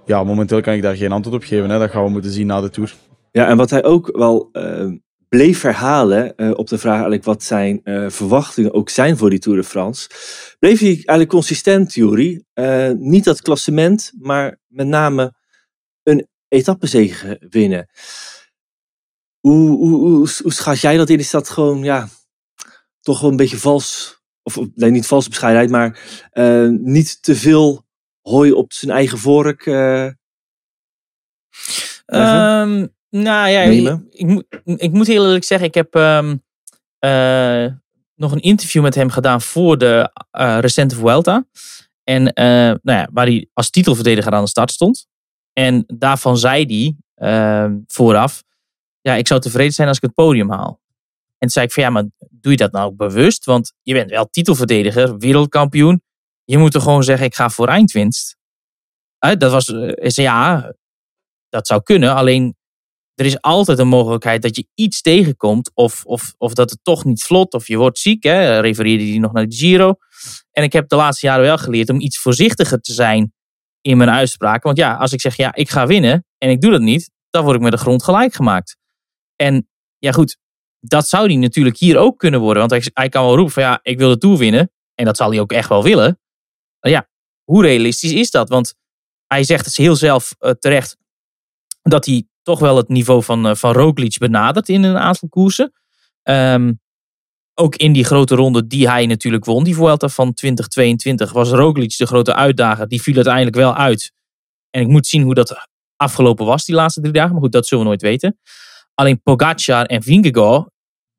ja, 0.07 0.25
momenteel 0.25 0.61
kan 0.61 0.75
ik 0.75 0.83
daar 0.83 0.97
geen 0.97 1.13
antwoord 1.13 1.37
op 1.37 1.49
geven. 1.49 1.71
Hè. 1.71 1.79
Dat 1.79 1.91
gaan 1.91 2.05
we 2.05 2.11
moeten 2.11 2.31
zien 2.31 2.47
na 2.47 2.61
de 2.61 2.71
Tour. 2.71 2.95
Ja, 3.31 3.47
en 3.47 3.57
wat 3.57 3.71
hij 3.71 3.85
ook 3.85 4.17
wel 4.17 4.51
bleef 5.33 5.59
verhalen 5.59 6.57
op 6.57 6.69
de 6.69 6.79
vraag 6.79 6.93
eigenlijk 6.93 7.25
wat 7.25 7.43
zijn 7.43 7.81
verwachtingen 8.13 8.73
ook 8.73 8.89
zijn 8.89 9.17
voor 9.17 9.31
die 9.31 9.39
Tour 9.39 9.59
de 9.59 9.65
France, 9.65 10.09
bleef 10.59 10.79
hij 10.79 10.89
eigenlijk 10.89 11.29
consistent, 11.29 11.95
Jury. 11.95 12.45
niet 12.97 13.25
dat 13.25 13.43
klassement, 13.43 14.13
maar 14.19 14.59
met 14.67 14.87
name 14.87 15.35
een 16.03 16.29
etappezege 16.49 17.47
winnen. 17.51 17.89
Hoe, 19.41 19.77
hoe, 19.77 19.99
hoe, 19.99 20.29
hoe 20.43 20.77
jij 20.77 20.97
dat 20.97 21.11
in? 21.11 21.19
Is 21.19 21.31
dat 21.31 21.49
gewoon, 21.49 21.83
ja, 21.83 22.09
toch 23.01 23.21
wel 23.21 23.31
een 23.31 23.37
beetje 23.37 23.59
vals, 23.59 24.21
of 24.43 24.59
nee, 24.75 24.91
niet 24.91 25.07
valse 25.07 25.29
bescheidenheid, 25.29 25.71
maar 25.71 26.01
niet 26.71 27.23
te 27.23 27.37
veel 27.37 27.87
hooi 28.21 28.53
op 28.53 28.73
zijn 28.73 28.93
eigen 28.93 29.19
vork? 29.19 29.65
Nou 33.13 33.49
ja, 33.49 33.61
ik, 33.61 33.99
ik, 34.11 34.27
moet, 34.27 34.45
ik 34.65 34.93
moet 34.93 35.07
heel 35.07 35.25
eerlijk 35.25 35.45
zeggen, 35.45 35.69
ik 35.69 35.75
heb 35.75 35.95
um, 35.95 36.43
uh, 37.05 37.67
nog 38.15 38.33
een 38.33 38.41
interview 38.41 38.83
met 38.83 38.95
hem 38.95 39.11
gedaan 39.11 39.41
voor 39.41 39.79
de 39.79 40.11
recente 40.61 40.95
Vuelta. 40.95 41.47
En 42.05 42.23
uh, 42.23 42.35
nou 42.83 42.99
ja, 42.99 43.09
waar 43.13 43.27
hij 43.27 43.49
als 43.53 43.71
titelverdediger 43.71 44.33
aan 44.33 44.43
de 44.43 44.49
start 44.49 44.71
stond. 44.71 45.07
En 45.53 45.85
daarvan 45.87 46.39
zei 46.39 46.65
hij 46.65 46.97
uh, 47.29 47.75
vooraf: 47.87 48.43
Ja, 49.01 49.15
ik 49.15 49.27
zou 49.27 49.41
tevreden 49.41 49.73
zijn 49.73 49.89
als 49.89 49.97
ik 49.97 50.03
het 50.03 50.15
podium 50.15 50.51
haal. 50.51 50.81
En 51.39 51.49
toen 51.49 51.51
zei 51.51 51.67
ik 51.67 51.73
van 51.73 51.83
ja, 51.83 51.91
maar 51.91 52.05
doe 52.31 52.53
je 52.53 52.57
dat 52.57 52.73
nou 52.73 52.93
bewust? 52.95 53.45
Want 53.45 53.73
je 53.83 53.95
bent 53.95 54.11
wel 54.11 54.29
titelverdediger, 54.31 55.19
wereldkampioen. 55.19 56.03
Je 56.45 56.59
moet 56.59 56.73
toch 56.73 56.83
gewoon 56.83 57.05
zeggen: 57.05 57.27
ik 57.27 57.35
ga 57.35 57.51
voor 57.51 57.69
eindwinst. 57.69 58.37
Dat 59.19 59.51
was, 59.51 59.69
uh, 59.69 59.93
ja, 60.09 60.73
dat 61.49 61.67
zou 61.67 61.83
kunnen. 61.83 62.15
Alleen 62.15 62.57
er 63.15 63.25
is 63.25 63.41
altijd 63.41 63.79
een 63.79 63.89
mogelijkheid 63.89 64.43
dat 64.43 64.57
je 64.57 64.67
iets 64.75 65.01
tegenkomt. 65.01 65.71
Of, 65.75 66.05
of, 66.05 66.35
of 66.39 66.55
dat 66.55 66.71
het 66.71 66.79
toch 66.83 67.05
niet 67.05 67.23
vlot. 67.23 67.55
Of 67.55 67.67
je 67.69 67.77
wordt 67.77 67.99
ziek. 67.99 68.23
Hè? 68.23 68.59
Refereerde 68.61 69.05
hij 69.05 69.19
nog 69.19 69.33
naar 69.33 69.49
de 69.49 69.55
Giro. 69.55 69.95
En 70.51 70.63
ik 70.63 70.73
heb 70.73 70.89
de 70.89 70.97
laatste 70.97 71.27
jaren 71.27 71.45
wel 71.45 71.59
geleerd 71.59 71.89
om 71.89 72.01
iets 72.01 72.19
voorzichtiger 72.19 72.81
te 72.81 72.93
zijn 72.93 73.33
in 73.81 73.97
mijn 73.97 74.11
uitspraken. 74.11 74.63
Want 74.63 74.77
ja, 74.79 74.95
als 74.95 75.13
ik 75.13 75.21
zeg 75.21 75.37
ja, 75.37 75.55
ik 75.55 75.71
ga 75.71 75.87
winnen 75.87 76.27
en 76.39 76.51
ik 76.51 76.61
doe 76.61 76.71
dat 76.71 76.81
niet, 76.81 77.11
dan 77.31 77.45
word 77.45 77.57
ik 77.57 77.63
met 77.63 77.73
de 77.73 77.79
grond 77.79 78.03
gelijk 78.03 78.35
gemaakt. 78.35 78.77
En 79.37 79.69
ja, 79.99 80.13
goed, 80.13 80.39
dat 80.81 81.09
zou 81.09 81.27
hij 81.27 81.37
natuurlijk 81.37 81.77
hier 81.77 81.97
ook 81.97 82.19
kunnen 82.19 82.41
worden. 82.41 82.69
Want 82.69 82.91
hij, 82.93 83.09
kan 83.09 83.25
wel 83.25 83.37
roepen 83.37 83.53
van 83.53 83.63
ja, 83.63 83.81
ik 83.83 83.99
wil 83.99 84.09
de 84.09 84.19
Tour 84.19 84.39
winnen. 84.39 84.73
En 84.95 85.05
dat 85.05 85.17
zal 85.17 85.31
hij 85.31 85.41
ook 85.41 85.53
echt 85.53 85.69
wel 85.69 85.83
willen. 85.83 86.21
Ja, 86.81 87.09
hoe 87.45 87.63
realistisch 87.63 88.13
is 88.13 88.31
dat? 88.31 88.49
Want 88.49 88.75
hij 89.27 89.45
zegt 89.45 89.65
het 89.65 89.77
heel 89.77 89.97
zelf 89.97 90.35
uh, 90.41 90.51
terecht 90.51 90.97
dat 91.83 92.07
hij 92.07 92.27
toch 92.43 92.59
wel 92.59 92.77
het 92.77 92.89
niveau 92.89 93.23
van, 93.23 93.47
uh, 93.47 93.55
van 93.55 93.73
Roglic 93.73 94.19
benadert 94.19 94.69
in 94.69 94.83
een 94.83 94.99
aantal 94.99 95.29
koersen. 95.29 95.73
Um, 96.23 96.81
ook 97.55 97.77
in 97.77 97.93
die 97.93 98.05
grote 98.05 98.35
ronde 98.35 98.67
die 98.67 98.89
hij 98.89 99.07
natuurlijk 99.07 99.45
won, 99.45 99.65
die 99.65 99.75
Vuelta 99.75 100.09
van 100.09 100.35
2022, 100.35 101.33
was 101.33 101.51
Roglic 101.51 101.97
de 101.97 102.07
grote 102.07 102.35
uitdager. 102.35 102.89
Die 102.89 103.03
viel 103.03 103.15
uiteindelijk 103.15 103.57
wel 103.57 103.75
uit. 103.75 104.13
En 104.71 104.81
ik 104.81 104.89
moet 104.89 105.07
zien 105.07 105.23
hoe 105.23 105.35
dat 105.35 105.69
afgelopen 105.97 106.47
was 106.47 106.65
die 106.65 106.75
laatste 106.75 107.01
drie 107.01 107.13
dagen. 107.13 107.33
Maar 107.33 107.41
goed, 107.41 107.53
dat 107.53 107.67
zullen 107.67 107.85
we 107.85 107.91
nooit 107.91 108.03
weten. 108.03 108.39
Alleen 108.95 109.23
Pogacar 109.23 109.85
en 109.85 110.03
Vingegaard, 110.03 110.71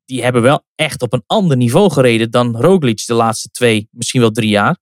die 0.04 0.22
hebben 0.22 0.42
wel 0.42 0.64
echt 0.74 1.02
op 1.02 1.12
een 1.12 1.22
ander 1.26 1.56
niveau 1.56 1.90
gereden 1.90 2.30
dan 2.30 2.56
Roglic 2.56 3.06
de 3.06 3.14
laatste 3.14 3.48
twee, 3.48 3.88
misschien 3.90 4.20
wel 4.20 4.30
drie 4.30 4.48
jaar. 4.48 4.78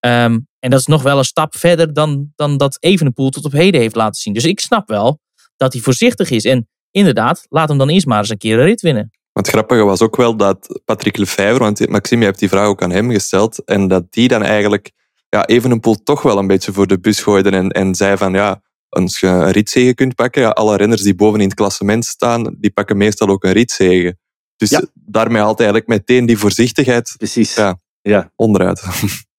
Um, 0.00 0.48
en 0.58 0.70
dat 0.70 0.80
is 0.80 0.86
nog 0.86 1.02
wel 1.02 1.18
een 1.18 1.24
stap 1.24 1.56
verder 1.56 1.92
dan, 1.92 2.32
dan 2.36 2.56
dat 2.56 2.76
Evenepoel 2.80 3.30
tot 3.30 3.44
op 3.44 3.52
heden 3.52 3.80
heeft 3.80 3.94
laten 3.94 4.20
zien. 4.20 4.32
Dus 4.32 4.44
ik 4.44 4.60
snap 4.60 4.88
wel 4.88 5.20
dat 5.64 5.72
hij 5.72 5.82
voorzichtig 5.82 6.30
is. 6.30 6.44
En 6.44 6.68
inderdaad, 6.90 7.46
laat 7.48 7.68
hem 7.68 7.78
dan 7.78 7.88
eerst 7.88 8.06
maar 8.06 8.18
eens 8.18 8.28
een 8.28 8.38
keer 8.38 8.58
een 8.58 8.64
rit 8.64 8.80
winnen. 8.80 9.10
het 9.32 9.48
grappige 9.48 9.82
was 9.82 10.00
ook 10.00 10.16
wel 10.16 10.36
dat 10.36 10.80
Patrick 10.84 11.16
Lefevre, 11.16 11.58
want 11.58 11.88
Maxime, 11.88 12.20
je 12.20 12.26
hebt 12.26 12.38
die 12.38 12.48
vraag 12.48 12.66
ook 12.66 12.82
aan 12.82 12.90
hem 12.90 13.10
gesteld, 13.10 13.64
en 13.64 13.88
dat 13.88 14.12
die 14.12 14.28
dan 14.28 14.42
eigenlijk 14.42 14.90
ja, 15.28 15.46
Evenepoel 15.46 16.02
toch 16.02 16.22
wel 16.22 16.38
een 16.38 16.46
beetje 16.46 16.72
voor 16.72 16.86
de 16.86 17.00
bus 17.00 17.20
gooide 17.20 17.50
en, 17.50 17.70
en 17.70 17.94
zei 17.94 18.16
van 18.16 18.32
ja, 18.32 18.62
als 18.88 19.20
je 19.20 19.26
een 19.26 19.50
ritzege 19.50 19.94
kunt 19.94 20.14
pakken, 20.14 20.42
ja, 20.42 20.48
alle 20.48 20.76
renners 20.76 21.02
die 21.02 21.14
boven 21.14 21.40
in 21.40 21.46
het 21.46 21.54
klassement 21.54 22.04
staan, 22.04 22.56
die 22.58 22.70
pakken 22.70 22.96
meestal 22.96 23.28
ook 23.28 23.44
een 23.44 23.52
ritzege. 23.52 24.16
Dus 24.56 24.70
ja. 24.70 24.82
daarmee 24.94 25.42
haalt 25.42 25.58
eigenlijk 25.58 25.88
meteen 25.88 26.26
die 26.26 26.38
voorzichtigheid 26.38 27.14
Precies. 27.16 27.54
Ja, 27.54 27.78
ja. 28.02 28.32
onderuit. 28.36 28.80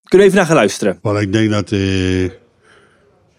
Kunnen 0.09 0.27
we 0.27 0.33
even 0.33 0.35
naar 0.35 0.45
gaan 0.45 0.55
luisteren? 0.55 0.99
Well, 1.01 1.21
ik 1.21 1.33
denk 1.33 1.49
dat 1.49 1.69
hij 1.69 2.39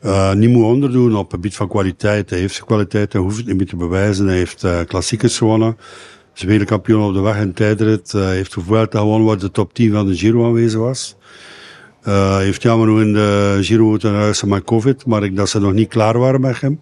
uh, 0.06 0.32
niet 0.32 0.50
moet 0.50 0.64
onderdoen 0.64 1.16
op 1.16 1.24
het 1.24 1.34
gebied 1.34 1.56
van 1.56 1.68
kwaliteit. 1.68 2.30
Hij 2.30 2.38
heeft 2.38 2.54
zijn 2.54 2.66
kwaliteit, 2.66 3.12
hij 3.12 3.22
hoeft 3.22 3.36
het 3.36 3.46
niet 3.46 3.56
meer 3.56 3.66
te 3.66 3.76
bewijzen. 3.76 4.26
Hij 4.26 4.36
heeft 4.36 4.64
uh, 4.64 4.80
klassiekers 4.86 5.38
gewonnen. 5.38 5.76
Is 6.34 6.42
wereldkampioen 6.42 7.08
op 7.08 7.14
de 7.14 7.20
weg 7.20 7.36
en 7.36 7.52
tijdrit. 7.52 8.12
Hij 8.12 8.22
uh, 8.22 8.28
heeft 8.28 8.52
Vuelta 8.52 8.98
gewonnen 8.98 9.26
waar 9.26 9.38
de 9.38 9.50
top 9.50 9.74
10 9.74 9.92
van 9.92 10.06
de 10.06 10.16
Giro 10.16 10.46
aanwezig 10.46 10.80
was. 10.80 11.16
Hij 12.02 12.44
heeft 12.44 12.62
jammer 12.62 12.86
nog 12.86 13.00
in 13.00 13.12
de 13.12 13.58
Giro 13.60 13.84
moeten 13.84 14.14
huizen 14.14 14.48
met 14.48 14.64
covid, 14.64 15.06
maar 15.06 15.24
ik, 15.24 15.36
dat 15.36 15.48
ze 15.48 15.60
nog 15.60 15.72
niet 15.72 15.88
klaar 15.88 16.18
waren 16.18 16.40
met 16.40 16.60
hem. 16.60 16.80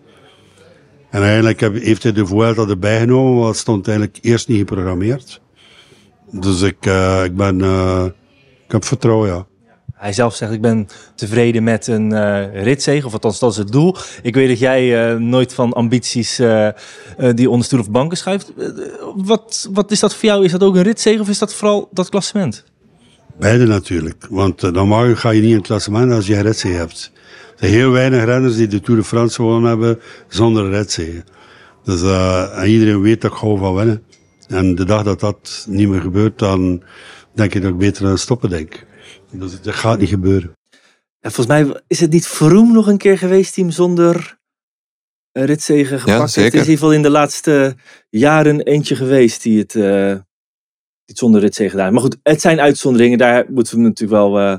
En 1.11 1.23
eigenlijk 1.23 1.61
heb, 1.61 1.83
heeft 1.83 2.03
hij 2.03 2.13
de 2.13 2.27
Vuelta 2.27 2.69
erbij 2.69 2.99
genomen, 2.99 3.39
maar 3.39 3.49
het 3.49 3.57
stond 3.57 3.89
eigenlijk 3.89 4.19
eerst 4.23 4.49
niet 4.49 4.59
geprogrammeerd. 4.59 5.41
Dus 6.31 6.63
ik, 6.63 6.87
ik 7.25 7.37
ben, 7.37 7.61
ik 8.67 8.73
heb 8.73 8.85
vertrouwen, 8.85 9.29
ja. 9.29 9.47
Hij 9.95 10.13
zelf 10.13 10.35
zegt, 10.35 10.53
ik 10.53 10.61
ben 10.61 10.89
tevreden 11.15 11.63
met 11.63 11.87
een 11.87 12.13
uh, 12.13 12.63
ritzege, 12.63 13.07
of 13.07 13.13
althans 13.13 13.39
dat 13.39 13.51
is 13.51 13.57
het 13.57 13.73
doel. 13.73 13.97
Ik 14.23 14.35
weet 14.35 14.49
dat 14.49 14.59
jij 14.59 15.13
uh, 15.13 15.21
nooit 15.21 15.55
van 15.55 15.73
ambities 15.73 16.41
uh, 16.41 16.69
die 17.35 17.51
onder 17.51 17.67
stoel 17.67 17.81
of 17.81 17.91
banken 17.91 18.17
schuift. 18.17 18.53
wat, 19.17 19.69
wat 19.73 19.91
is 19.91 20.01
dat 20.01 20.15
voor 20.15 20.29
jou? 20.29 20.45
Is 20.45 20.51
dat 20.51 20.63
ook 20.63 20.77
een 20.77 20.83
ritzege 20.83 21.21
of 21.21 21.29
is 21.29 21.39
dat 21.39 21.55
vooral 21.55 21.89
dat 21.93 22.09
klassement? 22.09 22.65
Beide 23.39 23.67
natuurlijk, 23.67 24.27
want 24.31 24.63
normaal 24.63 25.15
ga 25.15 25.31
je 25.31 25.41
niet 25.41 25.51
in 25.51 25.57
het 25.57 25.67
klassement 25.67 26.13
als 26.13 26.27
je 26.27 26.37
een 26.37 26.43
ritzege 26.43 26.77
hebt. 26.77 27.13
Er 27.53 27.59
zijn 27.59 27.73
heel 27.73 27.91
weinig 27.91 28.25
renners 28.25 28.57
die 28.57 28.67
de 28.67 28.81
Tour 28.81 29.01
de 29.01 29.07
France 29.07 29.35
gewonnen 29.35 29.69
hebben 29.69 30.01
zonder 30.29 30.65
een 30.65 30.71
ritzege. 30.71 31.25
Dus 31.85 32.03
en 32.53 32.69
iedereen 32.69 33.01
weet 33.01 33.21
dat 33.21 33.31
ik 33.31 33.37
gauw 33.37 33.57
van 33.57 33.75
winnen. 33.75 34.03
En 34.49 34.75
de 34.75 34.85
dag 34.85 35.03
dat 35.03 35.21
dat 35.21 35.67
niet 35.69 35.89
meer 35.89 36.01
gebeurt, 36.01 36.39
dan 36.39 36.83
denk 37.35 37.55
ik 37.55 37.63
dat 37.63 37.71
ik 37.71 37.79
beter 37.79 38.07
aan 38.07 38.19
stoppen 38.19 38.51
denk. 38.51 38.87
Dat, 39.39 39.59
dat 39.63 39.75
gaat 39.75 39.99
niet 39.99 40.09
gebeuren. 40.09 40.57
En 41.21 41.33
volgens 41.33 41.47
mij 41.47 41.83
is 41.87 42.01
het 42.01 42.11
niet 42.11 42.27
Vroom 42.27 42.73
nog 42.73 42.87
een 42.87 42.99
keer 42.99 43.19
geweest, 43.19 43.55
team 43.55 43.71
zonder 43.71 44.39
een 45.33 45.45
ritzegen 45.45 46.01
gepakt. 46.01 46.19
Ja, 46.19 46.27
zeker. 46.27 46.45
Het 46.45 46.55
is 46.55 46.61
in 46.61 46.71
ieder 46.71 46.79
geval 46.79 46.93
in 46.93 47.03
de 47.03 47.11
laatste 47.11 47.77
jaren 48.11 48.61
eentje 48.61 48.97
geweest 48.97 49.43
die 49.43 49.59
het, 49.59 49.75
uh, 49.75 50.17
die 51.05 51.17
zonder 51.17 51.41
ritzegen 51.41 51.71
gedaan 51.71 51.93
Maar 51.93 52.03
goed, 52.03 52.17
het 52.23 52.41
zijn 52.41 52.61
uitzonderingen. 52.61 53.19
Daar 53.19 53.45
moeten 53.49 53.77
we 53.77 53.83
natuurlijk 53.83 54.21
wel 54.21 54.41
uh, 54.41 54.57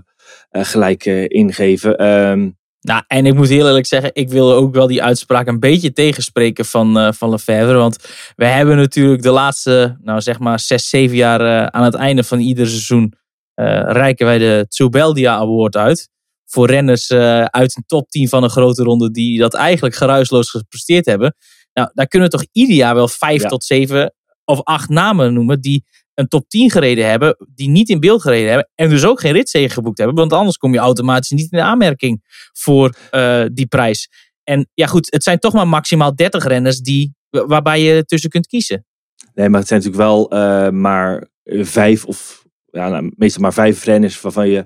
uh, 0.52 0.64
gelijk 0.64 1.06
ingeven. 1.06 2.06
Um, 2.06 2.58
nou, 2.86 3.04
en 3.08 3.26
ik 3.26 3.34
moet 3.34 3.50
heel 3.50 3.68
eerlijk 3.68 3.86
zeggen, 3.86 4.10
ik 4.14 4.30
wil 4.30 4.54
ook 4.54 4.74
wel 4.74 4.88
die 4.88 5.04
uitspraak 5.04 5.48
een 5.48 5.60
beetje 5.60 5.94
tegenspreken 5.94 6.66
van, 6.66 6.98
uh, 6.98 7.12
van 7.12 7.30
Lefebvre. 7.30 7.74
Want 7.74 7.98
we 8.36 8.46
hebben 8.46 8.76
natuurlijk 8.76 9.22
de 9.22 9.30
laatste, 9.30 9.98
nou 10.02 10.22
zeg 10.22 10.40
maar, 10.40 10.60
zes, 10.60 10.90
zeven 10.90 11.16
jaar 11.16 11.42
uh, 11.42 11.66
aan 11.66 11.84
het 11.84 11.94
einde 11.94 12.24
van 12.24 12.40
ieder 12.40 12.68
seizoen 12.68 13.14
reiken 13.56 14.26
wij 14.26 14.38
de 14.38 14.65
Tsubeldia 14.68 15.36
Award 15.36 15.76
uit. 15.76 16.10
Voor 16.46 16.68
renners 16.68 17.12
uit 17.46 17.76
een 17.76 17.84
top 17.86 18.10
10 18.10 18.30
van 18.30 18.44
een 18.44 18.50
grote 18.50 18.84
ronde 18.84 19.12
die 19.12 19.39
dat 19.39 19.54
eigenlijk 19.54 19.96
geruisloos 19.96 20.50
gepresteerd 20.50 21.06
hebben. 21.06 21.36
Nou, 21.74 21.89
daar 21.94 22.08
kunnen 22.08 22.30
we 22.30 22.38
toch 22.38 22.48
ieder 22.52 22.76
jaar 22.76 22.96
wel 22.96 23.08
vijf 23.08 23.44
tot 23.44 23.63
zeven 23.63 24.13
of 24.46 24.63
acht 24.63 24.89
namen 24.89 25.34
noemen 25.34 25.62
die 25.62 25.86
een 26.13 26.28
top 26.28 26.50
10 26.50 26.72
gereden 26.72 27.10
hebben, 27.10 27.38
die 27.54 27.70
niet 27.70 27.89
in 27.89 28.00
beeld 28.00 28.22
gereden 28.22 28.48
hebben 28.48 28.70
en 28.76 28.89
dus 28.89 29.06
ook 29.06 29.20
geen 29.20 29.34
ritzegen 29.34 29.72
geboekt 29.72 29.98
hebben. 29.98 30.15
Want 30.15 30.34
anders 30.34 30.58
kom 30.58 30.74
je 30.74 30.80
automatisch 30.80 31.30
niet 31.30 31.52
in 31.52 31.58
de 31.58 31.63
aanmerking 31.63 32.24
voor 32.54 32.96
uh, 33.12 33.46
die 33.54 33.68
prijs. 33.68 34.10
En 34.44 34.70
ja 34.74 34.88
goed, 34.88 35.12
het 35.12 35.24
zijn 35.24 35.39
toch 35.39 35.54
maar 35.54 35.68
maximaal 35.68 36.15
30 36.15 36.44
renners 36.44 36.80
die, 36.80 37.15
waarbij 37.30 37.82
je 37.82 38.06
tussen 38.06 38.30
kunt 38.30 38.48
kiezen. 38.48 38.86
Nee, 39.34 39.50
maar 39.50 39.60
het 39.60 39.68
zijn 39.68 39.80
natuurlijk 39.80 40.10
wel 40.10 40.34
uh, 40.34 40.70
maar 40.70 41.30
vijf 41.46 42.06
of 42.06 42.45
ja, 42.76 42.90
nou, 42.90 43.14
meestal 43.16 43.42
maar 43.42 43.54
vijf 43.54 43.84
renners 43.84 44.22
waarvan 44.22 44.50
je 44.50 44.66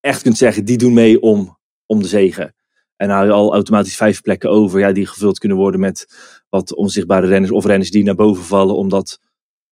echt 0.00 0.22
kunt 0.22 0.36
zeggen, 0.36 0.64
die 0.64 0.78
doen 0.78 0.92
mee 0.92 1.20
om, 1.20 1.58
om 1.86 2.02
de 2.02 2.08
zegen. 2.08 2.54
En 2.96 3.08
dan 3.08 3.24
je 3.24 3.32
al 3.32 3.52
automatisch 3.52 3.96
vijf 3.96 4.20
plekken 4.20 4.50
over, 4.50 4.80
ja, 4.80 4.92
die 4.92 5.06
gevuld 5.06 5.38
kunnen 5.38 5.58
worden 5.58 5.80
met 5.80 6.06
wat 6.48 6.74
onzichtbare 6.74 7.26
renners 7.26 7.52
of 7.52 7.64
renners 7.64 7.90
die 7.90 8.04
naar 8.04 8.14
boven 8.14 8.44
vallen, 8.44 8.76
omdat 8.76 9.20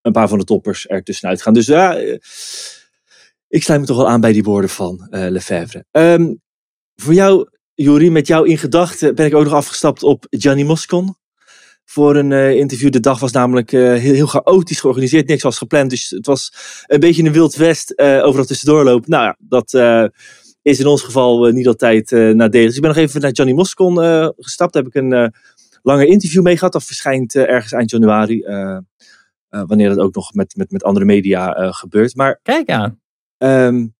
een 0.02 0.12
paar 0.12 0.28
van 0.28 0.38
de 0.38 0.44
toppers 0.44 0.88
er 0.88 1.02
tussenuit 1.02 1.42
gaan. 1.42 1.54
Dus 1.54 1.66
ja, 1.66 2.02
uh, 2.02 2.16
ik 3.48 3.62
sluit 3.62 3.80
me 3.80 3.86
toch 3.86 3.96
wel 3.96 4.08
aan 4.08 4.20
bij 4.20 4.32
die 4.32 4.42
woorden 4.42 4.70
van 4.70 5.06
uh, 5.10 5.26
Lefebvre. 5.28 5.84
Um, 5.90 6.40
voor 6.94 7.14
jou, 7.14 7.48
Juri, 7.74 8.10
met 8.10 8.26
jou 8.26 8.48
in 8.48 8.58
gedachten 8.58 9.14
ben 9.14 9.26
ik 9.26 9.34
ook 9.34 9.44
nog 9.44 9.52
afgestapt 9.52 10.02
op 10.02 10.26
Gianni 10.30 10.64
Moscon. 10.64 11.16
Voor 11.88 12.16
een 12.16 12.30
uh, 12.30 12.54
interview. 12.54 12.90
De 12.90 13.00
dag 13.00 13.20
was 13.20 13.32
namelijk 13.32 13.70
heel, 13.70 13.98
heel, 13.98 14.26
chaotisch 14.26 14.80
georganiseerd. 14.80 15.28
Niks 15.28 15.42
was 15.42 15.58
gepland. 15.58 15.90
Dus 15.90 16.10
het 16.10 16.26
was 16.26 16.52
een 16.86 17.00
beetje 17.00 17.22
een 17.22 17.32
wild 17.32 17.54
west 17.54 17.98
overal 17.98 18.44
tussendoor 18.44 18.84
lopen. 18.84 19.10
Nou 19.10 19.24
ja, 19.24 19.36
dat 19.38 19.72
is 20.62 20.80
in 20.80 20.86
ons 20.86 21.02
geval 21.02 21.46
niet 21.46 21.66
altijd 21.66 22.10
nadelig. 22.10 22.66
Dus 22.66 22.74
ik 22.74 22.80
ben 22.80 22.90
nog 22.90 22.98
even 22.98 23.20
naar 23.20 23.30
Gianni 23.34 23.54
Moscon 23.54 23.96
gestapt. 24.36 24.72
Daar 24.72 24.82
heb 24.82 24.94
ik 24.94 25.02
een 25.02 25.32
langer 25.82 26.06
interview 26.06 26.42
mee 26.42 26.56
gehad. 26.56 26.72
Dat 26.72 26.84
verschijnt 26.84 27.34
ergens 27.34 27.72
eind 27.72 27.90
januari. 27.90 28.44
Uh, 29.56 29.62
wanneer 29.66 29.88
dat 29.88 29.98
ook 29.98 30.14
nog 30.14 30.34
met, 30.34 30.56
met, 30.56 30.70
met 30.70 30.82
andere 30.84 31.04
media 31.04 31.60
uh, 31.60 31.72
gebeurt. 31.72 32.14
Maar, 32.14 32.40
Kijk 32.42 32.70
aan. 32.70 33.00
Um, 33.38 33.94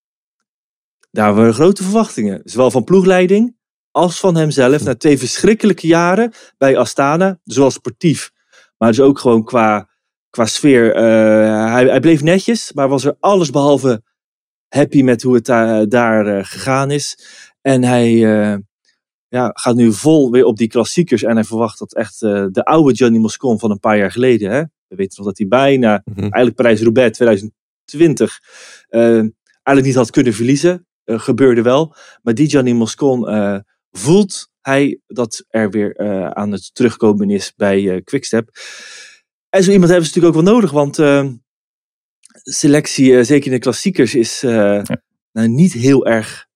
daar 1.11 1.35
waren 1.35 1.55
grote 1.55 1.83
verwachtingen. 1.83 2.41
Zowel 2.45 2.71
van 2.71 2.85
ploegleiding 2.85 3.57
als 3.97 4.21
van 4.21 4.37
hemzelf. 4.37 4.85
Na 4.85 4.95
twee 4.95 5.19
verschrikkelijke 5.19 5.87
jaren 5.87 6.33
bij 6.59 6.77
Astana. 6.77 7.41
Zowel 7.45 7.71
sportief, 7.71 8.33
maar 8.79 8.89
dus 8.89 9.01
ook 9.01 9.19
gewoon 9.19 9.45
qua, 9.45 9.89
qua 10.31 10.47
sfeer. 10.47 10.97
Uh, 10.97 11.73
hij, 11.73 11.85
hij 11.85 12.01
bleef 12.01 12.23
netjes, 12.23 12.73
maar 12.73 12.89
was 12.89 13.05
er 13.05 13.17
alles 13.21 13.51
behalve 13.51 14.03
happy 14.69 15.03
met 15.03 15.23
hoe 15.23 15.35
het 15.35 15.45
daar, 15.45 15.89
daar 15.89 16.45
gegaan 16.45 16.91
is. 16.91 17.19
En 17.61 17.85
hij 17.85 18.11
ja, 19.29 19.51
gaat 19.53 19.75
nu 19.75 19.93
vol 19.93 20.31
weer 20.31 20.45
op 20.45 20.57
die 20.57 20.69
klassiekers. 20.69 21.23
En 21.23 21.35
hij 21.35 21.45
verwacht 21.45 21.79
dat 21.79 21.95
echt 21.95 22.21
de 22.21 22.65
oude 22.65 22.93
Johnny 22.93 23.19
Moscon 23.19 23.59
van 23.59 23.71
een 23.71 23.81
paar 23.81 23.99
jaar 23.99 24.13
geleden. 24.13 24.51
Hè, 24.51 24.61
we 24.87 24.97
weten 24.97 25.15
nog 25.17 25.27
dat 25.27 25.39
hij 25.39 25.49
bijna, 25.49 26.03
mm 26.05 26.15
-hmm. 26.15 26.23
eigenlijk 26.23 26.55
Parijs-Roubaix 26.55 27.17
2020, 27.17 28.41
uh, 28.91 29.01
eigenlijk 29.01 29.83
niet 29.83 29.95
had 29.95 30.11
kunnen 30.11 30.33
verliezen. 30.33 30.87
Gebeurde 31.05 31.63
wel. 31.63 31.95
Maar 32.23 32.35
die 32.35 32.51
Gianni 32.51 32.75
Moscon 32.75 33.25
voelt 33.97 34.49
hij 34.61 35.01
dat 35.07 35.45
er 35.49 35.71
weer 35.71 35.99
aan 36.35 36.53
het 36.53 36.75
terugkomen 36.75 37.31
is 37.31 37.53
bij 37.57 38.03
Quickstep. 38.05 38.51
En 39.49 39.63
zo 39.63 39.71
iemand 39.71 39.91
hebben 39.91 40.09
ze 40.09 40.15
natuurlijk 40.15 40.37
ook 40.37 40.45
wel 40.45 40.55
nodig, 40.55 40.71
want 40.71 40.97
selectie, 42.43 43.25
zeker 43.25 43.47
in 43.47 43.53
de 43.53 43.59
klassiekers, 43.59 44.15
is 44.15 44.41
ja. 44.41 44.83
nou, 45.33 45.49
niet 45.49 45.73
heel 45.73 46.07
erg 46.07 46.47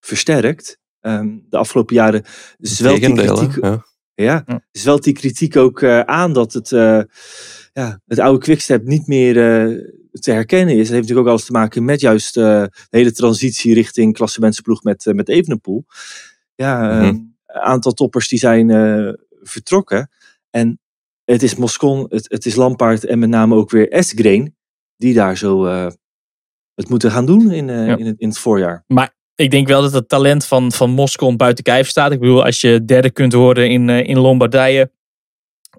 versterkt. 0.00 0.78
Um, 1.00 1.46
de 1.48 1.56
afgelopen 1.56 1.94
jaren 1.94 2.24
zwelt 2.58 3.00
die 3.00 3.14
kritiek, 3.14 3.64
ja. 3.64 3.86
Ja, 4.14 4.42
ja. 4.46 4.64
zwelt 4.70 5.04
die 5.04 5.14
kritiek 5.14 5.56
ook 5.56 5.84
aan 6.04 6.32
dat 6.32 6.52
het 6.52 6.72
ja, 7.72 8.00
het 8.06 8.18
oude 8.18 8.38
Quickstep 8.38 8.84
niet 8.84 9.06
meer 9.06 9.36
uh, 9.36 9.78
te 10.10 10.30
herkennen 10.30 10.74
is. 10.74 10.80
Dat 10.80 10.88
heeft 10.88 11.00
natuurlijk 11.00 11.26
ook 11.26 11.32
alles 11.32 11.44
te 11.44 11.52
maken 11.52 11.84
met 11.84 12.00
juist 12.00 12.36
uh, 12.36 12.44
de 12.62 12.70
hele 12.90 13.12
transitie 13.12 13.74
richting 13.74 14.14
klassementsploeg 14.14 14.82
met, 14.82 15.06
uh, 15.06 15.14
met 15.14 15.28
Evenepoel. 15.28 15.84
Ja, 16.60 16.92
mm 16.92 17.00
-hmm. 17.00 17.34
een 17.46 17.60
aantal 17.60 17.92
toppers 17.92 18.28
die 18.28 18.38
zijn 18.38 18.68
vertrokken. 19.42 20.10
En 20.50 20.80
het 21.24 21.42
is 21.42 21.54
Moscon, 21.54 22.06
het, 22.08 22.30
het 22.30 22.46
is 22.46 22.54
Lampaard 22.54 23.04
en 23.04 23.18
met 23.18 23.28
name 23.28 23.54
ook 23.54 23.70
weer 23.70 23.90
Esgreen 23.90 24.56
die 24.96 25.14
daar 25.14 25.36
zo 25.36 25.64
het 26.74 26.88
moeten 26.88 27.10
gaan 27.10 27.26
doen 27.26 27.50
in, 27.50 27.66
ja. 27.66 27.96
in, 27.96 28.06
het, 28.06 28.18
in 28.18 28.28
het 28.28 28.38
voorjaar. 28.38 28.84
Maar 28.86 29.14
ik 29.34 29.50
denk 29.50 29.68
wel 29.68 29.82
dat 29.82 29.92
het 29.92 30.08
talent 30.08 30.46
van, 30.46 30.72
van 30.72 30.90
Moscon 30.90 31.36
buiten 31.36 31.64
kijf 31.64 31.88
staat. 31.88 32.12
Ik 32.12 32.20
bedoel, 32.20 32.44
als 32.44 32.60
je 32.60 32.84
derde 32.84 33.10
kunt 33.10 33.32
worden 33.32 33.70
in, 33.70 33.88
in 33.88 34.18
Lombardije 34.18 34.90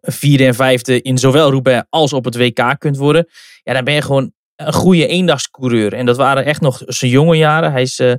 vierde 0.01 0.45
en 0.45 0.55
vijfde 0.55 1.01
in 1.01 1.17
zowel 1.17 1.51
Roubaix 1.51 1.85
als 1.89 2.13
op 2.13 2.25
het 2.25 2.37
WK 2.37 2.75
kunt 2.77 2.97
worden. 2.97 3.27
Ja, 3.63 3.73
dan 3.73 3.83
ben 3.83 3.93
je 3.93 4.01
gewoon 4.01 4.31
een 4.55 4.73
goede 4.73 5.07
eendagscoureur. 5.07 5.93
En 5.93 6.05
dat 6.05 6.17
waren 6.17 6.45
echt 6.45 6.61
nog 6.61 6.81
zijn 6.85 7.11
jonge 7.11 7.37
jaren. 7.37 7.71
Hij 7.71 7.81
is, 7.81 7.99
uh, 7.99 8.13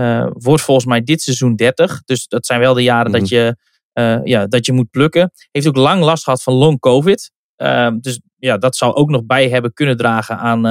uh, 0.00 0.26
wordt 0.32 0.62
volgens 0.62 0.86
mij 0.86 1.02
dit 1.02 1.22
seizoen 1.22 1.56
30. 1.56 2.02
Dus 2.04 2.26
dat 2.26 2.46
zijn 2.46 2.60
wel 2.60 2.74
de 2.74 2.82
jaren 2.82 3.12
dat, 3.12 3.20
mhm. 3.20 3.34
je, 3.34 3.56
uh, 3.94 4.20
ja, 4.24 4.46
dat 4.46 4.66
je 4.66 4.72
moet 4.72 4.90
plukken. 4.90 5.32
Heeft 5.50 5.66
ook 5.66 5.76
lang 5.76 6.02
last 6.02 6.24
gehad 6.24 6.42
van 6.42 6.54
long 6.54 6.78
covid. 6.78 7.30
Ehm, 7.56 7.98
dus 7.98 8.20
ja, 8.36 8.58
dat 8.58 8.76
zou 8.76 8.94
ook 8.94 9.10
nog 9.10 9.24
bij 9.24 9.48
hebben 9.48 9.72
kunnen 9.72 9.96
dragen 9.96 10.38
aan, 10.38 10.62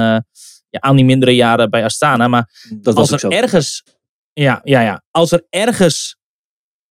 ja, 0.70 0.80
aan 0.80 0.96
die 0.96 1.04
mindere 1.04 1.34
jaren 1.34 1.70
bij 1.70 1.84
Astana. 1.84 2.28
Maar 2.28 2.50
dat 2.80 2.96
als 2.96 3.10
er 3.10 3.30
ergens... 3.30 3.84
Ja, 4.32 4.60
ja, 4.64 4.80
ja. 4.80 5.02
Als 5.10 5.32
er 5.32 5.46
ergens 5.50 6.16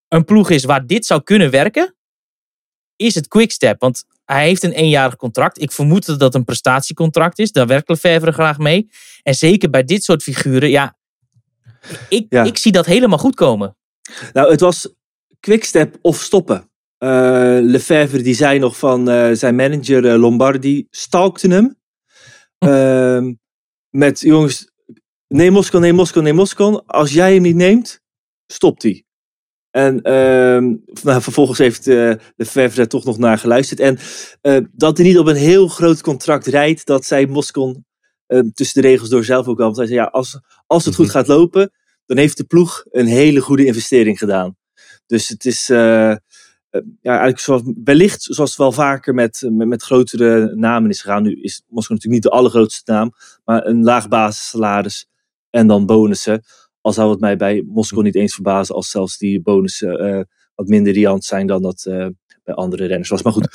een 0.07 0.25
ploeg 0.25 0.49
is 0.49 0.63
waar 0.63 0.85
dit 0.85 1.05
zou 1.05 1.23
kunnen 1.23 1.51
werken 1.51 1.97
is 2.97 3.15
het 3.15 3.27
Quickstep. 3.27 3.79
Want 3.79 4.03
hij 4.25 4.45
heeft 4.45 4.63
een 4.63 4.71
eenjarig 4.71 5.15
contract. 5.15 5.61
Ik 5.61 5.71
vermoed 5.71 6.05
dat 6.05 6.19
dat 6.19 6.35
een 6.35 6.43
prestatiecontract 6.43 7.39
is. 7.39 7.51
Daar 7.51 7.67
werkt 7.67 7.89
Lefevre 7.89 8.31
graag 8.31 8.57
mee. 8.57 8.89
En 9.23 9.33
zeker 9.33 9.69
bij 9.69 9.83
dit 9.83 10.03
soort 10.03 10.23
figuren, 10.23 10.69
ja, 10.69 10.96
ik, 12.09 12.25
ja. 12.29 12.43
ik 12.43 12.57
zie 12.57 12.71
dat 12.71 12.85
helemaal 12.85 13.17
goed 13.17 13.35
komen. 13.35 13.77
Nou, 14.33 14.51
het 14.51 14.59
was 14.59 14.95
Quickstep 15.39 15.97
of 16.01 16.21
stoppen. 16.21 16.69
Uh, 16.99 17.57
Lefevre 17.61 18.21
die 18.21 18.35
zei 18.35 18.59
nog 18.59 18.77
van 18.77 19.09
uh, 19.09 19.31
zijn 19.31 19.55
manager 19.55 20.05
uh, 20.05 20.19
Lombardi 20.19 20.87
stalkte 20.89 21.47
hem. 21.47 21.75
Hm. 22.57 23.33
met 23.89 24.19
jongens, 24.19 24.71
neem 25.27 25.51
Moskou, 25.51 25.83
neem 25.83 25.95
Moskou, 25.95 26.25
neem 26.25 26.35
Moskou. 26.35 26.81
Als 26.85 27.13
jij 27.13 27.33
hem 27.33 27.41
niet 27.41 27.55
neemt, 27.55 28.01
stopt 28.45 28.83
hij. 28.83 29.03
En 29.69 29.95
uh, 29.95 30.77
nou, 31.03 31.21
vervolgens 31.21 31.57
heeft 31.57 31.83
de 31.83 32.19
VVD 32.37 32.89
toch 32.89 33.03
nog 33.03 33.17
naar 33.17 33.37
geluisterd. 33.37 33.79
En 33.79 33.97
dat 34.71 34.97
hij 34.97 35.05
niet 35.05 35.17
op 35.17 35.27
een 35.27 35.35
heel 35.35 35.67
groot 35.67 36.01
contract 36.01 36.45
rijdt, 36.45 36.85
dat 36.85 37.05
zei 37.05 37.27
Moscon 37.27 37.69
uh, 37.69 37.81
tussen 38.53 38.81
de 38.81 38.87
regels 38.87 39.09
door 39.09 39.23
zelf 39.23 39.47
ook 39.47 39.59
al. 39.59 39.65
Want 39.65 39.77
hij 39.77 39.85
zei, 39.85 39.99
ja, 39.99 40.05
als, 40.05 40.39
als 40.67 40.85
het 40.85 40.95
goed 40.95 41.05
mhm. 41.05 41.15
gaat 41.15 41.27
lopen, 41.27 41.71
dan 42.05 42.17
heeft 42.17 42.37
de 42.37 42.43
ploeg 42.43 42.85
een 42.91 43.05
hele 43.05 43.39
goede 43.39 43.65
investering 43.65 44.17
gedaan. 44.17 44.57
Dus 45.05 45.29
het 45.29 45.45
is 45.45 45.67
ja, 45.67 46.19
eigenlijk 47.01 47.39
zoals, 47.39 47.61
wellicht 47.83 48.23
zoals 48.23 48.49
het 48.49 48.59
wel 48.59 48.71
vaker 48.71 49.13
met, 49.13 49.47
met, 49.51 49.67
met 49.67 49.83
grotere 49.83 50.55
namen 50.55 50.89
is 50.89 51.01
gegaan. 51.01 51.23
Nu 51.23 51.41
is 51.41 51.63
Moscon 51.67 51.95
natuurlijk 51.95 52.23
niet 52.23 52.31
de 52.31 52.37
allergrootste 52.37 52.91
naam, 52.91 53.11
maar 53.45 53.65
een 53.65 53.83
laag 53.83 54.07
basissalaris 54.07 55.07
en 55.49 55.67
dan 55.67 55.85
bonussen 55.85 56.43
Al 56.81 56.93
zou 56.93 57.11
het 57.11 57.19
mij 57.19 57.37
bij 57.37 57.63
Moskou 57.67 58.03
niet 58.03 58.15
eens 58.15 58.33
verbazen 58.33 58.75
als 58.75 58.89
zelfs 58.89 59.17
die 59.17 59.41
bonussen 59.41 59.99
eh, 59.99 60.21
wat 60.55 60.67
minder 60.67 60.93
riant 60.93 61.25
zijn 61.25 61.47
dan 61.47 61.61
dat 61.61 61.85
eh, 61.85 62.07
bij 62.43 62.53
andere 62.53 62.85
renners 62.85 63.09
was. 63.09 63.21
Maar 63.21 63.33
goed, 63.33 63.49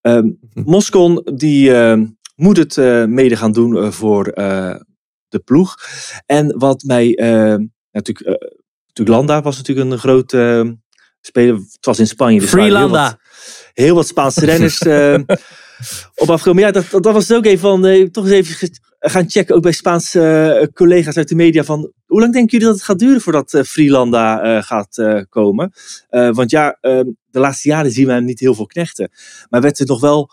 ehm 0.00 0.30
Moscon 0.52 1.22
die 1.34 1.74
ehm, 1.74 2.06
moet 2.34 2.56
het 2.56 2.78
eh, 2.78 3.04
mede 3.04 3.36
gaan 3.36 3.52
doen 3.52 3.76
eh, 3.76 3.90
voor 3.90 4.26
eh, 4.28 4.74
de 5.28 5.38
ploeg. 5.38 5.76
En 6.26 6.58
wat 6.58 6.82
mij 6.82 7.06
natuurlijk, 7.90 8.28
natuurlijk 8.86 9.16
Landa 9.16 9.42
was 9.42 9.56
natuurlijk 9.56 9.90
een 9.90 9.98
grote 9.98 10.76
speler. 11.20 11.54
Het 11.54 11.86
was 11.86 11.98
in 11.98 12.06
Spanje. 12.06 12.40
Dus 12.40 12.50
heel 12.52 12.60
Freelanda. 12.60 13.02
wat- 13.04 13.22
Heel 13.72 13.94
wat 13.94 14.06
Spaanse 14.06 14.44
renners 14.44 14.80
op 16.22 16.30
afgekomen. 16.30 16.62
Ja, 16.62 16.70
dat, 16.70 16.90
dat, 16.90 17.04
was 17.12 17.28
het 17.28 17.36
ook 17.36 17.44
even 17.44 17.58
van, 17.58 18.10
toch 18.10 18.24
eens 18.24 18.32
even 18.32 18.70
gaan 18.98 19.30
checken, 19.30 19.54
ook 19.54 19.62
bij 19.62 19.72
Spaanse 19.72 20.70
collega's 20.74 21.16
uit 21.16 21.28
de 21.28 21.34
media, 21.34 21.64
van 21.64 21.92
hoe 22.06 22.20
lang 22.20 22.32
denken 22.32 22.50
jullie 22.50 22.66
dat 22.66 22.76
het 22.76 22.84
gaat 22.84 22.98
duren 22.98 23.20
voordat 23.20 23.62
Freelanda 23.66 24.60
gaat 24.62 25.24
komen? 25.28 25.72
Want 26.10 26.50
ja, 26.50 26.78
ehm, 26.80 27.06
de 27.30 27.38
laatste 27.38 27.68
jaren 27.68 27.90
zien 27.90 28.06
we 28.06 28.12
hem 28.12 28.24
niet 28.24 28.40
heel 28.40 28.54
veel 28.54 28.66
knechten. 28.66 29.10
Maar 29.48 29.60
werd 29.60 29.78
er 29.78 29.86
nog 29.86 30.00
wel 30.00 30.30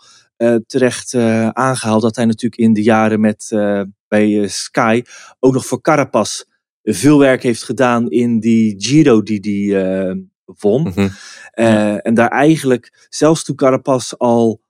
terecht 0.66 1.14
eh, 1.14 1.48
aangehaald 1.48 2.02
dat 2.02 2.16
hij 2.16 2.24
natuurlijk 2.24 2.62
in 2.62 2.72
de 2.72 2.82
jaren 2.82 3.20
met, 3.20 3.46
eh, 3.50 3.82
bij 4.08 4.42
eh, 4.42 4.48
Sky 4.48 5.02
ook 5.40 5.52
nog 5.52 5.66
voor 5.66 5.80
Carapaz 5.80 6.44
veel 6.82 7.18
werk 7.18 7.42
heeft 7.42 7.62
gedaan 7.62 8.10
in 8.10 8.40
die 8.40 8.74
Giro 8.78 9.22
die 9.22 9.70
hij 9.70 10.06
eh, 10.08 10.16
won. 10.44 10.82
Mhm. 10.82 11.08
Eh, 11.50 12.06
En 12.06 12.14
daar 12.14 12.28
eigenlijk, 12.30 13.06
zelfs 13.08 13.44
toen 13.44 13.56
Carapaz 13.56 14.12
al 14.12 14.60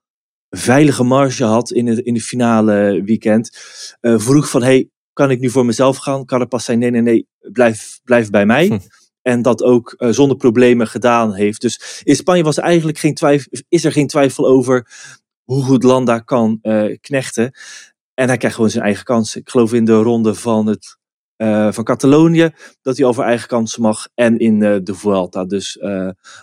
veilige 0.49 1.03
marge 1.03 1.43
had 1.43 1.71
in 1.71 1.87
het, 1.87 1.99
in 1.99 2.13
het 2.13 2.23
finale 2.23 3.01
weekend, 3.05 3.57
eh, 3.99 4.19
vroeg 4.19 4.49
van, 4.49 4.63
hey, 4.63 4.89
kan 5.13 5.31
ik 5.31 5.39
nu 5.39 5.49
voor 5.49 5.65
mezelf 5.65 5.97
gaan? 5.97 6.25
Carapaz 6.25 6.65
zei, 6.65 6.77
nee, 6.77 6.89
nee, 6.91 7.01
nee, 7.01 7.27
blijf, 7.51 7.99
blijf 8.03 8.29
bij 8.29 8.45
mij. 8.45 8.67
Hm. 8.67 8.79
En 9.21 9.41
dat 9.41 9.63
ook 9.63 9.93
eh, 9.97 10.09
zonder 10.09 10.37
problemen 10.37 10.87
gedaan 10.87 11.33
heeft. 11.33 11.61
Dus 11.61 12.01
in 12.03 12.15
Spanje 12.15 12.43
was 12.43 12.57
eigenlijk 12.57 12.97
geen 12.97 13.13
twijfel, 13.13 13.51
is 13.69 13.85
er 13.85 13.91
geen 13.91 14.07
twijfel 14.07 14.47
over 14.47 14.87
hoe 15.43 15.63
goed 15.63 15.83
Landa 15.83 16.19
kan 16.19 16.59
eh, 16.61 16.97
knechten. 17.01 17.53
En 18.13 18.27
hij 18.27 18.37
krijgt 18.37 18.55
gewoon 18.55 18.71
zijn 18.71 18.83
eigen 18.83 19.03
kans. 19.03 19.35
Ik 19.35 19.49
geloof 19.49 19.73
in 19.73 19.85
de 19.85 19.95
ronde 19.95 20.35
van, 20.35 20.67
het, 20.67 20.97
eh, 21.35 21.71
van 21.71 21.83
Catalonië 21.83 22.51
dat 22.81 22.97
hij 22.97 23.05
over 23.05 23.23
eigen 23.23 23.47
kansen 23.47 23.81
mag. 23.81 24.07
En 24.13 24.39
in 24.39 24.63
eh, 24.63 24.77
de 24.83 24.95
Vuelta. 24.95 25.45
Dus 25.45 25.77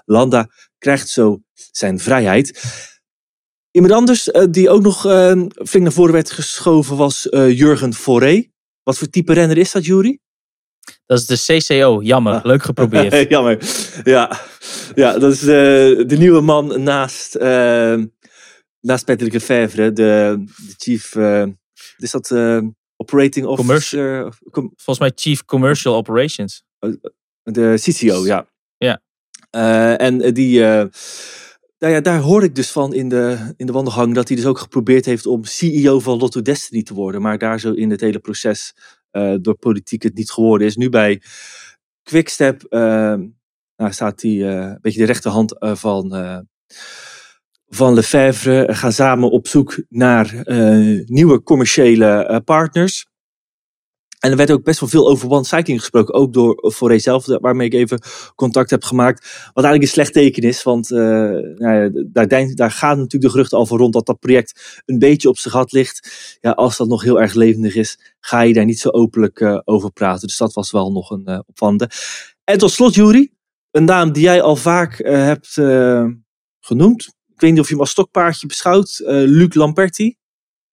Landa 0.04 0.48
krijgt 0.78 1.08
zo 1.08 1.40
zijn 1.54 1.98
vrijheid. 1.98 2.62
Iemand 3.70 3.92
anders 3.92 4.30
die 4.50 4.70
ook 4.70 4.82
nog 4.82 5.00
flink 5.52 5.84
naar 5.84 5.92
voren 5.92 6.12
werd 6.12 6.30
geschoven 6.30 6.96
was 6.96 7.26
Jurgen 7.30 7.94
Foré. 7.94 8.48
Wat 8.82 8.98
voor 8.98 9.08
type 9.08 9.32
renner 9.32 9.58
is 9.58 9.72
dat, 9.72 9.84
Jury? 9.84 10.18
Dat 11.06 11.18
is 11.18 11.26
de 11.26 11.58
CCO. 11.58 12.02
Jammer. 12.02 12.32
Ah. 12.32 12.44
Leuk 12.44 12.62
geprobeerd. 12.62 13.28
Jammer. 13.30 13.58
Ja. 14.04 14.40
ja, 14.94 15.18
dat 15.18 15.32
is 15.32 15.40
de 15.40 16.16
nieuwe 16.18 16.40
man 16.40 16.82
naast, 16.82 17.34
naast 18.80 19.04
Patrick 19.04 19.32
Lefevre, 19.32 19.92
de, 19.92 20.44
de 20.56 20.74
chief. 20.76 21.14
eh, 21.14 21.46
is 21.96 22.10
dat 22.10 22.30
eh, 22.30 22.60
operating 22.96 23.46
officer? 23.46 24.38
com- 24.50 24.72
Volgens 24.76 24.98
mij 24.98 25.12
Chief 25.14 25.44
Commercial 25.44 25.94
Operations. 25.94 26.62
de 27.42 27.74
CCO, 27.80 28.26
ja. 28.26 28.46
Ja. 28.76 29.00
Eh, 29.50 30.00
en 30.00 30.34
die, 30.34 30.64
eh, 30.64 30.84
nou 31.78 31.92
ja, 31.94 32.00
daar 32.00 32.20
hoor 32.20 32.44
ik 32.44 32.54
dus 32.54 32.70
van 32.70 32.94
in 32.94 33.08
de, 33.08 33.54
in 33.56 33.66
de 33.66 33.72
wandelgang 33.72 34.14
dat 34.14 34.28
hij 34.28 34.36
dus 34.36 34.46
ook 34.46 34.58
geprobeerd 34.58 35.04
heeft 35.04 35.26
om 35.26 35.44
CEO 35.44 36.00
van 36.00 36.18
Lotto 36.18 36.42
Destiny 36.42 36.82
te 36.82 36.94
worden. 36.94 37.22
Maar 37.22 37.38
daar 37.38 37.60
zo 37.60 37.72
in 37.72 37.90
het 37.90 38.00
hele 38.00 38.18
proces 38.18 38.74
eh, 39.10 39.34
door 39.40 39.54
politiek 39.56 40.02
het 40.02 40.14
niet 40.14 40.30
geworden 40.30 40.66
is. 40.66 40.76
Nu 40.76 40.88
bij 40.88 41.22
Quickstep 42.02 42.62
eh, 42.64 43.14
nou 43.76 43.92
staat 43.92 44.22
hij 44.22 44.30
eh, 44.30 44.66
een 44.66 44.78
beetje 44.80 45.00
de 45.00 45.06
rechterhand 45.06 45.58
eh, 45.58 45.74
van, 45.74 46.14
eh 46.14 46.38
van 47.70 47.94
Lefebvre. 47.94 48.74
Gaan 48.74 48.92
samen 48.92 49.30
op 49.30 49.48
zoek 49.48 49.82
naar 49.88 50.34
eh, 50.34 51.06
nieuwe 51.06 51.42
commerciële 51.42 52.06
eh, 52.06 52.36
partners. 52.44 53.08
En 54.20 54.30
er 54.30 54.36
werd 54.36 54.50
ook 54.50 54.64
best 54.64 54.80
wel 54.80 54.88
veel 54.88 55.08
over 55.08 55.30
one 55.30 55.62
gesproken, 55.64 56.14
ook 56.14 56.32
door 56.32 56.70
Foré 56.74 56.98
zelf, 56.98 57.26
waarmee 57.26 57.66
ik 57.66 57.72
even 57.72 58.00
contact 58.34 58.70
heb 58.70 58.84
gemaakt. 58.84 59.50
Wat 59.52 59.64
eigenlijk 59.64 59.82
een 59.82 59.88
slecht 59.88 60.12
teken 60.12 60.42
is, 60.42 60.62
want 60.62 60.90
eh, 60.90 60.98
nou 60.98 62.08
daar, 62.12 62.28
daar 62.54 62.70
gaan 62.70 62.96
natuurlijk 62.96 63.22
de 63.22 63.30
geruchten 63.30 63.58
al 63.58 63.66
van 63.66 63.78
rond 63.78 63.92
dat 63.92 64.06
dat 64.06 64.18
project 64.18 64.82
een 64.86 64.98
beetje 64.98 65.28
op 65.28 65.38
zijn 65.38 65.54
gat 65.54 65.72
ligt. 65.72 66.10
Ja, 66.40 66.50
als 66.50 66.76
dat 66.76 66.88
nog 66.88 67.02
heel 67.02 67.20
erg 67.20 67.34
levendig 67.34 67.74
is, 67.74 68.14
ga 68.20 68.40
je 68.40 68.54
daar 68.54 68.64
niet 68.64 68.80
zo 68.80 68.88
openlijk 68.88 69.40
eh, 69.40 69.60
over 69.64 69.92
praten. 69.92 70.26
Dus 70.26 70.36
dat 70.36 70.52
was 70.52 70.70
wel 70.70 70.92
nog 70.92 71.10
een 71.10 71.26
eh 71.26 71.38
opvallende. 71.46 71.90
En 72.44 72.58
tot 72.58 72.70
slot, 72.70 72.94
Jury, 72.94 73.32
een 73.70 73.84
naam 73.84 74.12
die 74.12 74.22
jij 74.22 74.42
al 74.42 74.56
vaak 74.56 74.98
eh, 74.98 75.12
hebt 75.24 75.56
eh, 75.56 76.06
genoemd. 76.60 77.18
Ik 77.40 77.46
weet 77.46 77.54
niet 77.54 77.60
of 77.60 77.66
je 77.68 77.72
hem 77.74 77.82
als 77.82 77.90
stokpaardje 77.90 78.46
beschouwt, 78.46 78.98
eh, 78.98 79.14
Luc 79.14 79.54
Lamperti. 79.54 80.16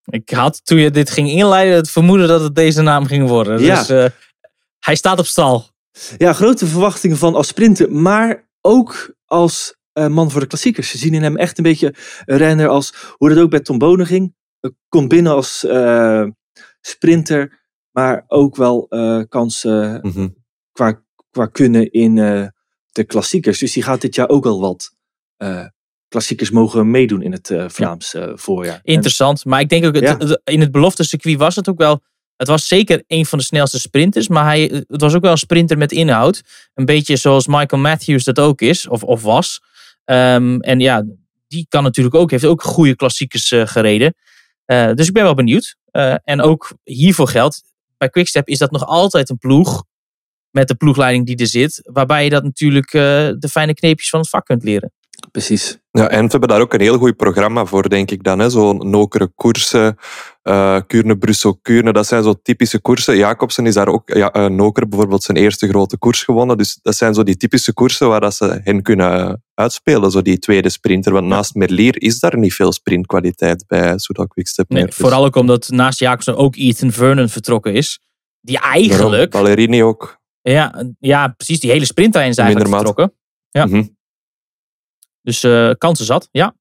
Ik 0.04 0.30
had 0.30 0.60
toen 0.64 0.78
je 0.78 0.90
dit 0.90 1.10
ging 1.10 1.30
inleiden 1.30 1.76
het 1.76 1.90
vermoeden 1.90 2.28
dat 2.28 2.40
het 2.40 2.54
deze 2.54 2.82
naam 2.82 3.06
ging 3.06 3.28
worden. 3.28 3.60
Ja. 3.60 3.78
Dus 3.78 3.88
eh, 3.88 4.06
hij 4.78 4.94
staat 4.94 5.18
op 5.18 5.26
stal. 5.26 5.66
Ja, 6.18 6.32
grote 6.32 6.66
verwachtingen 6.66 7.16
van 7.16 7.34
als 7.34 7.46
sprinter, 7.48 7.92
maar 7.92 8.48
ook 8.60 9.14
als 9.24 9.76
eh, 9.92 10.06
man 10.06 10.30
voor 10.30 10.40
de 10.40 10.46
klassiekers. 10.46 10.90
Ze 10.90 10.98
zien 10.98 11.14
in 11.14 11.22
hem 11.22 11.36
echt 11.36 11.58
een 11.58 11.64
beetje 11.64 11.94
een 12.24 12.36
renner 12.36 12.68
als, 12.68 12.94
hoe 13.16 13.28
dat 13.28 13.38
ook 13.38 13.50
bij 13.50 13.60
Tom 13.60 13.78
Bonen 13.78 14.06
ging. 14.06 14.34
Komt 14.88 15.08
binnen 15.08 15.32
als 15.32 15.64
eh, 15.64 16.24
sprinter, 16.80 17.60
maar 17.90 18.24
ook 18.26 18.56
wel 18.56 18.86
eh, 18.88 19.22
kansen 19.28 20.00
Mhm. 20.02 20.28
qua, 20.72 21.02
qua 21.30 21.46
kunnen 21.46 21.90
in 21.92 22.18
eh, 22.18 22.46
de 22.92 23.04
klassiekers. 23.04 23.58
Dus 23.58 23.72
die 23.72 23.82
gaat 23.82 24.00
dit 24.00 24.14
jaar 24.14 24.28
ook 24.28 24.44
wel 24.44 24.60
wat 24.60 24.94
eh, 25.36 25.66
klassiekers 26.08 26.50
mogen 26.50 26.90
meedoen 26.90 27.22
in 27.22 27.32
het 27.32 27.50
eh, 27.50 27.64
Vlaams 27.68 28.14
eh, 28.14 28.28
voorjaar. 28.34 28.74
En- 28.74 28.80
Interessant. 28.94 29.44
Maar 29.44 29.60
ik 29.60 29.68
denk 29.68 29.84
ook, 29.84 29.94
het, 29.94 30.04
Ja. 30.04 30.16
het- 30.16 30.40
in 30.44 30.60
het 30.60 30.70
belofte 30.72 31.04
circuit 31.04 31.38
was 31.38 31.56
het 31.56 31.68
ook 31.68 31.78
wel... 31.78 32.00
Het 32.36 32.48
was 32.48 32.68
zeker 32.68 33.02
een 33.06 33.26
van 33.26 33.38
de 33.38 33.44
snelste 33.44 33.80
sprinters. 33.80 34.28
Maar 34.28 34.44
hij, 34.44 34.84
het 34.88 35.00
was 35.00 35.14
ook 35.14 35.22
wel 35.22 35.30
een 35.30 35.38
sprinter 35.38 35.78
met 35.78 35.92
inhoud. 35.92 36.42
Een 36.74 36.84
beetje 36.84 37.16
zoals 37.16 37.46
Michael 37.46 37.82
Matthews 37.82 38.24
dat 38.24 38.38
ook 38.38 38.60
is. 38.60 38.88
Of, 38.88 39.02
of 39.04 39.22
was. 39.22 39.60
Ehm, 40.04 40.60
en 40.60 40.80
ja, 40.80 41.04
die 41.48 41.66
kan 41.68 41.82
natuurlijk 41.82 42.14
ook, 42.16 42.30
heeft 42.30 42.44
ook 42.44 42.62
goede 42.62 42.96
klassiekers 42.96 43.50
eh, 43.52 43.66
gereden. 43.66 44.14
Dus 44.66 45.06
ik 45.06 45.12
ben 45.12 45.22
wel 45.22 45.34
benieuwd. 45.34 45.76
En 46.24 46.40
ook 46.40 46.72
hiervoor 46.84 47.28
geldt, 47.28 47.62
bij 47.96 48.08
Quickstep 48.08 48.48
is 48.48 48.58
dat 48.58 48.70
nog 48.70 48.86
altijd 48.86 49.30
een 49.30 49.38
ploeg. 49.38 49.84
Met 50.50 50.68
de 50.68 50.74
ploegleiding 50.74 51.26
die 51.26 51.36
er 51.36 51.46
zit. 51.46 51.80
Waarbij 51.92 52.24
je 52.24 52.30
dat 52.30 52.42
natuurlijk 52.44 52.90
de 52.90 53.48
fijne 53.50 53.74
kneepjes 53.74 54.08
van 54.08 54.20
het 54.20 54.28
vak 54.28 54.44
kunt 54.44 54.62
leren. 54.62 54.92
Precies. 55.30 55.78
Ja, 55.90 56.08
en 56.08 56.24
we 56.24 56.30
hebben 56.30 56.48
daar 56.48 56.60
ook 56.60 56.74
een 56.74 56.80
heel 56.80 56.98
goed 56.98 57.16
programma 57.16 57.64
voor, 57.64 57.88
denk 57.88 58.10
ik 58.10 58.22
dan. 58.22 58.38
hè. 58.38 58.50
Zo'n 58.50 58.90
Nokere 58.90 59.32
koersen, 59.34 59.96
eh 60.42 60.80
Kuurne, 60.86 61.18
Brussel, 61.18 61.58
Kuurne. 61.62 61.92
Dat 61.92 62.06
zijn 62.06 62.22
zo 62.22 62.34
typische 62.42 62.80
koersen. 62.80 63.16
Jacobsen 63.16 63.66
is 63.66 63.74
daar 63.74 63.88
ook, 63.88 64.08
ja, 64.14 64.32
eh, 64.32 64.46
Nokere 64.46 64.86
bijvoorbeeld, 64.88 65.22
zijn 65.22 65.36
eerste 65.36 65.68
grote 65.68 65.98
koers 65.98 66.22
gewonnen. 66.22 66.56
Dus 66.58 66.78
dat 66.82 66.94
zijn 66.96 67.14
zo 67.14 67.22
die 67.22 67.36
typische 67.36 67.72
koersen 67.72 68.08
waar 68.08 68.20
dat 68.20 68.34
ze 68.34 68.60
hen 68.64 68.82
kunnen 68.82 69.28
eh, 69.28 69.32
uitspelen. 69.54 70.10
Zo 70.10 70.22
die 70.22 70.38
tweede 70.38 70.68
sprinter. 70.68 71.12
Want 71.12 71.26
naast 71.26 71.54
Merlier 71.54 72.02
is 72.02 72.18
daar 72.18 72.38
niet 72.38 72.54
veel 72.54 72.72
sprintkwaliteit 72.72 73.64
bij 73.66 73.98
Soudal 73.98 74.26
Quickstep 74.26 74.68
Nee. 74.68 74.86
Dus 74.86 74.94
vooral 74.94 75.24
ook 75.24 75.36
omdat 75.36 75.68
naast 75.68 75.98
Jacobsen 75.98 76.36
ook 76.36 76.56
Ethan 76.56 76.92
Vernon 76.92 77.28
vertrokken 77.28 77.74
is. 77.74 78.00
Die 78.40 78.58
eigenlijk, 78.60 79.30
Ballerini 79.30 79.82
ook. 79.82 80.18
ja, 80.42 80.84
ja 80.98 81.28
precies, 81.28 81.60
die 81.60 81.70
hele 81.70 81.84
sprintlijn 81.84 82.28
is 82.30 82.36
eigenlijk 82.36 82.70
vertrokken. 82.74 83.12
Ja. 83.50 83.66
Mhm. 83.66 83.82
Dus 85.28 85.42
eh, 85.42 85.70
kansen 85.78 86.04
zat, 86.06 86.28
ja. 86.30 86.54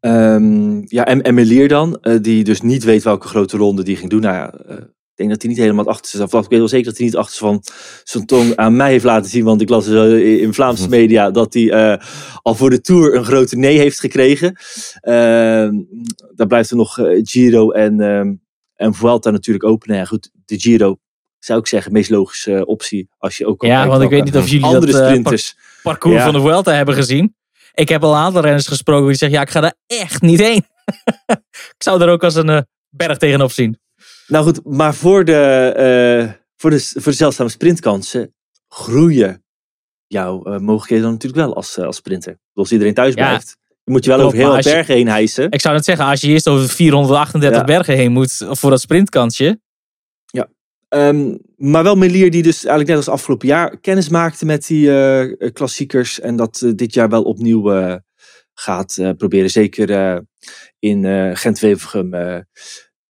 Ehm, 0.00 0.82
ja, 0.86 1.04
en, 1.06 1.22
en 1.22 1.34
Melier 1.34 1.68
dan, 1.68 2.00
eh, 2.00 2.16
die 2.20 2.44
dus 2.44 2.60
niet 2.60 2.84
weet 2.84 3.02
welke 3.02 3.28
grote 3.28 3.56
ronde 3.56 3.82
die 3.82 3.96
ging 3.96 4.10
doen. 4.10 4.20
Nou 4.20 4.34
ja, 4.34 4.52
eh, 4.52 4.76
ik 4.76 5.14
denk 5.14 5.30
dat 5.30 5.42
hij 5.42 5.50
niet 5.50 5.60
helemaal 5.60 5.86
achter 5.88 6.10
zich 6.10 6.20
af. 6.20 6.44
Ik 6.44 6.50
weet 6.50 6.58
wel 6.58 6.68
zeker 6.68 6.86
dat 6.86 6.96
hij 6.96 7.06
niet 7.06 7.16
achter 7.16 7.38
van 7.38 7.62
zijn 8.04 8.26
tong 8.26 8.56
aan 8.56 8.76
mij 8.76 8.90
heeft 8.90 9.04
laten 9.04 9.30
zien. 9.30 9.44
Want 9.44 9.60
ik 9.60 9.68
las 9.68 9.88
eh, 9.88 10.40
in 10.42 10.54
Vlaamse 10.54 10.82
Mhm. 10.82 10.90
media 10.90 11.30
dat 11.30 11.54
hij 11.54 11.98
al 12.42 12.54
voor 12.54 12.70
de 12.70 12.80
Tour 12.80 13.14
een 13.14 13.24
grote 13.24 13.56
nee 13.56 13.78
heeft 13.78 14.00
gekregen. 14.00 14.56
Ehm 15.00 15.74
daar 16.34 16.46
blijft 16.46 16.70
er 16.70 16.76
nog 16.76 16.98
Giro 17.22 17.70
en, 17.70 18.00
ehm 18.00 18.34
en 18.74 18.94
Vuelta 18.94 19.30
natuurlijk 19.30 19.64
open. 19.64 19.88
Nou 19.88 20.00
ja, 20.00 20.06
goed, 20.06 20.30
de 20.44 20.58
Giro 20.60 20.98
zou 21.38 21.58
ik 21.60 21.66
zeggen, 21.66 21.92
meest 21.92 22.10
logische 22.10 22.66
optie. 22.66 23.08
Als 23.18 23.38
je 23.38 23.46
ook 23.46 23.64
Ja, 23.64 23.82
kijken 23.82 24.02
ik 24.02 24.10
weet 24.10 24.24
niet 24.24 24.36
of 24.36 24.48
jullie 24.48 24.66
andere 24.66 24.92
dat, 24.92 25.04
sprinters. 25.04 25.56
Parcours 25.82 26.16
Ja. 26.16 26.24
van 26.24 26.32
de 26.32 26.40
Vuelta 26.40 26.72
hebben 26.72 26.94
gezien. 26.94 27.34
Ik 27.74 27.88
heb 27.88 28.02
al 28.04 28.12
een 28.12 28.18
aantal 28.20 28.42
renners 28.42 28.66
gesproken 28.66 29.06
die 29.06 29.16
zeggen, 29.16 29.38
ja, 29.38 29.44
ik 29.44 29.50
ga 29.50 29.60
daar 29.60 29.74
echt 29.86 30.20
niet 30.22 30.40
heen. 30.40 30.64
ik 31.76 31.82
zou 31.82 32.02
er 32.02 32.08
ook 32.08 32.24
als 32.24 32.34
een 32.34 32.48
eh, 32.48 32.60
berg 32.88 33.18
tegenop 33.18 33.50
zien. 33.52 33.78
Nou 34.26 34.44
goed, 34.44 34.64
maar 34.64 34.94
voor 34.94 35.24
de, 35.24 35.34
eh, 35.76 36.32
voor 36.56 36.70
de, 36.70 36.80
voor 36.80 37.12
de 37.12 37.18
zeldzame 37.18 37.50
sprintkansen 37.50 38.34
groeien 38.68 39.44
jouw 40.06 40.42
eh, 40.44 40.58
mogelijkheden 40.58 41.04
dan 41.04 41.12
natuurlijk 41.12 41.42
wel 41.42 41.54
als, 41.54 41.78
als 41.78 41.96
sprinter. 41.96 42.38
Als 42.54 42.72
iedereen 42.72 42.94
thuis 42.94 43.14
Ja. 43.14 43.26
blijft. 43.28 43.56
Dan 43.84 43.94
moet 43.94 44.04
je 44.04 44.10
wel 44.10 44.18
Klopt, 44.18 44.34
over 44.34 44.46
heel 44.46 44.54
wat 44.56 44.64
je- 44.64 44.70
bergen 44.72 44.94
heen 44.94 45.08
hijsen. 45.08 45.50
Ik 45.50 45.60
zou 45.60 45.74
net 45.74 45.84
zeggen, 45.84 46.04
als 46.04 46.20
je 46.20 46.28
eerst 46.28 46.48
over 46.48 46.68
438 46.68 47.58
Ja. 47.60 47.64
bergen 47.66 47.94
heen 47.94 48.12
moet 48.12 48.36
voor 48.50 48.70
dat 48.70 48.80
sprintkansje. 48.80 49.60
Ehm, 50.90 51.36
maar 51.56 51.82
wel 51.82 51.96
Melier 51.96 52.30
die 52.30 52.42
dus 52.42 52.56
eigenlijk 52.56 52.88
net 52.88 52.96
als 52.96 53.08
afgelopen 53.08 53.48
jaar 53.48 53.78
kennis 53.78 54.08
maakte 54.08 54.44
met 54.44 54.66
die 54.66 54.86
uh, 54.86 55.50
klassiekers. 55.52 56.20
En 56.20 56.36
dat 56.36 56.60
uh, 56.60 56.72
dit 56.74 56.94
jaar 56.94 57.08
wel 57.08 57.22
opnieuw 57.22 57.72
uh, 57.74 57.94
gaat 58.54 59.14
proberen. 59.16 59.50
Zeker 59.50 60.22
in 60.78 61.04
Gent-Wevergem 61.36 62.14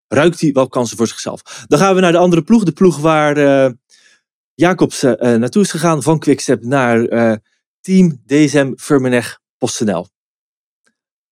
ruikt 0.09 0.41
hij 0.41 0.53
wel 0.53 0.69
kansen 0.69 0.97
voor 0.97 1.07
zichzelf. 1.07 1.65
Dan 1.67 1.79
gaan 1.79 1.95
we 1.95 2.01
naar 2.01 2.13
de 2.13 2.19
andere 2.19 2.43
ploeg. 2.43 2.65
De 2.65 2.73
ploeg 2.73 2.99
waar 2.99 3.73
Jacobs 4.55 5.03
naartoe 5.03 5.63
is 5.63 5.71
gegaan. 5.71 6.03
Van 6.03 6.19
Quickstep 6.19 6.65
naar 6.65 7.09
Team 7.81 8.23
DSM 8.27 8.73
Firmenech 8.77 9.41
PostNL. 9.59 10.09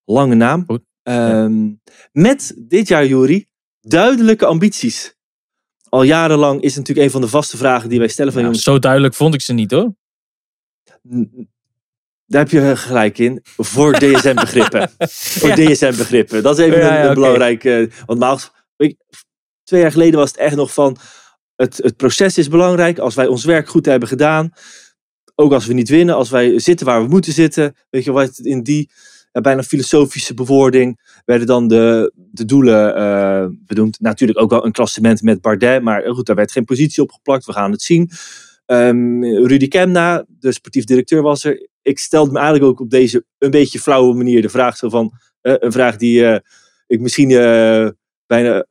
Lange 0.05 0.35
naam. 0.35 0.67
Um, 1.03 1.81
met 2.13 2.55
dit 2.57 2.89
jaar, 2.89 3.07
Jury, 3.07 3.49
duidelijke 3.81 4.47
ambities. 4.47 5.18
Al 5.89 6.03
jarenlang 6.03 6.63
is 6.63 6.77
natuurlijk 6.77 7.07
een 7.07 7.13
van 7.13 7.21
de 7.21 7.29
vaste 7.29 7.57
vragen 7.57 7.89
die 7.89 7.99
wij 7.99 8.09
stellen 8.09 8.33
van 8.33 8.41
ja, 8.41 8.47
jongens. 8.47 8.65
Zo 8.65 8.79
duidelijk 8.79 9.15
vond 9.15 9.35
ik 9.35 9.41
ze 9.41 9.53
niet 9.53 9.71
hoor. 9.71 9.95
Daar 12.27 12.41
heb 12.41 12.51
je 12.51 12.77
gelijk 12.77 13.19
in. 13.19 13.41
Voor 13.43 13.93
DSM-begrippen. 14.03 14.91
voor. 14.99 15.55
DSM-begrippen. 15.55 16.43
Dat 16.43 16.59
is 16.59 16.65
even 16.65 16.79
ja, 16.79 16.89
een, 16.89 16.95
een 16.95 17.03
okay. 17.03 17.15
belangrijke. 17.15 17.91
Want 18.07 18.19
normaal, 18.19 18.39
twee 19.65 19.81
jaar 19.81 19.93
geleden 19.93 20.19
was 20.19 20.31
het 20.31 20.39
echt 20.39 20.57
nog 20.57 20.73
van. 20.73 20.97
Het, 21.57 21.77
het 21.77 21.97
proces 21.97 22.39
is 22.39 22.49
belangrijk. 22.49 22.99
Als 22.99 23.15
wij 23.15 23.27
ons 23.27 23.45
werk 23.45 23.69
goed 23.69 23.87
hebben 23.87 24.09
gedaan. 24.09 24.51
Ook 25.35 25.53
als 25.53 25.67
we 25.67 25.73
niet 25.73 25.89
winnen. 25.89 26.15
Als 26.15 26.31
wij 26.31 26.59
zitten 26.59 26.87
waar 26.87 27.03
we 27.03 27.09
moeten 27.09 27.33
zitten. 27.33 27.77
Weet 27.91 28.05
je 28.05 28.13
wat 28.13 28.39
in 28.39 28.63
die 28.63 28.91
bijna 29.33 29.63
filosofische 29.63 30.35
bewoording 30.35 31.21
werden 31.25 31.47
dan 31.47 31.69
de, 31.69 32.13
de 32.15 32.45
doelen 32.45 32.99
uh. 32.99 33.87
Natuurlijk 33.99 34.41
ook 34.41 34.51
wel 34.51 34.65
een 34.65 34.73
klassement 34.73 35.23
met 35.23 35.41
Bardet, 35.41 35.83
maar 35.83 36.03
goed, 36.03 36.27
daar 36.27 36.37
werd 36.37 36.53
geen 36.53 36.65
positie 36.65 37.03
op 37.03 37.11
geplakt. 37.11 37.45
We 37.45 37.53
gaan 37.53 37.71
het 37.71 37.83
zien. 37.83 38.11
Um, 38.67 39.25
Rudy 39.25 39.69
Kemna, 39.69 40.25
de 40.29 40.53
sportief 40.53 40.85
directeur, 40.85 41.23
was 41.23 41.45
er. 41.45 41.69
Ik 41.83 41.99
stelde 41.99 42.33
me 42.33 42.39
eigenlijk 42.39 42.71
ook 42.71 42.81
op 42.81 42.91
deze 42.91 43.25
een 43.39 43.51
beetje 43.51 43.79
flauwe 43.79 44.15
manier 44.15 44.43
de 44.43 44.49
vraag 44.49 44.79
van 44.79 45.13
uh, 45.43 45.55
een 45.59 45.73
vraag 45.73 45.97
die 45.97 46.21
uh, 46.21 46.39
ik 46.87 47.01
misschien 47.01 47.29
bijna 48.27 48.67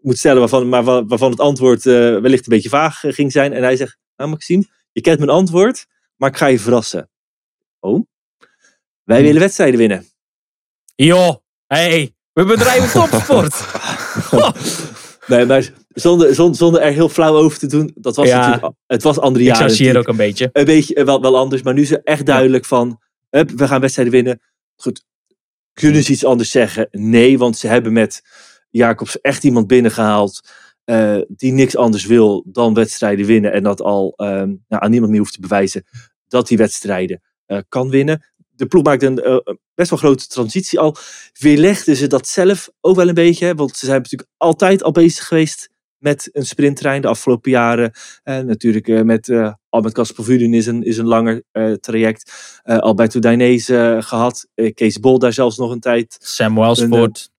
moet 0.00 0.18
stellen, 0.18 0.38
waarvan, 0.38 0.68
maar 0.68 0.84
waarvan 0.84 1.30
het 1.30 1.40
antwoord 1.40 1.82
wellicht 1.82 2.46
een 2.46 2.52
beetje 2.54 2.68
vaag 2.68 3.00
ging 3.00 3.32
zijn. 3.32 3.52
En 3.52 3.62
hij 3.62 3.76
zegt: 3.76 3.98
Nou, 4.16 4.30
Maxime, 4.30 4.64
je 4.92 5.00
kent 5.00 5.18
mijn 5.18 5.30
antwoord, 5.30 5.86
maar 6.16 6.30
ik 6.30 6.36
ga 6.36 6.46
je 6.46 6.58
verrassen. 6.58 7.10
Oh, 7.80 8.06
wij 9.06 9.22
willen 9.22 9.40
wedstrijden 9.40 9.78
winnen. 9.78 10.06
Joh, 10.94 11.36
hey, 11.66 12.14
we 12.32 12.44
bedrijven 12.44 12.90
topsport. 13.00 13.64
nee, 15.26 15.46
maar 15.46 15.72
zonder, 15.88 16.34
zonder, 16.34 16.56
zonder, 16.56 16.80
er 16.80 16.92
heel 16.92 17.08
flauw 17.08 17.36
over 17.36 17.58
te 17.58 17.66
doen, 17.66 17.90
dat 17.94 18.16
was 18.16 18.28
ja, 18.28 18.46
natuurlijk, 18.46 18.74
het 18.86 19.02
was 19.02 19.18
andere 19.18 19.44
jaren. 19.44 19.70
Ik 19.70 19.78
hier 19.78 19.98
ook 19.98 20.08
een 20.08 20.16
beetje. 20.16 20.50
Een 20.52 20.64
beetje, 20.64 21.04
wel, 21.04 21.20
wel 21.20 21.36
anders, 21.36 21.62
maar 21.62 21.74
nu 21.74 21.82
is 21.82 21.90
het 21.90 22.04
echt 22.04 22.26
duidelijk 22.26 22.64
van, 22.64 23.00
hup, 23.30 23.50
we 23.50 23.68
gaan 23.68 23.80
wedstrijden 23.80 24.14
winnen. 24.14 24.40
Goed, 24.76 25.04
kunnen 25.72 26.02
ze 26.02 26.12
iets 26.12 26.24
anders 26.24 26.50
zeggen? 26.50 26.88
Nee, 26.90 27.38
want 27.38 27.58
ze 27.58 27.66
hebben 27.66 27.92
met 27.92 28.22
Jacobs 28.70 29.20
echt 29.20 29.44
iemand 29.44 29.66
binnengehaald 29.66 30.40
uh, 30.84 31.18
die 31.28 31.52
niks 31.52 31.76
anders 31.76 32.06
wil 32.06 32.44
dan 32.46 32.74
wedstrijden 32.74 33.26
winnen. 33.26 33.52
En 33.52 33.62
dat 33.62 33.80
al 33.80 34.14
um, 34.16 34.64
nou, 34.68 34.82
aan 34.82 34.90
niemand 34.90 35.10
meer 35.10 35.20
hoeft 35.20 35.32
te 35.32 35.40
bewijzen 35.40 35.84
dat 36.28 36.48
hij 36.48 36.58
wedstrijden 36.58 37.22
uh, 37.46 37.58
kan 37.68 37.90
winnen 37.90 38.24
de 38.56 38.66
ploeg 38.66 38.82
maakte 38.82 39.06
een 39.06 39.28
uh, 39.28 39.54
best 39.74 39.90
wel 39.90 39.98
grote 39.98 40.26
transitie 40.26 40.78
al. 40.78 40.96
Weerlegden 41.38 41.96
ze 41.96 42.06
dat 42.06 42.28
zelf 42.28 42.70
ook 42.80 42.96
wel 42.96 43.08
een 43.08 43.14
beetje. 43.14 43.54
Want 43.54 43.76
ze 43.76 43.86
zijn 43.86 44.02
natuurlijk 44.02 44.30
altijd 44.36 44.82
al 44.82 44.92
bezig 44.92 45.26
geweest 45.26 45.68
met 45.98 46.28
een 46.32 46.46
sprinttrein 46.46 47.02
de 47.02 47.08
afgelopen 47.08 47.50
jaren. 47.50 47.92
Uh, 48.24 48.38
natuurlijk 48.38 48.88
uh, 48.88 49.02
met 49.02 49.28
uh, 49.28 49.52
Albert 49.68 49.94
Kaspervuden 49.94 50.54
is 50.54 50.66
een, 50.66 50.82
is 50.82 50.98
een 50.98 51.06
langer 51.06 51.42
traject. 51.80 52.32
Alberto 52.62 53.20
Dainese 53.20 53.98
gehad. 54.00 54.48
Kees 54.74 55.00
Bol 55.00 55.18
daar 55.18 55.32
zelfs 55.32 55.56
nog 55.56 55.70
een 55.70 55.80
tijd. 55.80 56.16
Sam 56.20 56.54
Welsford. 56.54 57.30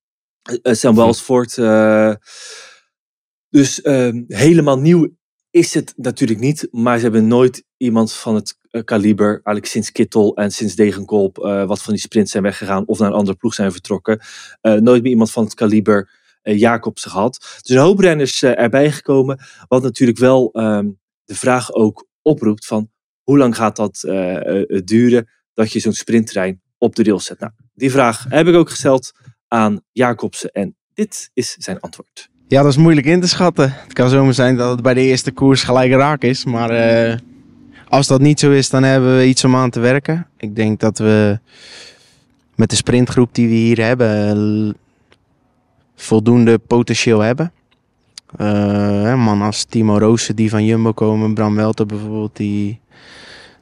Sam 0.62 0.94
Welsford. 0.94 1.54
dus 3.48 3.82
ehm, 3.82 4.22
helemaal 4.26 4.78
nieuw 4.78 5.17
is 5.50 5.74
het 5.74 5.92
natuurlijk 5.96 6.40
niet. 6.40 6.68
Maar 6.70 6.96
ze 6.96 7.02
hebben 7.02 7.26
nooit 7.26 7.64
iemand 7.76 8.12
van 8.12 8.34
het 8.34 8.58
kaliber, 8.84 9.28
eigenlijk 9.28 9.66
sinds 9.66 9.92
Kittel 9.92 10.36
en 10.36 10.50
sinds 10.50 10.74
Degenkolb, 10.74 11.38
uh, 11.38 11.66
wat 11.66 11.82
van 11.82 11.92
die 11.92 12.02
sprints 12.02 12.30
zijn 12.30 12.42
weggegaan 12.42 12.86
of 12.86 12.98
naar 12.98 13.08
een 13.08 13.14
andere 13.14 13.36
ploeg 13.36 13.54
zijn 13.54 13.72
vertrokken. 13.72 14.20
Uh, 14.62 14.72
nooit 14.72 15.02
meer 15.02 15.10
iemand 15.10 15.30
van 15.30 15.44
het 15.44 15.54
kaliber 15.54 16.10
uh, 16.42 16.58
Jacobsen 16.58 17.10
gehad. 17.10 17.60
Dus 17.62 17.76
een 17.76 17.82
hoop 17.82 17.98
renners 17.98 18.42
erbij 18.42 18.92
gekomen, 18.92 19.38
wat 19.68 19.82
natuurlijk 19.82 20.18
wel 20.18 20.50
um, 20.52 20.98
de 21.24 21.34
vraag 21.34 21.72
ook 21.72 22.06
oproept 22.22 22.66
van 22.66 22.90
hoe 23.22 23.38
lang 23.38 23.56
gaat 23.56 23.76
dat 23.76 24.00
duren 24.84 25.28
dat 25.54 25.72
je 25.72 25.80
zo'n 25.80 25.92
sprinttrein 25.92 26.62
op 26.78 26.94
de 26.94 27.02
rails 27.02 27.24
zet. 27.24 27.38
Nou, 27.40 27.52
die 27.74 27.90
vraag 27.90 28.24
heb 28.28 28.46
ik 28.46 28.54
ook 28.54 28.70
gesteld 28.70 29.12
aan 29.48 29.80
Jacobsen 29.92 30.50
en 30.52 30.76
dit 30.94 31.30
is 31.34 31.52
zijn 31.52 31.80
antwoord. 31.80 32.28
Ja, 32.48 32.62
dat 32.62 32.70
is 32.70 32.76
moeilijk 32.76 33.06
in 33.06 33.20
te 33.20 33.28
schatten. 33.28 33.72
Het 33.72 33.92
kan 33.92 34.08
zomaar 34.08 34.34
zijn 34.34 34.56
dat 34.56 34.70
het 34.70 34.82
bij 34.82 34.94
de 34.94 35.00
eerste 35.00 35.30
koers 35.30 35.62
gelijk 35.62 35.92
raak 35.92 36.22
is, 36.22 36.44
maar 36.44 37.20
als 37.88 38.06
dat 38.06 38.20
niet 38.20 38.40
zo 38.40 38.50
is, 38.50 38.70
dan 38.70 38.82
hebben 38.82 39.16
we 39.16 39.26
iets 39.26 39.44
om 39.44 39.56
aan 39.56 39.70
te 39.70 39.80
werken. 39.80 40.26
Ik 40.36 40.56
denk 40.56 40.80
dat 40.80 40.98
we 40.98 41.38
met 42.54 42.70
de 42.70 42.76
sprintgroep 42.76 43.34
die 43.34 43.48
we 43.48 43.54
hier 43.54 43.84
hebben 43.84 44.76
voldoende 45.96 46.58
potentieel 46.58 47.20
hebben. 47.20 47.52
Uh, 48.40 49.24
man 49.24 49.42
als 49.42 49.64
Timo 49.64 49.98
Roosen 49.98 50.36
die 50.36 50.50
van 50.50 50.64
Jumbo 50.64 50.92
komen, 50.92 51.34
Bram 51.34 51.54
Welter 51.54 51.86
bijvoorbeeld, 51.86 52.36
die, 52.36 52.80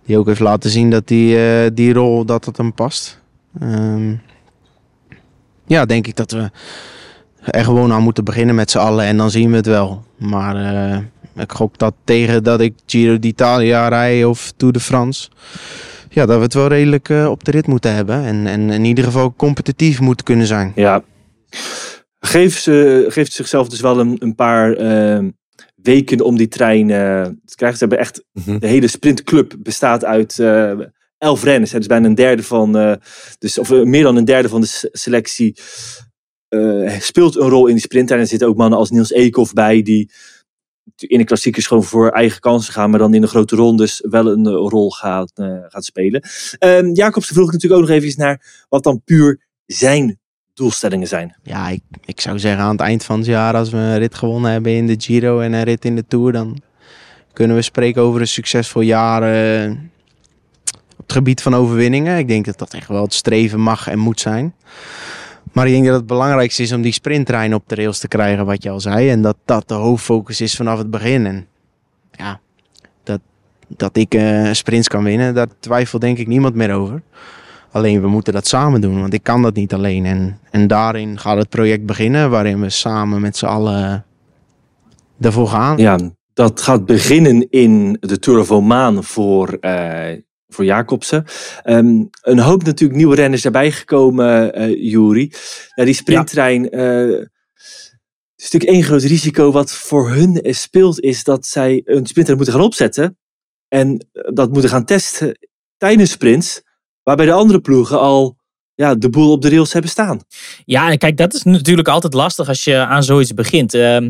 die 0.04 0.18
ook 0.18 0.26
heeft 0.26 0.40
laten 0.40 0.70
zien 0.70 0.90
dat 0.90 1.08
die, 1.08 1.72
die 1.72 1.92
rol 1.92 2.24
dat 2.24 2.44
het 2.44 2.56
hem 2.56 2.72
past. 2.72 3.20
Um, 3.62 4.20
ja, 5.66 5.84
denk 5.84 6.06
ik 6.06 6.16
dat 6.16 6.30
we 6.30 6.50
er 7.50 7.64
gewoon 7.64 7.92
aan 7.92 8.02
moeten 8.02 8.24
beginnen 8.24 8.54
met 8.54 8.70
z'n 8.70 8.78
allen 8.78 9.04
en 9.04 9.16
dan 9.16 9.30
zien 9.30 9.50
we 9.50 9.56
het 9.56 9.66
wel. 9.66 10.04
Maar 10.18 10.56
uh, 10.56 10.98
ik 11.42 11.52
gok 11.52 11.78
dat 11.78 11.94
tegen 12.04 12.44
dat 12.44 12.60
ik 12.60 12.74
Giro 12.86 13.18
d'Italia 13.18 13.88
rij 13.88 14.24
of 14.24 14.52
Tour 14.56 14.72
de 14.72 14.80
France. 14.80 15.28
Ja, 16.08 16.26
dat 16.26 16.36
we 16.36 16.42
het 16.42 16.54
wel 16.54 16.66
redelijk 16.66 17.08
uh, 17.08 17.30
op 17.30 17.44
de 17.44 17.50
rit 17.50 17.66
moeten 17.66 17.94
hebben. 17.94 18.24
En, 18.24 18.46
en 18.46 18.70
in 18.70 18.84
ieder 18.84 19.04
geval 19.04 19.34
competitief 19.36 20.00
moeten 20.00 20.24
kunnen 20.24 20.46
zijn. 20.46 20.72
Ja. 20.74 21.02
Geeft, 22.20 22.62
ze, 22.62 23.04
geeft 23.08 23.32
zichzelf 23.32 23.68
dus 23.68 23.80
wel 23.80 24.00
een, 24.00 24.16
een 24.18 24.34
paar 24.34 24.80
uh, 24.80 25.28
weken 25.82 26.20
om 26.20 26.36
die 26.36 26.48
trein 26.48 26.88
uh, 26.88 27.22
te 27.22 27.54
krijgen. 27.54 27.78
Ze 27.78 27.84
hebben 27.84 27.98
echt, 27.98 28.24
mm-hmm. 28.32 28.58
de 28.58 28.66
hele 28.66 28.88
sprintclub 28.88 29.54
bestaat 29.58 30.04
uit 30.04 30.38
elf 31.18 31.44
renners. 31.44 31.72
Het 31.72 31.80
is 31.80 31.86
bijna 31.86 32.06
een 32.06 32.14
derde 32.14 32.42
van, 32.42 32.98
dus, 33.38 33.58
of 33.58 33.70
meer 33.70 34.02
dan 34.02 34.16
een 34.16 34.24
derde 34.24 34.48
van 34.48 34.60
de 34.60 34.88
selectie 34.92 35.56
speelt 36.98 37.36
een 37.36 37.48
rol 37.48 37.66
in 37.66 37.74
die 37.74 37.82
sprint. 37.82 38.10
En 38.10 38.18
er 38.18 38.26
zitten 38.26 38.48
ook 38.48 38.56
mannen 38.56 38.78
als 38.78 38.90
Niels 38.90 39.12
Eekhoff 39.12 39.52
bij, 39.52 39.82
die 39.82 40.10
in 40.96 41.18
de 41.18 41.24
klassiekers 41.24 41.66
gewoon 41.66 41.84
voor 41.84 42.08
eigen 42.08 42.40
kansen 42.40 42.72
gaan, 42.72 42.90
maar 42.90 42.98
dan 42.98 43.14
in 43.14 43.20
de 43.20 43.26
grote 43.26 43.56
rondes 43.56 44.04
wel 44.10 44.26
een 44.26 44.46
rol 44.46 44.90
gaat, 44.90 45.32
uh, 45.34 45.58
gaat 45.68 45.84
spelen. 45.84 46.22
Um, 46.58 46.94
Jacobsen 46.94 47.34
vroeg 47.34 47.52
natuurlijk 47.52 47.82
ook 47.82 47.88
nog 47.88 47.96
even 47.96 48.20
naar 48.20 48.64
wat 48.68 48.82
dan 48.82 49.02
puur 49.04 49.40
zijn 49.66 50.18
doelstellingen 50.54 51.08
zijn. 51.08 51.36
Ja, 51.42 51.68
ik, 51.68 51.82
ik 52.04 52.20
zou 52.20 52.38
zeggen 52.38 52.62
aan 52.62 52.70
het 52.70 52.80
eind 52.80 53.04
van 53.04 53.18
het 53.18 53.26
jaar, 53.26 53.54
als 53.54 53.70
we 53.70 53.76
een 53.76 53.98
rit 53.98 54.14
gewonnen 54.14 54.50
hebben 54.50 54.72
in 54.72 54.86
de 54.86 54.94
Giro 54.98 55.40
en 55.40 55.52
een 55.52 55.62
rit 55.62 55.84
in 55.84 55.96
de 55.96 56.06
Tour, 56.08 56.32
dan 56.32 56.62
kunnen 57.32 57.56
we 57.56 57.62
spreken 57.62 58.02
over 58.02 58.20
een 58.20 58.28
succesvol 58.28 58.82
jaar 58.82 59.22
uh, 59.22 59.70
op 60.96 61.02
het 61.02 61.12
gebied 61.12 61.42
van 61.42 61.54
overwinningen. 61.54 62.18
Ik 62.18 62.28
denk 62.28 62.44
dat 62.44 62.58
dat 62.58 62.74
echt 62.74 62.88
wel 62.88 63.02
het 63.02 63.14
streven 63.14 63.60
mag 63.60 63.88
en 63.88 63.98
moet 63.98 64.20
zijn. 64.20 64.54
Maar 65.52 65.66
ik 65.66 65.72
denk 65.72 65.86
dat 65.86 65.94
het 65.94 66.06
belangrijkste 66.06 66.62
is 66.62 66.72
om 66.72 66.82
die 66.82 66.92
sprinttrein 66.92 67.54
op 67.54 67.62
de 67.66 67.74
rails 67.74 67.98
te 67.98 68.08
krijgen, 68.08 68.46
wat 68.46 68.62
je 68.62 68.70
al 68.70 68.80
zei. 68.80 69.10
En 69.10 69.22
dat 69.22 69.36
dat 69.44 69.68
de 69.68 69.74
hoofdfocus 69.74 70.40
is 70.40 70.56
vanaf 70.56 70.78
het 70.78 70.90
begin. 70.90 71.26
En 71.26 71.46
ja, 72.10 72.40
dat, 73.02 73.20
dat 73.68 73.96
ik 73.96 74.14
uh, 74.14 74.52
sprints 74.52 74.88
kan 74.88 75.04
winnen, 75.04 75.34
daar 75.34 75.48
twijfelt 75.58 76.02
denk 76.02 76.18
ik 76.18 76.26
niemand 76.26 76.54
meer 76.54 76.72
over. 76.72 77.02
Alleen 77.70 78.00
we 78.00 78.08
moeten 78.08 78.32
dat 78.32 78.46
samen 78.46 78.80
doen, 78.80 79.00
want 79.00 79.12
ik 79.12 79.22
kan 79.22 79.42
dat 79.42 79.54
niet 79.54 79.74
alleen. 79.74 80.04
En, 80.04 80.38
en 80.50 80.66
daarin 80.66 81.18
gaat 81.18 81.36
het 81.36 81.48
project 81.48 81.86
beginnen, 81.86 82.30
waarin 82.30 82.60
we 82.60 82.70
samen 82.70 83.20
met 83.20 83.36
z'n 83.36 83.46
allen 83.46 84.04
ervoor 85.20 85.48
gaan. 85.48 85.78
Ja, 85.78 85.98
dat 86.34 86.60
gaat 86.60 86.86
beginnen 86.86 87.50
in 87.50 87.96
de 88.00 88.18
Tour 88.18 88.40
of 88.40 88.50
Oman 88.50 89.04
voor 89.04 89.58
uh, 89.60 90.08
voor 90.48 90.64
Jacobsen. 90.64 91.24
Um, 91.64 92.08
een 92.20 92.38
hoop 92.38 92.64
natuurlijk 92.64 92.98
nieuwe 92.98 93.14
renners 93.14 93.44
erbij 93.44 93.72
gekomen, 93.72 94.60
uh, 94.60 94.92
Jury. 94.92 95.32
Ja, 95.74 95.84
die 95.84 95.94
sprinttrein. 95.94 96.76
Uh, 96.76 97.20
is 98.36 98.50
natuurlijk 98.50 98.72
één 98.72 98.82
groot 98.82 99.02
risico 99.02 99.52
wat 99.52 99.72
voor 99.72 100.10
hun 100.10 100.54
speelt, 100.54 101.00
is 101.00 101.24
dat 101.24 101.46
zij 101.46 101.82
een 101.84 102.06
sprinter 102.06 102.36
moeten 102.36 102.54
gaan 102.54 102.62
opzetten. 102.62 103.18
En 103.68 104.06
dat 104.12 104.52
moeten 104.52 104.70
gaan 104.70 104.84
testen 104.84 105.38
tijdens 105.76 106.10
sprints. 106.10 106.62
Waarbij 107.02 107.26
de 107.26 107.32
andere 107.32 107.60
ploegen 107.60 108.00
al 108.00 108.36
ja, 108.74 108.94
de 108.94 109.10
boel 109.10 109.32
op 109.32 109.42
de 109.42 109.48
rails 109.48 109.72
hebben 109.72 109.90
staan. 109.90 110.20
Ja, 110.64 110.90
en 110.90 110.98
kijk, 110.98 111.16
dat 111.16 111.34
is 111.34 111.42
natuurlijk 111.42 111.88
altijd 111.88 112.14
lastig 112.14 112.48
als 112.48 112.64
je 112.64 112.76
aan 112.76 113.02
zoiets 113.02 113.34
begint. 113.34 113.74
Uh, 113.74 114.06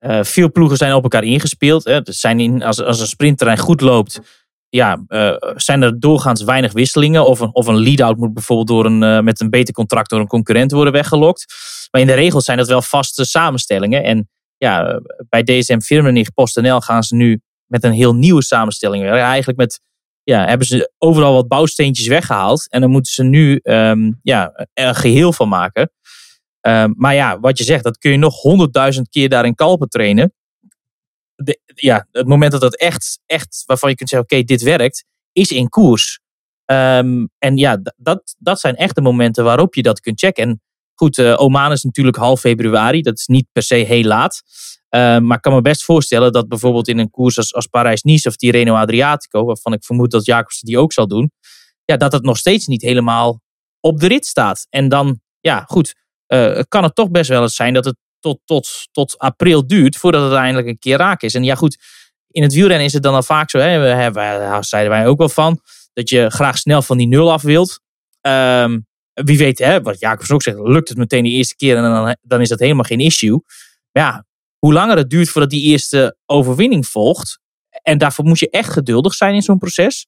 Uh, 0.00 0.24
veel 0.24 0.52
ploegen 0.52 0.76
zijn 0.76 0.92
op 0.94 1.02
elkaar 1.02 1.24
ingespeeld. 1.24 1.84
Hè. 1.84 2.02
Dus 2.02 2.20
zijn 2.20 2.40
in, 2.40 2.62
als, 2.62 2.82
als 2.82 3.00
een 3.00 3.06
sprintterrein 3.06 3.58
goed 3.58 3.80
loopt, 3.80 4.20
ja, 4.74 5.04
uh, 5.08 5.36
zijn 5.54 5.82
er 5.82 6.00
doorgaans 6.00 6.42
weinig 6.42 6.72
wisselingen. 6.72 7.26
Of 7.26 7.40
een, 7.40 7.54
of 7.54 7.66
een 7.66 7.78
lead-out 7.78 8.16
moet 8.16 8.34
bijvoorbeeld 8.34 8.68
door 8.68 8.84
een, 8.84 9.02
uh, 9.02 9.20
met 9.20 9.40
een 9.40 9.50
beter 9.50 9.74
contract 9.74 10.10
door 10.10 10.20
een 10.20 10.26
concurrent 10.26 10.72
worden 10.72 10.92
weggelokt. 10.92 11.54
Maar 11.90 12.00
in 12.00 12.06
de 12.06 12.14
regel 12.14 12.40
zijn 12.40 12.58
dat 12.58 12.68
wel 12.68 12.82
vaste 12.82 13.24
samenstellingen. 13.24 14.04
En 14.04 14.28
ja, 14.56 15.00
bij 15.28 15.42
DSM 15.42 15.80
Firmenich 15.80 16.34
PostNL 16.34 16.80
gaan 16.80 17.02
ze 17.02 17.14
nu 17.14 17.40
met 17.66 17.84
een 17.84 17.92
heel 17.92 18.14
nieuwe 18.14 18.42
samenstelling. 18.42 19.10
Eigenlijk 19.10 19.58
met, 19.58 19.80
ja, 20.22 20.46
hebben 20.46 20.66
ze 20.66 20.92
overal 20.98 21.34
wat 21.34 21.48
bouwsteentjes 21.48 22.06
weggehaald. 22.06 22.70
En 22.70 22.80
dan 22.80 22.90
moeten 22.90 23.12
ze 23.12 23.22
nu 23.22 23.60
um, 23.62 24.18
ja, 24.22 24.66
een 24.72 24.94
geheel 24.94 25.32
van 25.32 25.48
maken. 25.48 25.90
Um, 26.60 26.94
maar 26.96 27.14
ja, 27.14 27.40
wat 27.40 27.58
je 27.58 27.64
zegt, 27.64 27.84
dat 27.84 27.98
kun 27.98 28.10
je 28.10 28.16
nog 28.16 28.40
honderdduizend 28.40 29.08
keer 29.08 29.28
daarin 29.28 29.54
kalpen 29.54 29.88
trainen. 29.88 30.32
Ja, 31.74 32.06
het 32.10 32.26
moment 32.26 32.52
dat 32.52 32.60
dat 32.60 32.76
echt, 32.76 33.20
echt 33.26 33.62
waarvan 33.66 33.90
je 33.90 33.96
kunt 33.96 34.08
zeggen, 34.08 34.28
oké, 34.30 34.44
dit 34.44 34.62
werkt, 34.62 35.04
is 35.32 35.50
in 35.50 35.68
koers. 35.68 36.20
Um, 36.66 37.28
en 37.38 37.56
ja, 37.56 37.80
dat, 37.96 38.34
dat 38.38 38.60
zijn 38.60 38.76
echt 38.76 38.94
de 38.94 39.00
momenten 39.00 39.44
waarop 39.44 39.74
je 39.74 39.82
dat 39.82 40.00
kunt 40.00 40.18
checken. 40.20 40.48
En 40.48 40.62
goed, 40.94 41.18
uh, 41.18 41.40
Oman 41.40 41.72
is 41.72 41.82
natuurlijk 41.82 42.16
half 42.16 42.40
februari, 42.40 43.02
dat 43.02 43.18
is 43.18 43.26
niet 43.26 43.46
per 43.52 43.62
se 43.62 43.74
heel 43.74 44.02
laat. 44.02 44.42
Uh, 44.90 45.18
maar 45.18 45.36
ik 45.36 45.42
kan 45.42 45.52
me 45.54 45.60
best 45.60 45.84
voorstellen 45.84 46.32
dat 46.32 46.48
bijvoorbeeld 46.48 46.88
in 46.88 46.98
een 46.98 47.10
koers 47.10 47.36
als, 47.36 47.54
als 47.54 47.66
Parijs-Nice 47.66 48.28
of 48.28 48.36
Tirreno 48.36 48.74
Adriatico, 48.74 49.44
waarvan 49.44 49.72
ik 49.72 49.84
vermoed 49.84 50.10
dat 50.10 50.24
Jacobsen 50.24 50.66
die 50.66 50.78
ook 50.78 50.92
zal 50.92 51.08
doen, 51.08 51.32
ja, 51.84 51.96
dat 51.96 52.12
het 52.12 52.22
nog 52.22 52.36
steeds 52.36 52.66
niet 52.66 52.82
helemaal 52.82 53.40
op 53.80 54.00
de 54.00 54.06
rit 54.06 54.26
staat. 54.26 54.66
En 54.70 54.88
dan, 54.88 55.20
ja, 55.40 55.64
goed, 55.66 55.94
uh, 56.28 56.60
kan 56.68 56.82
het 56.82 56.94
toch 56.94 57.10
best 57.10 57.28
wel 57.28 57.42
eens 57.42 57.54
zijn 57.54 57.74
dat 57.74 57.84
het 57.84 57.96
tot, 58.24 58.40
tot, 58.44 58.88
tot 58.92 59.18
april 59.18 59.66
duurt 59.66 59.96
voordat 59.96 60.20
het 60.22 60.30
uiteindelijk 60.30 60.68
een 60.68 60.78
keer 60.78 60.96
raak 60.96 61.22
is. 61.22 61.34
En 61.34 61.44
ja, 61.44 61.54
goed, 61.54 61.78
in 62.30 62.42
het 62.42 62.54
wielrennen 62.54 62.86
is 62.86 62.92
het 62.92 63.02
dan 63.02 63.14
al 63.14 63.22
vaak 63.22 63.50
zo, 63.50 63.58
hè, 63.58 63.78
we 63.78 64.10
daar 64.12 64.64
zeiden 64.64 64.92
wij 64.92 65.06
ook 65.06 65.18
wel 65.18 65.28
van, 65.28 65.60
dat 65.92 66.08
je 66.08 66.30
graag 66.30 66.58
snel 66.58 66.82
van 66.82 66.96
die 66.96 67.06
nul 67.06 67.32
af 67.32 67.42
wilt. 67.42 67.80
Um, 68.20 68.86
wie 69.12 69.38
weet, 69.38 69.58
hè, 69.58 69.82
wat 69.82 70.00
Jacobs 70.00 70.30
ook 70.30 70.42
zegt, 70.42 70.58
lukt 70.58 70.88
het 70.88 70.98
meteen 70.98 71.24
de 71.24 71.30
eerste 71.30 71.56
keer 71.56 71.76
en 71.76 71.82
dan, 71.82 72.16
dan 72.22 72.40
is 72.40 72.48
dat 72.48 72.58
helemaal 72.58 72.84
geen 72.84 73.00
issue. 73.00 73.42
Maar 73.92 74.02
ja, 74.02 74.24
hoe 74.58 74.72
langer 74.72 74.96
het 74.96 75.10
duurt 75.10 75.28
voordat 75.28 75.50
die 75.50 75.62
eerste 75.62 76.16
overwinning 76.26 76.86
volgt, 76.86 77.38
en 77.82 77.98
daarvoor 77.98 78.24
moet 78.24 78.38
je 78.38 78.50
echt 78.50 78.72
geduldig 78.72 79.14
zijn 79.14 79.34
in 79.34 79.42
zo'n 79.42 79.58
proces. 79.58 80.06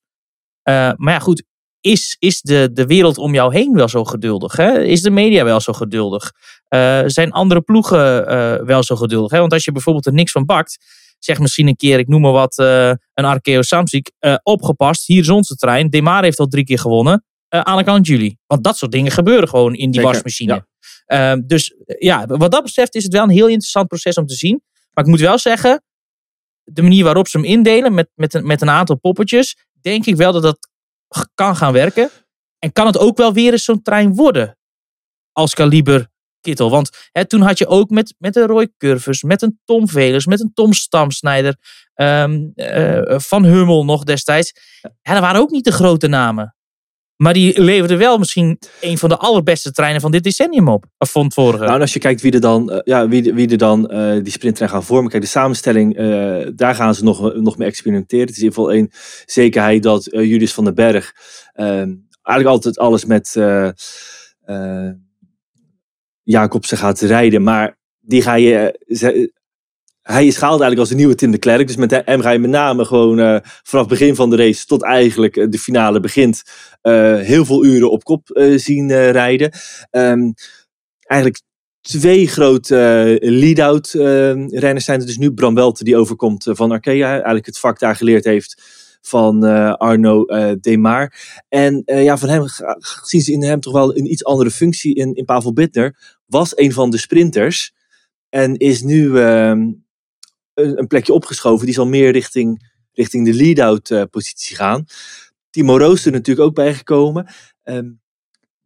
Uh, 0.69 0.93
maar 0.97 1.13
ja, 1.13 1.19
goed, 1.19 1.45
is, 1.81 2.17
is 2.19 2.41
de, 2.41 2.71
de 2.73 2.87
wereld 2.87 3.19
om 3.19 3.35
jou 3.35 3.55
heen 3.55 3.73
wel 3.73 3.89
zo 3.89 4.05
geduldig? 4.05 4.57
Hè? 4.57 4.83
Is 4.83 5.03
de 5.03 5.11
media 5.11 5.45
wel 5.45 5.61
zo 5.61 5.73
geduldig? 5.73 6.33
Uh, 6.69 7.03
zijn 7.07 7.33
andere 7.33 7.61
ploegen 7.61 8.33
uh, 8.33 8.67
wel 8.67 8.83
zo 8.83 8.97
geduldig? 8.97 9.31
Hè? 9.31 9.39
Want 9.39 9.53
als 9.53 9.65
je 9.65 9.73
bijvoorbeeld 9.73 10.07
er 10.07 10.13
niks 10.13 10.33
van 10.33 10.45
bakt, 10.45 10.79
zeg 11.19 11.39
misschien 11.39 11.69
een 11.69 11.77
keer, 11.77 11.99
ik 11.99 12.09
noem 12.09 12.21
maar 12.21 12.33
wat, 12.33 12.59
uh, 12.59 12.89
een 13.15 13.25
Arkeo 13.25 13.63
Samsic, 13.63 14.11
opgepast, 14.43 15.07
hier 15.07 15.21
is 15.21 15.29
onze 15.29 15.55
trein, 15.55 15.91
Demar 15.91 16.23
heeft 16.23 16.39
al 16.39 16.47
drie 16.47 16.65
keer 16.65 16.79
gewonnen, 16.79 17.25
aan 17.49 17.77
de 17.77 17.85
kant 17.85 18.07
jullie. 18.07 18.39
Want 18.47 18.65
dat 18.65 18.77
soort 18.77 18.93
dingen 18.93 19.13
gebeuren 19.13 19.49
gewoon 19.49 19.75
in 19.75 19.91
die 19.91 20.01
Zeker, 20.01 20.13
wasmachine. 20.13 20.67
Ja. 21.07 21.37
dus 21.37 21.75
ja, 21.99 22.27
wat 22.27 22.51
dat 22.51 22.63
betreft 22.63 22.95
is 22.95 23.03
het 23.03 23.13
wel 23.13 23.23
een 23.23 23.31
heel 23.31 23.49
interessant 23.49 23.89
proces 23.89 24.17
om 24.17 24.27
te 24.27 24.35
zien. 24.35 24.63
Maar 24.93 25.05
ik 25.05 25.11
moet 25.11 25.21
wel 25.21 25.39
zeggen, 25.39 25.83
de 26.65 26.83
manier 26.83 27.05
waarop 27.05 27.29
ze 27.29 27.39
hem 27.39 27.47
indelen 27.47 27.95
met, 27.95 28.09
met, 28.15 28.35
een, 28.35 28.47
met 28.47 28.63
een 28.63 28.71
aantal 28.71 28.97
poppetjes, 28.99 29.57
denk 29.81 30.07
ik 30.07 30.17
wel 30.17 30.33
dat 30.33 30.43
dat 30.43 30.69
kan 31.35 31.57
gaan 31.57 31.73
werken. 31.73 32.11
En 32.59 32.73
kan 32.73 32.87
het 32.87 32.99
ook 32.99 33.17
wel 33.17 33.33
weer 33.33 33.53
eens 33.53 33.65
zo'n 33.65 33.83
trein 33.83 34.15
worden. 34.15 34.59
Als 35.33 35.55
kaliber 35.55 36.09
Kittel. 36.41 36.71
Want 36.71 37.09
hè, 37.13 37.25
toen 37.25 37.41
had 37.41 37.59
je 37.59 37.67
ook 37.67 37.91
met, 37.91 38.15
met 38.19 38.37
een 38.37 38.47
Roy 38.47 38.73
Curvers, 38.77 39.23
met 39.23 39.43
een 39.43 39.61
Tom 39.65 39.89
Velers, 39.89 40.27
met 40.27 40.41
een 40.41 40.53
Tom 40.55 40.73
Stamsnijder, 40.73 41.57
um, 41.95 42.53
Van 43.21 43.45
Hummel 43.45 43.85
nog 43.85 44.05
destijds. 44.05 44.53
Ja, 45.03 45.13
dat 45.13 45.23
waren 45.23 45.41
ook 45.41 45.51
niet 45.51 45.65
de 45.65 45.73
grote 45.73 46.07
namen. 46.07 46.56
Maar 47.17 47.33
die 47.33 47.63
leverden 47.63 47.99
wel 47.99 48.19
misschien 48.19 48.59
een 48.81 48.99
van 48.99 49.09
de 49.09 49.17
allerbeste 49.17 49.71
treinen 49.71 50.01
van 50.01 50.11
dit 50.11 50.23
decennium 50.23 50.69
op. 50.69 50.85
Of 50.99 51.11
van 51.11 51.33
vorige. 51.33 51.63
Nou, 51.63 51.75
en 51.75 51.81
als 51.81 51.93
je 51.93 51.99
kijkt 51.99 52.21
wie 52.21 52.33
er 52.33 52.41
dan, 52.41 52.73
uh, 52.73 52.79
ja, 52.85 53.09
wie, 53.09 53.35
wie 53.35 53.49
er 53.49 53.59
dan 53.59 53.91
uh, 53.93 54.23
die 54.23 54.33
sprinttrein 54.33 54.71
gaan 54.71 54.85
vormen. 54.85 55.11
Kijk, 55.11 55.23
de 55.23 55.29
samenstelling, 55.29 55.99
uh, 55.99 56.47
daar 56.55 56.75
gaan 56.75 56.95
ze 56.95 57.05
nog, 57.05 57.35
nog 57.35 57.59
mee 57.59 57.69
experimenteren. 57.69 58.27
Het 58.27 58.37
is 58.37 58.43
in 58.43 58.43
ieder 58.43 58.59
geval 58.59 58.73
één 58.73 58.91
zekerheid 59.25 59.83
dat 59.83 60.05
Julius 60.05 60.55
van 60.55 60.65
den 60.65 60.75
Berg 60.75 61.13
ehm, 61.53 61.95
eigenlijk 62.23 62.57
altijd 62.57 62.79
alles 62.79 63.05
met 63.05 63.33
Jacobsen 66.23 66.79
gaat 66.79 67.01
rijden. 67.01 67.43
Maar 67.43 67.79
die 68.01 68.23
ga 68.23 68.35
je 68.35 68.81
hij 70.07 70.27
is 70.27 70.37
gehaald 70.37 70.61
eigenlijk 70.61 70.81
als 70.81 70.89
de 70.89 70.95
nieuwe 70.95 71.15
Tim 71.15 71.31
de 71.31 71.39
Klerk. 71.39 71.67
Dus 71.67 71.77
met 71.77 72.03
hem 72.05 72.21
ga 72.21 72.31
je 72.31 72.39
met 72.39 72.51
name 72.51 72.85
gewoon 72.85 73.19
uh, 73.19 73.37
vanaf 73.43 73.87
begin 73.87 74.15
van 74.15 74.31
de 74.31 74.37
race 74.37 74.67
tot 74.67 74.83
eigenlijk 74.83 75.37
uh, 75.37 75.47
de 75.49 75.59
finale 75.59 76.01
begint. 76.01 76.43
Uh, 76.83 77.19
heel 77.21 77.45
veel 77.45 77.65
uren 77.65 77.91
op 77.91 78.05
kop 78.05 78.29
zien 78.57 79.11
rijden. 79.11 79.53
Um, 79.91 80.35
eigenlijk 81.01 81.43
twee 81.81 82.29
grote 82.29 83.17
lead-out 83.21 83.91
renners 84.51 84.85
zijn 84.85 85.01
er 85.01 85.07
dus 85.07 85.19
nu. 85.19 85.33
Bram 85.33 85.55
Welte 85.55 85.85
die 85.85 85.97
overkomt 85.97 86.47
van 86.49 86.73
Arkea. 86.73 87.11
Eigenlijk 87.11 87.47
het 87.47 87.59
vak 87.59 87.79
daar 87.79 87.97
geleerd 87.97 88.25
heeft 88.25 88.63
van 89.01 89.43
Arno 89.79 90.25
Demar. 90.61 91.13
En 91.49 91.83
ja, 91.85 92.19
van 92.19 92.29
hem 92.29 92.45
zien 93.03 93.21
ze 93.21 93.33
in 93.33 93.43
hem 93.43 93.61
toch 93.61 93.73
wel 93.73 93.97
een 93.97 94.11
iets 94.11 94.25
andere 94.25 94.51
functie 94.51 94.95
in, 94.95 95.15
in 95.15 95.25
Pavel 95.25 95.53
Bittner. 95.53 96.17
Was 96.27 96.59
een 96.59 96.73
van 96.73 96.91
de 96.91 96.99
sprinters. 96.99 97.75
En 98.29 98.57
is 98.57 98.83
nu 98.83 99.19
ehm, 99.19 99.69
een 100.57 100.87
plekje 100.87 101.13
opgeschoven. 101.13 101.67
Die 101.67 101.75
zal 101.75 101.87
meer 101.87 102.13
richting, 102.13 102.71
richting 102.93 103.25
de 103.25 103.35
lead-out 103.35 103.91
uh, 103.91 104.03
positie 104.11 104.57
gaan. 104.57 104.85
Timo 105.51 105.79
Roos 105.79 106.05
er 106.05 106.13
natuurlijk 106.13 106.47
ook 106.47 106.55
bijgekomen. 106.55 107.27
Um, 107.65 108.01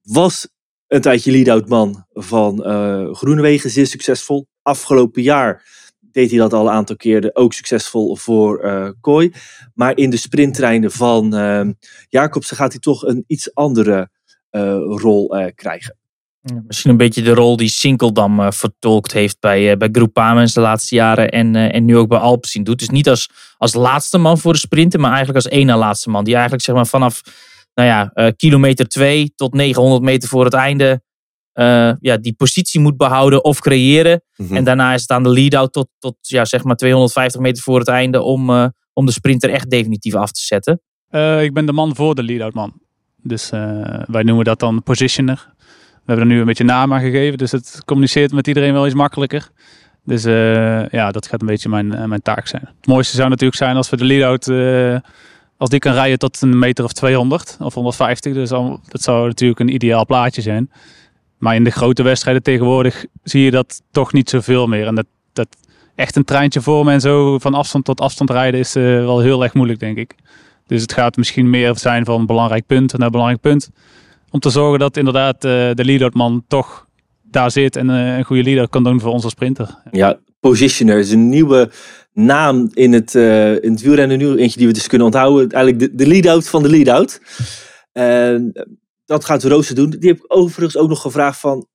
was 0.02 0.48
een 0.86 1.00
tijdje 1.00 1.32
lead-out 1.32 1.68
man 1.68 2.06
van 2.08 2.70
uh, 2.70 3.14
Groenewegen, 3.14 3.70
zeer 3.70 3.86
succesvol. 3.86 4.46
Afgelopen 4.62 5.22
jaar 5.22 5.64
deed 6.00 6.30
hij 6.30 6.38
dat 6.38 6.52
al 6.52 6.66
een 6.66 6.72
aantal 6.72 6.96
keren, 6.96 7.36
ook 7.36 7.52
succesvol 7.52 8.16
voor 8.16 8.64
uh, 8.64 8.90
Kooi. 9.00 9.32
Maar 9.74 9.96
in 9.96 10.10
de 10.10 10.16
sprinttreinen 10.16 10.90
van 10.90 11.34
uh, 11.34 11.68
Jacobsen 12.08 12.56
gaat 12.56 12.72
hij 12.72 12.80
toch 12.80 13.02
een 13.02 13.24
iets 13.26 13.54
andere 13.54 14.10
rol 14.84 15.52
krijgen. 15.54 15.98
Misschien 16.42 16.90
een 16.90 16.96
beetje 16.96 17.22
de 17.22 17.34
rol 17.34 17.56
die 17.56 17.68
Sinkeldam 17.68 18.40
uh, 18.40 18.50
vertolkt 18.50 19.12
heeft 19.12 19.40
bij, 19.40 19.70
uh, 19.70 19.76
bij 19.76 19.88
Groupamens 19.92 20.52
de 20.52 20.60
laatste 20.60 20.94
jaren 20.94 21.30
en, 21.30 21.54
uh, 21.54 21.74
en 21.74 21.84
nu 21.84 21.96
ook 21.96 22.08
bij 22.08 22.18
Alpecin 22.18 22.64
doet. 22.64 22.78
Dus 22.78 22.88
niet 22.88 23.08
als, 23.08 23.30
als 23.56 23.74
laatste 23.74 24.18
man 24.18 24.38
voor 24.38 24.52
de 24.52 24.58
sprinten, 24.58 25.00
maar 25.00 25.12
eigenlijk 25.12 25.44
als 25.44 25.54
één 25.54 25.66
na 25.66 25.76
laatste 25.76 26.10
man. 26.10 26.24
Die 26.24 26.32
eigenlijk 26.32 26.64
zeg 26.64 26.74
maar 26.74 26.86
vanaf 26.86 27.20
nou 27.74 27.88
ja, 27.88 28.32
kilometer 28.36 28.88
2 28.88 29.32
tot 29.36 29.54
900 29.54 30.02
meter 30.02 30.28
voor 30.28 30.44
het 30.44 30.54
einde 30.54 31.02
ja, 32.00 32.16
die 32.20 32.34
positie 32.36 32.80
moet 32.80 32.96
behouden 32.96 33.44
of 33.44 33.60
creëren. 33.60 34.22
Mm-hmm. 34.36 34.56
En 34.56 34.64
daarna 34.64 34.94
is 34.94 35.00
het 35.00 35.10
aan 35.10 35.22
de 35.22 35.28
lead-out 35.28 35.72
tot, 35.72 35.88
tot 35.98 36.16
ja, 36.20 36.44
zeg 36.44 36.64
maar 36.64 36.76
250 36.76 37.40
meter 37.40 37.62
voor 37.62 37.78
het 37.78 37.88
einde 37.88 38.22
om, 38.22 38.50
om 38.92 39.06
de 39.06 39.12
sprinter 39.12 39.50
echt 39.50 39.70
definitief 39.70 40.14
af 40.14 40.30
te 40.32 40.40
zetten. 40.40 40.80
ik 41.42 41.52
ben 41.52 41.66
de 41.66 41.72
man 41.72 41.96
voor 41.96 42.14
de 42.14 42.22
lead-out 42.22 42.54
man. 42.54 42.80
Dus 43.22 43.50
wij 44.04 44.22
noemen 44.22 44.44
dat 44.44 44.58
dan 44.58 44.82
positioner. 44.82 45.54
We 46.04 46.12
hebben 46.12 46.26
er 46.26 46.32
nu 46.32 46.40
een 46.40 46.46
beetje 46.46 46.64
naam 46.64 46.92
aan 46.92 47.00
gegeven, 47.00 47.38
dus 47.38 47.52
het 47.52 47.82
communiceert 47.84 48.32
met 48.32 48.46
iedereen 48.46 48.72
wel 48.72 48.86
iets 48.86 48.94
makkelijker. 48.94 49.50
Dus 50.04 50.24
uh, 50.24 50.88
ja, 50.88 51.10
dat 51.10 51.26
gaat 51.26 51.40
een 51.40 51.46
beetje 51.46 51.68
mijn, 51.68 51.86
uh, 51.86 52.04
mijn 52.04 52.22
taak 52.22 52.46
zijn. 52.46 52.62
Het 52.62 52.86
mooiste 52.86 53.16
zou 53.16 53.28
natuurlijk 53.28 53.58
zijn 53.58 53.76
als 53.76 53.90
we 53.90 53.96
de 53.96 54.04
lead-out, 54.04 54.46
uh, 54.46 54.96
als 55.56 55.70
die 55.70 55.78
kan 55.78 55.92
rijden 55.92 56.18
tot 56.18 56.42
een 56.42 56.58
meter 56.58 56.84
of 56.84 56.92
200 56.92 57.56
of 57.60 57.74
150. 57.74 58.34
Dus 58.34 58.48
dat 58.48 59.02
zou 59.02 59.26
natuurlijk 59.26 59.60
een 59.60 59.74
ideaal 59.74 60.06
plaatje 60.06 60.42
zijn. 60.42 60.70
Maar 61.38 61.54
in 61.54 61.64
de 61.64 61.70
grote 61.70 62.02
wedstrijden 62.02 62.42
tegenwoordig 62.42 63.04
zie 63.22 63.44
je 63.44 63.50
dat 63.50 63.82
toch 63.90 64.12
niet 64.12 64.30
zoveel 64.30 64.66
meer. 64.66 64.86
En 64.86 64.94
dat, 64.94 65.06
dat 65.32 65.48
echt 65.94 66.16
een 66.16 66.24
treintje 66.24 66.60
vormen 66.60 66.92
en 66.92 67.00
zo 67.00 67.38
van 67.38 67.54
afstand 67.54 67.84
tot 67.84 68.00
afstand 68.00 68.30
rijden 68.30 68.60
is 68.60 68.72
wel 68.72 69.20
heel 69.20 69.42
erg 69.42 69.54
moeilijk, 69.54 69.80
denk 69.80 69.96
ik. 69.96 70.14
Dus 70.66 70.82
het 70.82 70.92
gaat 70.92 71.16
misschien 71.16 71.50
meer 71.50 71.76
zijn 71.76 72.04
van 72.04 72.26
belangrijk 72.26 72.66
punt 72.66 72.98
naar 72.98 73.10
belangrijk 73.10 73.40
punt 73.40 73.70
om 74.30 74.40
te 74.40 74.50
zorgen 74.50 74.78
dat 74.78 74.96
inderdaad 74.96 75.44
uh, 75.44 75.50
de 75.74 75.84
lead 75.84 76.14
man 76.14 76.44
toch 76.48 76.88
daar 77.22 77.50
zit 77.50 77.76
en 77.76 77.88
uh, 77.88 78.16
een 78.16 78.24
goede 78.24 78.42
leader 78.42 78.68
kan 78.68 78.84
doen 78.84 79.00
voor 79.00 79.12
onze 79.12 79.28
sprinter. 79.28 79.82
Ja, 79.90 80.20
positioner 80.40 80.98
is 80.98 81.10
een 81.10 81.28
nieuwe 81.28 81.70
naam 82.12 82.68
in 82.72 82.92
het, 82.92 83.14
uh, 83.14 83.56
wielrennen. 83.60 84.18
Nu 84.18 84.36
eentje 84.36 84.58
die 84.58 84.66
we 84.66 84.72
dus 84.72 84.86
kunnen 84.86 85.06
onthouden. 85.06 85.50
Eigenlijk 85.50 85.78
de, 85.78 86.04
de 86.04 86.10
lead-out 86.10 86.48
van 86.48 86.62
de 86.62 86.68
lead-out. 86.68 87.20
dat 89.04 89.24
gaat 89.24 89.44
Roos 89.44 89.68
doen. 89.68 89.90
Die 89.90 90.08
heb 90.08 90.18
ik 90.18 90.34
overigens 90.34 90.76
ook 90.76 90.88
nog 90.88 91.00
gevraagd 91.00 91.40
van... 91.40 91.66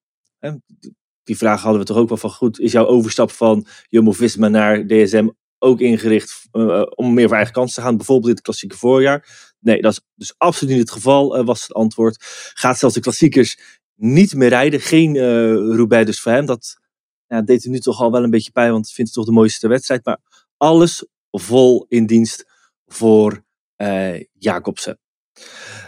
die 1.23 1.37
vraag 1.37 1.61
hadden 1.61 1.81
we 1.81 1.87
toch 1.87 1.97
ook 1.97 2.09
wel 2.09 2.17
van 2.17 2.31
goed. 2.31 2.59
Is 2.59 2.71
jouw 2.71 2.85
overstap 2.85 3.31
van 3.31 3.65
Jumbo-Visma 3.89 4.47
naar 4.47 4.87
DSM 4.87 5.27
ook 5.59 5.79
ingericht 5.79 6.47
om 6.95 7.13
meer 7.13 7.27
voor 7.27 7.35
eigen 7.35 7.53
kans 7.53 7.73
te 7.73 7.81
gaan? 7.81 7.97
Bijvoorbeeld 7.97 8.35
in 8.35 8.41
klassieke 8.41 8.77
voorjaar. 8.77 9.53
Nee, 9.65 9.81
dat 9.81 9.91
is 9.91 10.01
dus 10.15 10.33
absoluut 10.37 10.73
niet 10.73 10.81
het 10.83 10.91
geval, 10.91 11.39
uh, 11.39 11.45
was 11.45 11.61
het 11.61 11.73
antwoord. 11.73 12.17
Gaat 12.53 12.77
zelfs 12.77 12.95
de 12.95 13.01
klassiekers 13.01 13.57
niet 13.95 14.33
meer 14.33 14.49
rijden. 14.49 14.79
Geen 14.79 15.15
uh, 15.15 15.75
Roubaix 15.75 16.05
dus 16.05 16.21
voor 16.21 16.31
hem. 16.31 16.45
Dat, 16.45 16.79
Ja, 17.27 17.41
deed 17.41 17.63
er 17.63 17.69
nu 17.69 17.79
toch 17.79 18.01
al 18.01 18.11
wel 18.11 18.23
een 18.23 18.29
beetje 18.29 18.51
pijn, 18.51 18.71
want 18.71 18.87
ik 18.87 18.93
vind 18.93 19.07
het 19.07 19.15
toch 19.15 19.25
de 19.25 19.31
mooiste 19.31 19.67
wedstrijd. 19.67 20.05
Maar 20.05 20.17
alles 20.57 21.05
vol 21.31 21.85
in 21.87 22.05
dienst 22.05 22.45
voor 22.85 23.43
uh, 23.77 24.19
Jacobsen. 24.33 24.99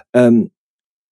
Ehm, 0.09 0.45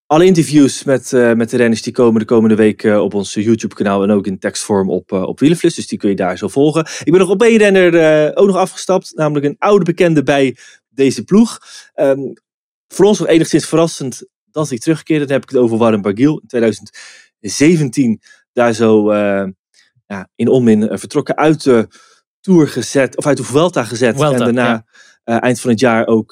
alle 0.06 0.26
interviews 0.26 0.84
met, 0.84 1.12
met 1.12 1.50
de 1.50 1.58
renners 1.58 1.82
die 1.82 1.94
komen 1.94 2.20
de 2.20 2.26
komende 2.26 2.56
week 2.56 2.84
op 2.84 3.14
ons 3.14 3.34
YouTube-kanaal 3.34 4.04
en 4.04 4.12
ook 4.12 4.28
in 4.28 4.40
tekstvorm 4.40 4.90
op, 4.90 5.12
uh, 5.12 5.22
op 5.22 5.40
Wielenflits. 5.40 5.76
Dus 5.76 5.88
die 5.88 6.00
kun 6.00 6.10
je 6.10 6.16
daar 6.16 6.38
zo 6.38 6.48
volgen. 6.48 6.86
Ik 7.04 7.12
ben 7.12 7.20
nog 7.20 7.30
op 7.30 7.42
één 7.42 7.58
renner 7.58 8.36
ook 8.36 8.48
nog 8.48 8.56
afgestapt, 8.56 9.12
namelijk 9.16 9.46
een 9.46 9.56
oude 9.60 9.86
bekende 9.86 10.24
bij 10.24 10.58
deze 10.90 11.24
ploeg. 11.24 11.60
Um, 11.96 12.34
voor 12.88 13.06
ons 13.06 13.20
nog 13.20 13.28
enigszins 13.28 13.66
verrassend 13.66 14.24
dat 14.52 14.70
hij 14.70 14.78
terugkeerde. 14.78 15.26
Dan 15.26 15.34
heb 15.34 15.44
ik 15.44 15.50
het 15.50 15.60
over 15.60 15.78
Warren 15.78 16.02
Barguil 16.02 16.40
in 16.40 16.48
2017. 16.48 18.22
Daar 18.54 18.74
zo 18.74 19.14
ja, 20.08 20.30
in 20.36 20.48
onmin 20.48 20.98
vertrokken 20.98 21.36
uit 21.36 21.64
de 21.64 21.88
Tour 22.40 22.68
gezet, 22.68 23.18
of 23.18 23.26
uit 23.26 23.38
de 23.38 23.44
Vuelta 23.44 23.84
gezet. 23.84 24.16
Vuelta, 24.16 24.34
en 24.34 24.44
daarna 24.44 24.86
ja. 25.24 25.42
eind 25.42 25.60
van 25.60 25.70
het 25.70 25.80
jaar 25.80 26.08
ook 26.08 26.32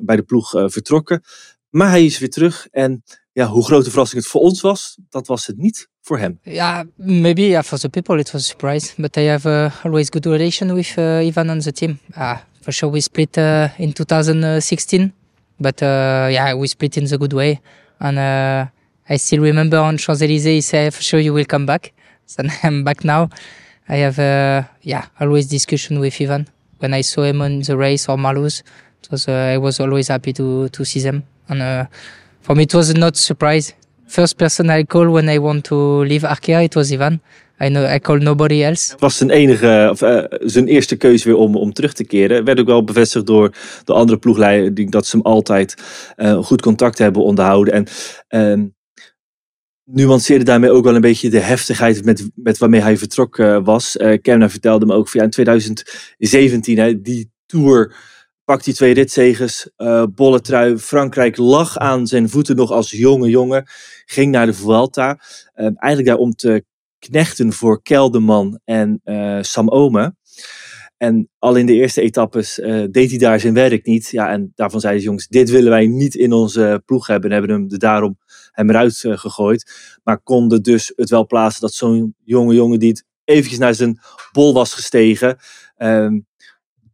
bij 0.00 0.16
de 0.16 0.22
ploeg 0.22 0.50
vertrokken. 0.50 1.22
Maar 1.70 1.90
hij 1.90 2.04
is 2.04 2.18
weer 2.18 2.30
terug. 2.30 2.66
En 2.70 3.02
ja, 3.34 3.46
hoe 3.46 3.64
grote 3.64 3.90
verrassing 3.90 4.22
het 4.22 4.30
voor 4.30 4.40
ons 4.40 4.60
was, 4.60 4.98
dat 5.08 5.26
was 5.26 5.46
het 5.46 5.56
niet 5.56 5.88
voor 6.00 6.18
hem. 6.18 6.38
Yeah, 6.42 6.86
maybe 6.96 7.46
yeah, 7.46 7.62
for 7.62 7.78
the 7.78 7.88
people 7.88 8.18
it 8.18 8.30
was 8.30 8.42
a 8.42 8.44
surprise. 8.44 8.92
But 8.96 9.16
I 9.16 9.20
have 9.20 9.48
uh, 9.48 9.84
always 9.84 10.08
good 10.10 10.26
relation 10.26 10.74
with 10.74 10.96
uh, 10.96 11.26
Ivan 11.26 11.50
and 11.50 11.62
the 11.62 11.72
team. 11.72 11.98
Uh, 12.16 12.38
for 12.60 12.72
sure 12.72 12.92
we 12.92 13.00
split 13.00 13.36
uh, 13.36 13.78
in 13.78 13.92
2016. 13.92 15.12
But 15.60 15.82
uh, 15.82 16.28
yeah, 16.30 16.54
we 16.54 16.66
split 16.66 16.96
in 16.96 17.04
the 17.04 17.18
good 17.18 17.32
way. 17.32 17.60
And 18.00 18.18
uh, 18.18 18.66
I 19.08 19.16
still 19.16 19.40
remember 19.40 19.78
on 19.78 19.96
Champs-Élysées 19.96 20.54
he 20.54 20.60
said, 20.60 20.94
for 20.94 21.02
sure 21.02 21.20
you 21.20 21.32
will 21.32 21.44
come 21.44 21.66
back. 21.66 21.92
So 22.26 22.42
I'm 22.62 22.84
back 22.84 23.04
now. 23.04 23.28
I 23.86 23.96
have 23.96 24.18
uh, 24.18 24.62
yeah, 24.80 25.06
always 25.20 25.46
discussion 25.46 26.00
with 26.00 26.18
Ivan. 26.18 26.48
When 26.78 26.94
I 26.94 27.02
saw 27.02 27.22
him 27.22 27.42
on 27.42 27.60
the 27.60 27.76
race 27.76 28.08
or 28.08 28.16
Malus, 28.16 28.62
was, 29.10 29.28
I 29.28 29.58
was 29.58 29.78
always 29.78 30.08
happy 30.08 30.32
to, 30.32 30.70
to 30.70 30.84
see 30.86 31.00
them. 31.00 31.24
And 31.50 31.86
for 32.40 32.54
me, 32.54 32.62
it 32.62 32.74
was 32.74 32.94
not 32.94 33.16
surprise. 33.16 33.74
First 34.06 34.38
person 34.38 34.70
I 34.70 34.84
call 34.84 35.10
when 35.10 35.28
I 35.28 35.38
want 35.38 35.64
to 35.66 35.74
leave 35.74 36.22
Arkea, 36.22 36.64
it 36.64 36.76
was 36.76 36.92
Ivan. 36.92 37.20
I 37.64 37.94
I 37.94 37.98
called 37.98 38.22
nobody 38.22 38.62
else. 38.62 38.90
Het 38.90 39.00
was 39.00 39.16
zijn 39.16 39.30
enige, 39.30 39.88
of, 39.90 40.02
uh, 40.02 40.24
zijn 40.28 40.66
eerste 40.66 40.96
keuze 40.96 41.28
weer 41.28 41.36
om, 41.36 41.56
om 41.56 41.72
terug 41.72 41.92
te 41.92 42.04
keren. 42.04 42.44
Werd 42.44 42.60
ook 42.60 42.66
wel 42.66 42.84
bevestigd 42.84 43.26
door 43.26 43.54
de 43.84 43.92
andere 43.92 44.18
ploegleider, 44.18 44.90
dat 44.90 45.06
ze 45.06 45.16
hem 45.16 45.26
altijd 45.26 45.74
uh, 46.16 46.44
goed 46.44 46.62
contact 46.62 46.98
hebben 46.98 47.22
onderhouden. 47.22 47.74
En 47.74 47.86
uh, 48.58 48.66
nuanceerde 49.84 50.44
daarmee 50.44 50.70
ook 50.70 50.84
wel 50.84 50.94
een 50.94 51.00
beetje 51.00 51.30
de 51.30 51.40
heftigheid 51.40 52.04
met, 52.04 52.30
met 52.34 52.58
waarmee 52.58 52.80
hij 52.80 52.96
vertrokken 52.96 53.64
was. 53.64 53.96
Uh, 53.96 54.18
Kemna 54.22 54.50
vertelde 54.50 54.86
me 54.86 54.94
ook 54.94 55.08
van 55.08 55.20
ja, 55.20 55.26
in 55.26 55.32
2017, 55.32 56.78
hè, 56.78 57.00
die 57.00 57.32
tour 57.46 57.94
pakt 58.44 58.64
die 58.64 58.74
twee 58.74 58.94
ritzegers, 58.94 59.68
uh, 59.76 60.04
bolle 60.14 60.40
trui. 60.40 60.78
Frankrijk 60.78 61.36
lag 61.36 61.78
aan 61.78 62.06
zijn 62.06 62.28
voeten 62.28 62.56
nog 62.56 62.70
als 62.70 62.90
jonge 62.90 63.28
jongen. 63.28 63.64
Ging 64.04 64.32
naar 64.32 64.46
de 64.46 64.54
Vuelta. 64.54 65.18
Uh, 65.54 65.64
eigenlijk 65.64 66.06
daar 66.06 66.16
om 66.16 66.34
te 66.34 66.64
knechten 67.08 67.52
voor 67.52 67.82
Kelderman 67.82 68.60
en 68.64 69.00
uh, 69.04 69.38
Sam 69.40 69.68
Ome. 69.68 70.14
En 70.96 71.28
al 71.38 71.56
in 71.56 71.66
de 71.66 71.72
eerste 71.72 72.00
etappes 72.00 72.58
uh, 72.58 72.84
deed 72.90 73.10
hij 73.10 73.18
daar 73.18 73.40
zijn 73.40 73.54
werk 73.54 73.86
niet. 73.86 74.08
Ja, 74.10 74.30
en 74.30 74.52
daarvan 74.54 74.80
zeiden 74.80 75.02
ze, 75.02 75.08
jongens, 75.08 75.26
dit 75.26 75.50
willen 75.50 75.70
wij 75.70 75.86
niet 75.86 76.14
in 76.14 76.32
onze 76.32 76.82
ploeg 76.86 77.06
hebben. 77.06 77.30
En 77.30 77.36
hebben 77.36 77.56
hem 77.56 77.70
er 77.70 77.78
daarom 77.78 78.18
hem 78.50 78.70
eruit 78.70 79.02
uh, 79.02 79.18
gegooid. 79.18 79.72
Maar 80.02 80.20
konden 80.22 80.62
dus 80.62 80.92
het 80.96 81.10
wel 81.10 81.26
plaatsen 81.26 81.60
dat 81.60 81.74
zo'n 81.74 82.14
jonge 82.24 82.54
jongen 82.54 82.78
die 82.78 82.88
het 82.88 83.04
eventjes 83.24 83.58
naar 83.58 83.74
zijn 83.74 84.00
bol 84.32 84.54
was 84.54 84.74
gestegen. 84.74 85.36
Uh, 85.76 86.10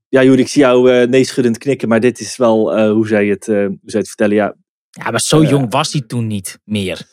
ja, 0.09 0.23
Juri, 0.23 0.41
ik 0.41 0.49
zie 0.49 0.63
jou 0.63 0.93
uh, 0.93 1.07
neeschuddend 1.09 1.59
knikken, 1.59 1.89
maar 1.89 2.01
dit 2.01 2.21
is 2.21 2.37
wel 2.37 2.89
hoe, 2.91 3.07
zij 3.07 3.27
het, 3.27 3.47
hoe 3.47 3.79
zij 3.85 4.01
het 4.01 4.09
vertellen. 4.09 4.35
Ja, 4.35 4.57
ja 4.91 5.11
maar 5.11 5.21
zo 5.21 5.43
jong 5.45 5.71
was 5.73 5.93
hij 5.93 6.03
toen 6.03 6.27
niet 6.27 6.59
meer. 6.65 7.07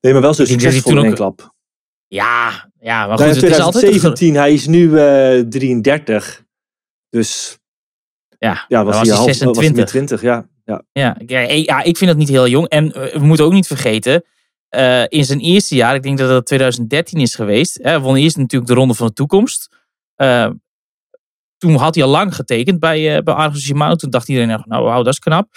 Nee, 0.00 0.12
maar 0.12 0.22
wel 0.22 0.34
zo 0.34 0.44
succesvol 0.44 0.98
in 0.98 1.04
één 1.04 1.14
klap. 1.14 1.56
Ja, 2.08 2.70
ja, 2.80 3.06
maar 3.06 3.18
Nou, 3.18 3.32
goed, 3.32 3.42
het 3.42 3.50
is 3.50 3.58
altijd... 3.58 3.84
2017, 3.84 4.34
hij 4.34 4.52
is 4.52 4.66
nu 4.66 4.88
33. 5.48 6.44
Dus 7.10 7.58
ja, 8.38 8.64
ja 8.68 8.84
was, 8.84 8.96
was 8.96 9.06
hij 9.08 9.16
half, 9.16 9.26
was 9.26 9.38
hij 9.38 9.48
26. 9.48 9.76
met 9.76 9.86
20, 9.86 10.22
ja. 10.22 10.48
ja. 10.64 10.84
Ja, 10.92 11.40
ja, 11.40 11.82
ik 11.82 11.96
vind 11.96 12.10
dat 12.10 12.16
niet 12.16 12.28
heel 12.28 12.48
jong. 12.48 12.68
En 12.68 12.84
uh, 12.84 13.12
we 13.12 13.26
moeten 13.26 13.44
ook 13.44 13.52
niet 13.52 13.66
vergeten, 13.66 14.24
uh, 14.76 15.04
in 15.08 15.24
zijn 15.24 15.40
eerste 15.40 15.74
jaar, 15.74 15.94
ik 15.94 16.02
denk 16.02 16.18
dat 16.18 16.28
dat 16.28 16.46
2013 16.46 17.20
is 17.20 17.34
geweest, 17.34 17.78
hè, 17.82 18.00
won 18.00 18.16
eerst 18.16 18.36
natuurlijk 18.36 18.70
de 18.70 18.76
Ronde 18.76 18.94
van 18.94 19.06
de 19.06 19.12
Toekomst. 19.12 19.68
Uh, 20.16 20.50
toen 21.58 21.74
had 21.74 21.94
hij 21.94 22.04
al 22.04 22.10
lang 22.10 22.34
getekend 22.34 22.80
bij, 22.80 23.16
uh, 23.16 23.22
bij 23.22 23.34
Argos 23.34 23.62
Shimano. 23.62 23.94
Toen 23.94 24.10
dacht 24.10 24.28
iedereen, 24.28 24.62
nou 24.64 24.84
wauw, 24.84 25.02
dat 25.02 25.12
is 25.12 25.18
knap. 25.18 25.48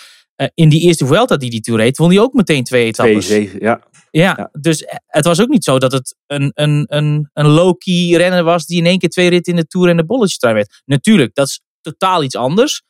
In 0.54 0.70
die 0.70 0.82
eerste 0.82 1.06
Vuelta 1.06 1.38
die 1.38 1.50
hij 1.50 1.60
toen 1.60 1.78
reed, 1.78 1.98
won 1.98 2.10
hij 2.10 2.20
ook 2.20 2.34
meteen 2.34 2.64
twee 2.64 2.86
etappes. 2.86 3.26
Twee, 3.26 3.42
zeven, 3.42 3.60
ja. 3.60 3.82
Ja. 4.12 4.36
Ja, 4.38 4.50
dus 4.60 4.86
het 5.06 5.26
was 5.26 5.42
ook 5.42 5.50
niet 5.50 5.64
zo 5.64 5.78
dat 5.78 5.92
het 5.92 6.16
een, 6.28 6.52
een, 6.54 6.86
een, 6.88 7.30
een 7.34 7.48
low-key 7.48 8.18
renner 8.18 8.44
was 8.44 8.66
die 8.66 8.78
in 8.78 8.86
één 8.86 9.00
keer 9.00 9.10
twee 9.10 9.30
ritten 9.30 9.54
in 9.54 9.60
de 9.60 9.68
Tour 9.68 9.90
en 9.90 9.98
de 9.98 10.06
bolletje 10.06 10.54
werd. 10.54 10.82
Natuurlijk, 10.86 11.36
dat 11.36 11.48
is 11.48 11.62
totaal 11.82 12.24
iets 12.24 12.36
anders. 12.36 12.84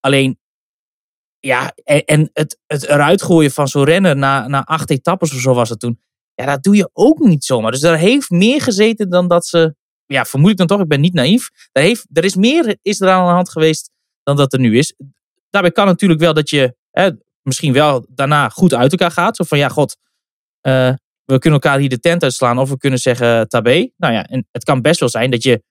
Alleen, 0.00 0.38
ja, 1.38 1.72
en, 1.84 2.04
en 2.04 2.30
het, 2.32 2.58
het 2.66 2.82
eruit 2.82 3.22
gooien 3.22 3.50
van 3.50 3.68
zo'n 3.68 3.84
renner 3.84 4.16
na, 4.16 4.48
na 4.48 4.64
acht 4.64 4.90
etappes 4.90 5.34
of 5.34 5.40
zo 5.40 5.54
was 5.54 5.68
het 5.68 5.80
toen. 5.80 6.00
Ja, 6.34 6.46
dat 6.46 6.62
doe 6.62 6.76
je 6.76 6.90
ook 6.92 7.18
niet 7.18 7.44
zomaar. 7.44 7.70
Dus 7.70 7.80
daar 7.80 7.98
heeft 7.98 8.30
meer 8.30 8.62
gezeten 8.62 9.10
dan 9.10 9.28
dat 9.28 9.46
ze 9.46 9.74
ja, 10.06 10.24
vermoed 10.24 10.50
ik 10.50 10.56
dan 10.56 10.66
toch, 10.66 10.80
ik 10.80 10.88
ben 10.88 11.00
niet 11.00 11.14
naïef. 11.14 11.50
Er, 11.72 11.82
heeft, 11.82 12.06
er 12.12 12.24
is 12.24 12.34
meer 12.34 12.76
is 12.82 13.00
er 13.00 13.08
aan 13.08 13.26
de 13.26 13.32
hand 13.32 13.50
geweest 13.50 13.90
dan 14.22 14.36
dat 14.36 14.52
er 14.52 14.58
nu 14.58 14.78
is. 14.78 14.94
Daarbij 15.50 15.72
kan 15.72 15.86
natuurlijk 15.86 16.20
wel 16.20 16.34
dat 16.34 16.50
je 16.50 16.76
hè, 16.90 17.10
misschien 17.42 17.72
wel 17.72 18.06
daarna 18.08 18.48
goed 18.48 18.74
uit 18.74 18.90
elkaar 18.90 19.10
gaat. 19.10 19.36
Zo 19.36 19.44
van 19.44 19.58
ja, 19.58 19.68
god, 19.68 19.96
uh, 20.66 20.92
we 21.24 21.38
kunnen 21.38 21.60
elkaar 21.60 21.78
hier 21.78 21.88
de 21.88 22.00
tent 22.00 22.22
uitslaan 22.22 22.58
of 22.58 22.70
we 22.70 22.78
kunnen 22.78 22.98
zeggen 22.98 23.48
tabé. 23.48 23.88
Nou 23.96 24.12
ja, 24.12 24.26
en 24.26 24.46
het 24.52 24.64
kan 24.64 24.82
best 24.82 25.00
wel 25.00 25.08
zijn 25.08 25.30
dat 25.30 25.42
je 25.42 25.62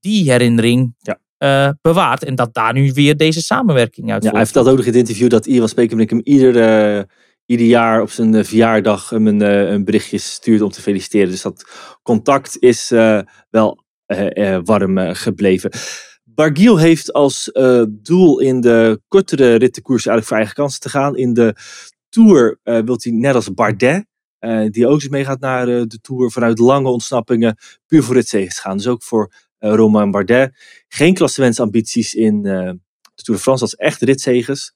die 0.00 0.30
herinnering 0.30 0.94
ja. 0.98 1.18
uh, 1.38 1.72
bewaart 1.80 2.24
en 2.24 2.34
dat 2.34 2.54
daar 2.54 2.72
nu 2.72 2.92
weer 2.92 3.16
deze 3.16 3.42
samenwerking 3.42 4.12
uit 4.12 4.22
ja, 4.22 4.30
Hij 4.30 4.44
vertelt 4.44 4.68
ook 4.68 4.76
nog 4.76 4.84
in 4.84 4.90
het 4.90 5.00
interview 5.00 5.30
dat 5.30 5.46
Ivan 5.46 5.68
Spekenbrink 5.68 6.10
hem 6.10 6.20
ieder, 6.24 6.56
uh, 6.96 7.02
ieder 7.46 7.66
jaar 7.66 8.02
op 8.02 8.10
zijn 8.10 8.44
verjaardag 8.44 9.10
hem 9.10 9.26
een, 9.26 9.40
een 9.40 9.84
berichtje 9.84 10.18
stuurt 10.18 10.60
om 10.60 10.70
te 10.70 10.80
feliciteren. 10.80 11.30
Dus 11.30 11.42
dat 11.42 11.64
contact 12.02 12.56
is 12.58 12.88
wel 13.50 13.84
warm 14.64 15.14
gebleven. 15.14 15.70
Bargiel 16.24 16.78
heeft 16.78 17.12
als 17.12 17.50
doel 17.88 18.40
in 18.40 18.60
de 18.60 19.00
kortere 19.08 19.54
rittenkoers 19.54 20.06
eigenlijk 20.06 20.26
voor 20.26 20.36
eigen 20.36 20.54
kansen 20.54 20.80
te 20.80 20.88
gaan. 20.88 21.16
In 21.16 21.34
de 21.34 21.54
Tour 22.08 22.58
wil 22.62 22.98
hij 23.02 23.12
net 23.12 23.34
als 23.34 23.54
Bardet, 23.54 24.06
die 24.70 24.86
ook 24.86 24.94
eens 24.94 25.08
meegaat 25.08 25.40
naar 25.40 25.66
de 25.66 25.98
Tour, 26.00 26.30
vanuit 26.30 26.58
lange 26.58 26.88
ontsnappingen 26.88 27.56
puur 27.86 28.02
voor 28.02 28.14
ritzegens 28.14 28.58
gaan. 28.58 28.76
Dus 28.76 28.86
ook 28.86 29.02
voor 29.02 29.32
Romain 29.58 30.10
Bardet. 30.10 30.56
Geen 30.88 31.14
klassementsambities 31.14 32.14
in 32.14 32.42
de 32.42 32.78
Tour 33.14 33.38
de 33.38 33.44
France, 33.44 33.64
is 33.64 33.74
echt 33.74 34.02
ritzegens. 34.02 34.74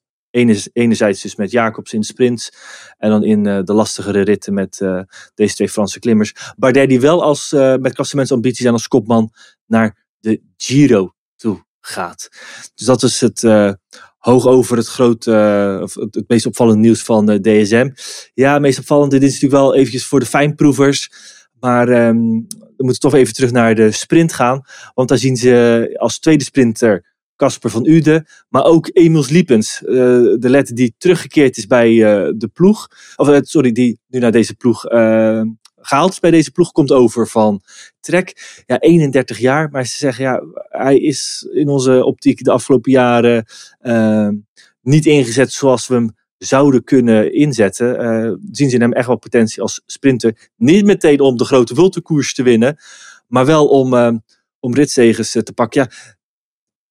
Enerzijds 0.73 1.23
dus 1.23 1.37
met 1.37 1.51
Jacobs 1.51 1.93
in 1.93 2.01
de 2.01 2.07
sprints. 2.07 2.53
En 2.97 3.11
dan 3.11 3.25
in 3.25 3.43
de 3.43 3.73
lastigere 3.73 4.21
ritten 4.21 4.55
met 4.55 4.79
deze 5.35 5.55
twee 5.55 5.69
Franse 5.69 5.99
klimmers. 5.99 6.35
Bardet 6.57 6.89
die 6.89 7.01
wel 7.01 7.23
als, 7.23 7.53
uh, 7.53 7.77
met 7.77 7.95
klassementsambities 7.95 8.67
en 8.67 8.73
als 8.73 8.89
kopman 8.89 9.33
naar 9.67 10.07
de 10.19 10.43
Giro 10.57 11.15
toe 11.37 11.65
gaat. 11.81 12.29
Dus 12.75 12.87
dat 12.87 13.03
is 13.03 13.21
het 13.21 13.43
hoog 14.27 14.47
over 14.47 14.77
het 14.77 14.87
grote, 14.87 15.79
of 15.83 15.95
het, 15.95 16.25
meest 16.27 16.47
opvallende 16.47 16.81
nieuws 16.81 17.03
van 17.03 17.27
de 17.27 17.41
DSM. 17.41 17.91
Ja, 18.35 18.59
meest 18.59 18.79
opvallende, 18.79 19.19
dit 19.19 19.29
is 19.29 19.41
natuurlijk 19.41 19.63
wel 19.63 19.75
eventjes 19.75 20.07
voor 20.07 20.21
de 20.21 20.27
fijnproevers. 20.27 21.11
Maar 21.61 21.89
um, 21.89 22.47
we 22.77 22.85
moeten 22.85 23.01
toch 23.01 23.15
even 23.15 23.35
terug 23.35 23.51
naar 23.51 23.75
de 23.75 23.91
sprint 23.91 24.33
gaan. 24.33 24.63
Want 24.95 25.09
daar 25.09 25.19
zien 25.19 25.37
ze 25.37 25.95
als 25.99 26.19
tweede 26.19 26.45
sprinter 26.45 27.15
Casper 27.37 27.71
van 27.71 27.87
Uden, 27.87 28.27
maar 28.49 28.65
ook 28.65 28.91
Emils 28.93 29.29
Liepens, 29.29 29.79
de 29.79 30.39
letter 30.41 30.75
die 30.75 30.95
teruggekeerd 30.99 31.57
is 31.57 31.67
bij 31.67 31.95
de 32.37 32.51
ploeg, 32.53 32.89
of 33.17 33.39
sorry, 33.43 33.73
die 33.73 34.01
nu 34.09 34.19
naar 34.19 34.33
deze 34.33 34.55
ploeg 34.55 34.85
gehaald 35.87 36.21
bij 36.21 36.31
deze 36.31 36.51
ploeg, 36.51 36.73
komt 36.73 36.93
over 36.93 37.29
van 37.29 37.61
Trek. 38.01 38.63
Ja, 38.67 38.79
31 38.79 39.39
jaar, 39.39 39.71
maar 39.71 39.87
ze 39.87 39.97
zeggen 39.97 40.25
ja, 40.25 40.43
hij 40.69 40.99
is 40.99 41.49
in 41.53 41.69
onze 41.69 42.05
optiek 42.05 42.45
de 42.45 42.51
afgelopen 42.51 42.93
jaren 42.93 43.47
niet 44.81 45.07
ingezet 45.07 45.53
zoals 45.53 45.87
we 45.87 45.95
hem 45.95 46.17
zouden 46.39 46.85
kunnen 46.85 47.35
inzetten. 47.35 48.41
zien 48.51 48.69
ze 48.69 48.75
in 48.75 48.81
hem 48.81 48.93
echt 48.93 49.07
wel 49.07 49.19
potentie 49.19 49.63
als 49.63 49.83
sprinter. 49.87 50.51
Niet 50.57 50.85
meteen 50.85 51.21
om 51.21 51.37
de 51.37 51.45
grote 51.45 51.75
wultenkoers 51.75 52.35
te 52.35 52.43
winnen, 52.43 52.77
maar 53.27 53.47
wel 53.47 53.69
om, 53.69 54.23
om 54.61 54.75
ritzegers 54.75 55.31
te 55.31 55.53
pakken. 55.55 55.81
Ja, 55.81 56.17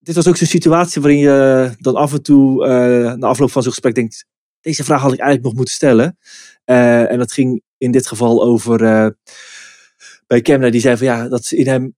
dit 0.06 0.16
was 0.16 0.28
ook 0.28 0.38
zo'n 0.38 0.48
situatie 0.48 1.02
waarin 1.02 1.20
je 1.20 1.72
dan 1.80 1.96
af 1.96 2.14
en 2.14 2.22
toe 2.22 2.66
uh, 2.66 3.14
na 3.14 3.28
afloop 3.28 3.52
van 3.52 3.62
zo'n 3.62 3.72
gesprek 3.72 3.96
denkt: 3.96 4.26
deze 4.62 4.84
vraag 4.84 5.02
had 5.02 5.14
ik 5.14 5.20
eigenlijk 5.20 5.48
nog 5.48 5.56
moeten 5.56 5.74
stellen. 5.74 6.18
Uh, 6.66 7.12
en 7.12 7.18
dat 7.18 7.32
ging 7.32 7.62
in 7.78 7.91
dit 7.91 8.07
geval 8.07 8.43
over 8.43 8.82
uh, 8.82 9.07
bij 10.28 10.41
Kemna, 10.41 10.69
die 10.69 10.82
zei 10.82 10.97
van 10.97 11.05
ja, 11.05 11.28
dat 11.28 11.45
ze 11.45 11.55
in 11.55 11.67
hem 11.67 11.95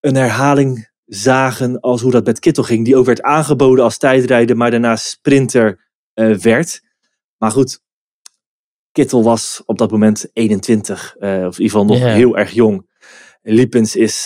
een 0.00 0.14
herhaling 0.14 0.90
zagen 1.04 1.80
als 1.80 2.00
hoe 2.00 2.10
dat 2.10 2.26
met 2.26 2.38
Kittel 2.38 2.62
ging. 2.62 2.84
Die 2.84 2.96
ook 2.96 3.06
werd 3.06 3.22
aangeboden 3.22 3.84
als 3.84 3.98
tijdrijder, 3.98 4.56
maar 4.56 4.70
daarna 4.70 4.96
sprinter 4.96 5.88
uh, 6.14 6.36
werd. 6.36 6.82
Maar 7.36 7.50
goed, 7.50 7.80
Kittel 8.92 9.22
was 9.22 9.62
op 9.66 9.78
dat 9.78 9.90
moment 9.90 10.28
21, 10.32 11.14
uh, 11.18 11.28
of 11.28 11.34
in 11.34 11.44
ieder 11.44 11.54
geval 11.56 11.84
nog 11.84 11.98
yeah. 11.98 12.14
heel 12.14 12.36
erg 12.36 12.50
jong. 12.50 12.94
Liepens 13.42 13.96
is 13.96 14.22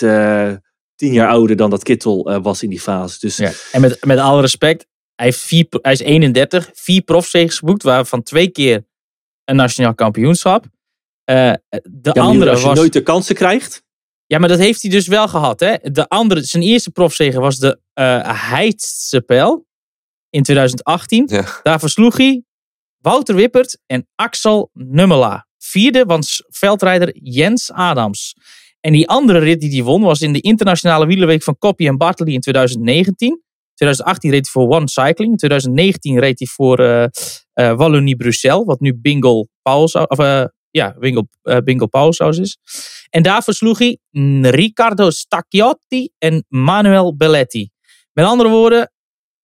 tien 0.95 1.13
jaar 1.13 1.29
ouder 1.29 1.55
dan 1.55 1.69
dat 1.69 1.83
Kittel 1.83 2.41
was 2.41 2.63
in 2.63 2.69
die 2.69 2.79
fase. 2.79 3.19
Dus... 3.19 3.37
Ja. 3.37 3.51
En 3.71 3.81
met, 3.81 4.05
met 4.05 4.17
alle 4.17 4.41
respect, 4.41 4.87
hij, 5.15 5.25
heeft 5.25 5.39
vier, 5.39 5.65
hij 5.69 5.91
is 5.91 5.99
31, 5.99 6.69
vier 6.73 7.01
profzegens 7.01 7.57
geboekt, 7.57 7.83
waarvan 7.83 8.23
twee 8.23 8.49
keer 8.49 8.85
een 9.51 9.57
nationaal 9.57 9.95
kampioenschap. 9.95 10.65
Uh, 10.65 11.53
de 11.83 12.09
ja, 12.13 12.21
andere 12.21 12.51
als 12.51 12.61
je 12.61 12.67
was... 12.67 12.77
nooit 12.77 12.93
de 12.93 13.03
kansen 13.03 13.35
krijgt. 13.35 13.83
Ja, 14.25 14.39
maar 14.39 14.49
dat 14.49 14.59
heeft 14.59 14.81
hij 14.81 14.91
dus 14.91 15.07
wel 15.07 15.27
gehad. 15.27 15.59
Hè? 15.59 15.75
De 15.81 16.07
andere, 16.07 16.43
zijn 16.43 16.63
eerste 16.63 16.91
profzege 16.91 17.39
was 17.39 17.57
de 17.57 17.79
uh, 17.93 18.49
Heidsepel 18.49 19.65
in 20.29 20.43
2018. 20.43 21.25
Ja. 21.27 21.45
Daar 21.63 21.79
versloeg 21.79 22.17
hij 22.17 22.43
Wouter 22.97 23.35
Wippert 23.35 23.79
en 23.85 24.07
Axel 24.15 24.69
Nummela. 24.73 25.47
Vierde 25.57 26.05
was 26.05 26.43
veldrijder 26.47 27.17
Jens 27.21 27.71
Adams. 27.71 28.35
En 28.79 28.91
die 28.91 29.07
andere 29.07 29.39
rit 29.39 29.59
die 29.59 29.71
hij 29.71 29.83
won 29.83 30.01
was 30.01 30.21
in 30.21 30.33
de 30.33 30.41
internationale 30.41 31.05
wielerweek 31.05 31.43
van 31.43 31.57
Koppie 31.57 31.87
en 31.87 31.97
Bartoli 31.97 32.33
in 32.33 32.39
2019. 32.39 33.43
2018 33.81 34.31
reed 34.31 34.49
hij 34.51 34.51
voor 34.51 34.75
One 34.75 34.89
Cycling. 34.89 35.31
In 35.31 35.37
2019 35.37 36.19
reed 36.19 36.39
hij 36.39 36.47
voor 36.47 36.79
uh, 36.79 37.05
uh, 37.53 37.73
Wallonie-Bruxelles, 37.75 38.65
wat 38.65 38.79
nu 38.79 38.95
Bingo 38.95 39.45
Pauls, 39.61 39.93
of 39.93 40.19
uh, 40.19 40.43
ja, 40.69 40.95
Bingo 41.63 41.87
Pauls 41.87 42.19
is. 42.19 42.57
En 43.09 43.23
daar 43.23 43.43
versloeg 43.43 43.77
hij 43.77 43.97
Riccardo 44.41 45.09
Stacchiotti 45.09 46.09
en 46.17 46.45
Manuel 46.47 47.15
Belletti. 47.15 47.69
Met 48.13 48.25
andere 48.25 48.49
woorden, 48.49 48.91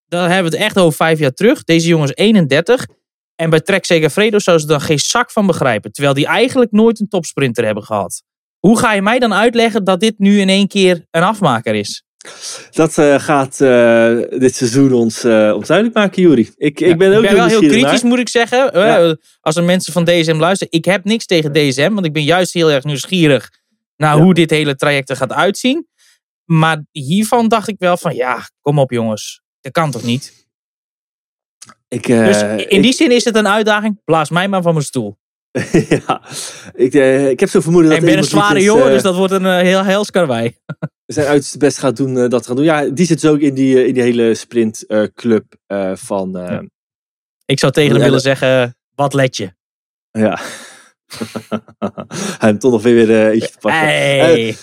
daar 0.07 0.29
hebben 0.29 0.51
we 0.51 0.57
het 0.57 0.65
echt 0.65 0.77
over 0.77 0.97
vijf 0.97 1.19
jaar 1.19 1.31
terug. 1.31 1.63
Deze 1.63 1.87
jongen 1.87 2.07
is 2.07 2.15
31. 2.15 2.87
En 3.35 3.49
bij 3.49 3.61
Trek 3.61 3.85
Segafredo 3.85 4.39
zou 4.39 4.59
ze 4.59 4.65
dan 4.65 4.81
geen 4.81 4.99
zak 4.99 5.31
van 5.31 5.47
begrijpen. 5.47 5.91
Terwijl 5.91 6.13
die 6.13 6.25
eigenlijk 6.25 6.71
nooit 6.71 6.99
een 6.99 7.07
topsprinter 7.07 7.65
hebben 7.65 7.83
gehad. 7.83 8.23
Hoe 8.59 8.79
ga 8.79 8.93
je 8.93 9.01
mij 9.01 9.19
dan 9.19 9.33
uitleggen 9.33 9.83
dat 9.83 9.99
dit 9.99 10.19
nu 10.19 10.39
in 10.39 10.49
één 10.49 10.67
keer 10.67 11.05
een 11.11 11.23
afmaker 11.23 11.75
is? 11.75 12.06
Dat 12.71 12.97
uh, 12.97 13.19
gaat 13.19 13.59
uh, 13.59 14.21
dit 14.39 14.55
seizoen 14.55 14.93
ons, 14.93 15.25
uh, 15.25 15.53
ons 15.55 15.67
duidelijk 15.67 15.97
maken, 15.97 16.21
Juri. 16.21 16.49
Ik, 16.57 16.79
ja, 16.79 16.87
ik 16.87 16.97
ben 16.97 17.09
ook 17.17 17.23
ik 17.23 17.29
ben 17.29 17.37
wel 17.37 17.47
heel 17.47 17.59
kritisch, 17.59 18.01
naar. 18.01 18.05
moet 18.05 18.19
ik 18.19 18.29
zeggen. 18.29 18.69
Ja. 18.79 19.15
Als 19.41 19.55
er 19.55 19.63
mensen 19.63 19.93
van 19.93 20.05
DSM 20.05 20.35
luisteren. 20.35 20.73
Ik 20.73 20.85
heb 20.85 21.03
niks 21.03 21.25
tegen 21.25 21.53
DSM, 21.53 21.93
want 21.93 22.05
ik 22.05 22.13
ben 22.13 22.23
juist 22.23 22.53
heel 22.53 22.71
erg 22.71 22.83
nieuwsgierig 22.83 23.49
naar 23.95 24.17
ja. 24.17 24.23
hoe 24.23 24.33
dit 24.33 24.49
hele 24.49 24.75
traject 24.75 25.09
er 25.09 25.15
gaat 25.15 25.33
uitzien. 25.33 25.87
Maar 26.45 26.85
hiervan 26.91 27.47
dacht 27.47 27.67
ik 27.67 27.75
wel 27.79 27.97
van, 27.97 28.15
ja, 28.15 28.49
kom 28.61 28.79
op 28.79 28.91
jongens. 28.91 29.41
Dat 29.61 29.71
kan 29.71 29.91
toch 29.91 30.03
niet? 30.03 30.47
Ik, 31.87 32.07
dus 32.07 32.41
in 32.67 32.81
die 32.81 32.93
zin 32.93 33.11
is 33.11 33.23
het 33.23 33.35
een 33.35 33.47
uitdaging. 33.47 34.01
Blaas 34.05 34.29
mij 34.29 34.47
maar 34.47 34.61
van 34.61 34.73
mijn 34.73 34.85
stoel. 34.85 35.17
ja, 36.07 36.21
ik, 36.73 36.93
ik 37.31 37.39
heb 37.39 37.49
zo 37.49 37.61
vermoeden 37.61 37.89
dat... 37.89 37.99
Ik 37.99 38.05
ben 38.05 38.17
een 38.17 38.23
zware 38.23 38.63
jongen, 38.63 38.91
dus 38.91 39.01
dat 39.01 39.15
wordt 39.15 39.33
een 39.33 39.59
heel 39.59 39.83
helskarwei. 39.83 40.57
Zijn 41.07 41.27
uiterste 41.27 41.57
best 41.57 41.77
gaat 41.77 41.97
doen 41.97 42.29
dat 42.29 42.45
gaan 42.45 42.55
doen. 42.55 42.65
Ja, 42.65 42.85
die 42.85 43.05
zit 43.05 43.21
dus 43.21 43.29
ook 43.29 43.39
in 43.39 43.53
die, 43.53 43.87
in 43.87 43.93
die 43.93 44.03
hele 44.03 44.35
sprintclub 44.35 45.45
van... 45.93 46.29
Ja. 46.31 46.63
Ik 47.45 47.59
zou 47.59 47.71
tegen 47.71 47.91
hem 47.91 48.03
willen 48.03 48.21
zeggen, 48.21 48.75
wat 48.95 49.13
let 49.13 49.37
je? 49.37 49.51
Ja. 50.11 50.39
Hij 52.39 52.49
heeft 52.49 52.59
toch 52.59 52.71
nog 52.71 52.83
weer 52.83 53.07
weer 53.07 53.29
eentje 53.29 53.49
te 53.49 53.57
pakken. 53.59 53.79
Hey. 53.79 54.55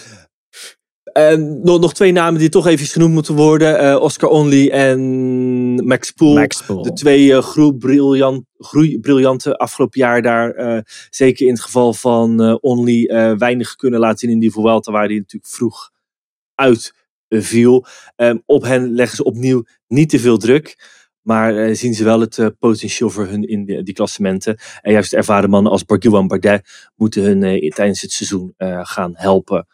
En 1.12 1.60
nog, 1.62 1.80
nog 1.80 1.94
twee 1.94 2.12
namen 2.12 2.40
die 2.40 2.48
toch 2.48 2.66
even 2.66 2.86
genoemd 2.86 3.12
moeten 3.12 3.34
worden. 3.34 3.84
Uh, 3.84 4.00
Oscar 4.00 4.30
Only 4.30 4.68
en 4.68 5.00
Max 5.86 6.10
Pool. 6.10 6.34
Max 6.34 6.62
Pool. 6.62 6.82
De 6.82 6.92
twee 6.92 7.42
groeibriljant, 7.42 8.44
groeibriljanten 8.58 9.56
afgelopen 9.56 10.00
jaar 10.00 10.22
daar. 10.22 10.84
Zeker 11.10 11.46
in 11.46 11.52
het 11.52 11.62
geval 11.62 11.92
van 11.92 12.58
Only 12.60 13.06
weinig 13.38 13.74
kunnen 13.74 14.00
laten 14.00 14.18
zien 14.18 14.30
in 14.30 14.38
die 14.38 14.52
Vuelta. 14.52 14.92
Waar 14.92 15.06
hij 15.06 15.16
natuurlijk 15.16 15.52
vroeg 15.52 15.90
uit 16.54 16.94
viel. 17.28 17.86
Um, 18.16 18.42
op 18.46 18.62
hen 18.62 18.94
leggen 18.94 19.16
ze 19.16 19.24
opnieuw 19.24 19.64
niet 19.86 20.08
te 20.08 20.18
veel 20.18 20.38
druk. 20.38 20.92
Maar 21.22 21.76
zien 21.76 21.94
ze 21.94 22.04
wel 22.04 22.20
het 22.20 22.52
potentieel 22.58 23.10
voor 23.10 23.26
hun 23.26 23.42
in 23.42 23.64
die, 23.64 23.92
klassementen. 23.92 24.58
En 24.80 24.92
juist 24.92 25.12
ervaren 25.12 25.50
mannen 25.50 25.72
als 25.72 25.84
Barguil 25.84 26.16
en 26.16 26.26
Bardet 26.26 26.90
moeten 26.96 27.22
hun 27.22 27.70
tijdens 27.74 28.00
het 28.00 28.12
seizoen 28.12 28.54
gaan 28.82 29.12
helpen 29.14 29.66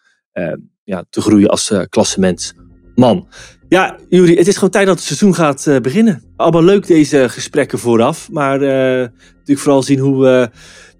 ja, 0.84 1.04
te 1.10 1.20
groeien 1.20 1.48
als 1.48 1.72
klassementsman. 1.88 3.28
Ja, 3.68 3.98
Juri, 4.08 4.36
het 4.36 4.46
is 4.46 4.54
gewoon 4.54 4.70
tijd 4.70 4.86
dat 4.86 4.96
het 4.96 5.04
seizoen 5.04 5.34
gaat 5.34 5.82
beginnen. 5.82 6.22
Allemaal 6.36 6.64
leuk 6.64 6.86
deze 6.86 7.28
gesprekken 7.28 7.78
vooraf. 7.78 8.30
Maar 8.30 8.58
natuurlijk 8.58 9.58
vooral 9.58 9.82
zien 9.82 9.98
hoe 9.98 10.50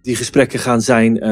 die 0.02 0.16
gesprekken 0.16 0.58
gaan 0.58 0.80
zijn. 0.80 1.22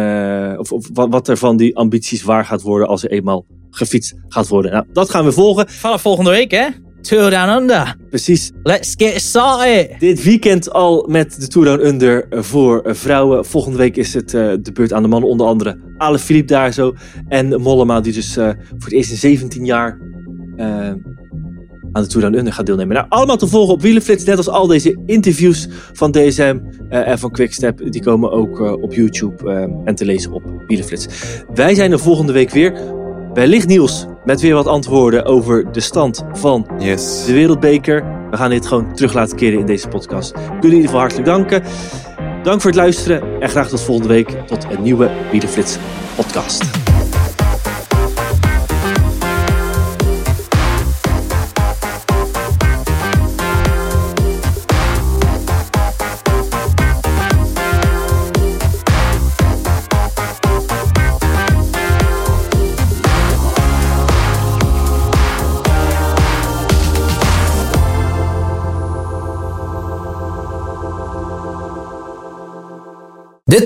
of, 0.58 0.72
of 0.72 0.88
wat 0.92 1.28
er 1.28 1.36
van 1.36 1.56
die 1.56 1.76
ambities 1.76 2.22
waar 2.22 2.44
gaat 2.44 2.62
worden 2.62 2.88
als 2.88 3.04
er 3.04 3.10
eenmaal 3.10 3.46
gefietst 3.70 4.14
gaat 4.28 4.48
worden. 4.48 4.72
Nou, 4.72 4.84
dat 4.92 5.10
gaan 5.10 5.24
we 5.24 5.32
volgen. 5.32 5.68
Vanaf 5.68 6.02
volgende 6.02 6.30
week, 6.30 6.50
hè? 6.50 6.66
Tour 7.00 7.30
Down 7.30 7.48
Under. 7.48 7.96
Precies. 8.10 8.52
Let's 8.62 8.94
get 8.96 9.20
started. 9.20 9.90
Dit 9.98 10.22
weekend 10.22 10.72
al 10.72 11.06
met 11.08 11.40
de 11.40 11.48
Tour 11.48 11.66
Down 11.66 11.86
Under 11.86 12.26
voor 12.30 12.82
vrouwen. 12.84 13.44
Volgende 13.44 13.78
week 13.78 13.96
is 13.96 14.14
het 14.14 14.32
uh, 14.32 14.52
de 14.62 14.72
beurt 14.72 14.92
aan 14.92 15.02
de 15.02 15.08
mannen. 15.08 15.30
Onder 15.30 15.46
andere 15.46 15.80
Ale 15.96 16.18
Philippe 16.18 16.52
daar 16.52 16.72
zo. 16.72 16.94
En 17.28 17.60
Mollema 17.60 18.00
die 18.00 18.12
dus 18.12 18.36
uh, 18.36 18.44
voor 18.48 18.78
het 18.78 18.92
eerst 18.92 19.10
in 19.10 19.16
17 19.16 19.64
jaar 19.64 19.98
aan 21.92 22.02
de 22.02 22.08
Tour 22.08 22.26
Down 22.26 22.38
Under 22.38 22.52
gaat 22.52 22.66
deelnemen. 22.66 22.94
Nou, 22.96 23.06
allemaal 23.08 23.36
te 23.36 23.46
volgen 23.46 23.74
op 23.74 23.82
Wielenflits. 23.82 24.24
Net 24.24 24.36
als 24.36 24.48
al 24.48 24.66
deze 24.66 24.98
interviews 25.06 25.68
van 25.92 26.10
DSM 26.12 26.58
en 26.88 27.18
van 27.18 27.30
Quickstep. 27.30 27.92
Die 27.92 28.02
komen 28.02 28.30
ook 28.30 28.60
op 28.60 28.94
YouTube 28.94 29.50
en 29.84 29.94
te 29.94 30.04
lezen 30.04 30.32
op 30.32 30.42
Wielenflits. 30.66 31.06
Wij 31.54 31.74
zijn 31.74 31.92
er 31.92 31.98
volgende 31.98 32.32
week 32.32 32.50
weer. 32.50 32.96
Wellicht 33.34 33.68
nieuws 33.68 34.06
met 34.24 34.40
weer 34.40 34.54
wat 34.54 34.66
antwoorden 34.66 35.24
over 35.24 35.72
de 35.72 35.80
stand 35.80 36.24
van 36.32 36.66
yes. 36.78 37.24
de 37.26 37.32
Wereldbeker. 37.32 38.04
We 38.30 38.36
gaan 38.36 38.50
dit 38.50 38.66
gewoon 38.66 38.94
terug 38.94 39.12
laten 39.12 39.36
keren 39.36 39.58
in 39.58 39.66
deze 39.66 39.88
podcast. 39.88 40.30
Ik 40.30 40.36
wil 40.36 40.46
jullie 40.46 40.60
in 40.60 40.74
ieder 40.74 40.84
geval 40.84 41.00
hartelijk 41.00 41.26
danken. 41.26 41.62
Dank 42.42 42.60
voor 42.60 42.70
het 42.70 42.80
luisteren 42.80 43.40
en 43.40 43.48
graag 43.48 43.68
tot 43.68 43.80
volgende 43.80 44.12
week 44.12 44.28
tot 44.46 44.66
een 44.70 44.82
nieuwe 44.82 45.10
Wielerflits 45.30 45.78
podcast. 46.16 46.96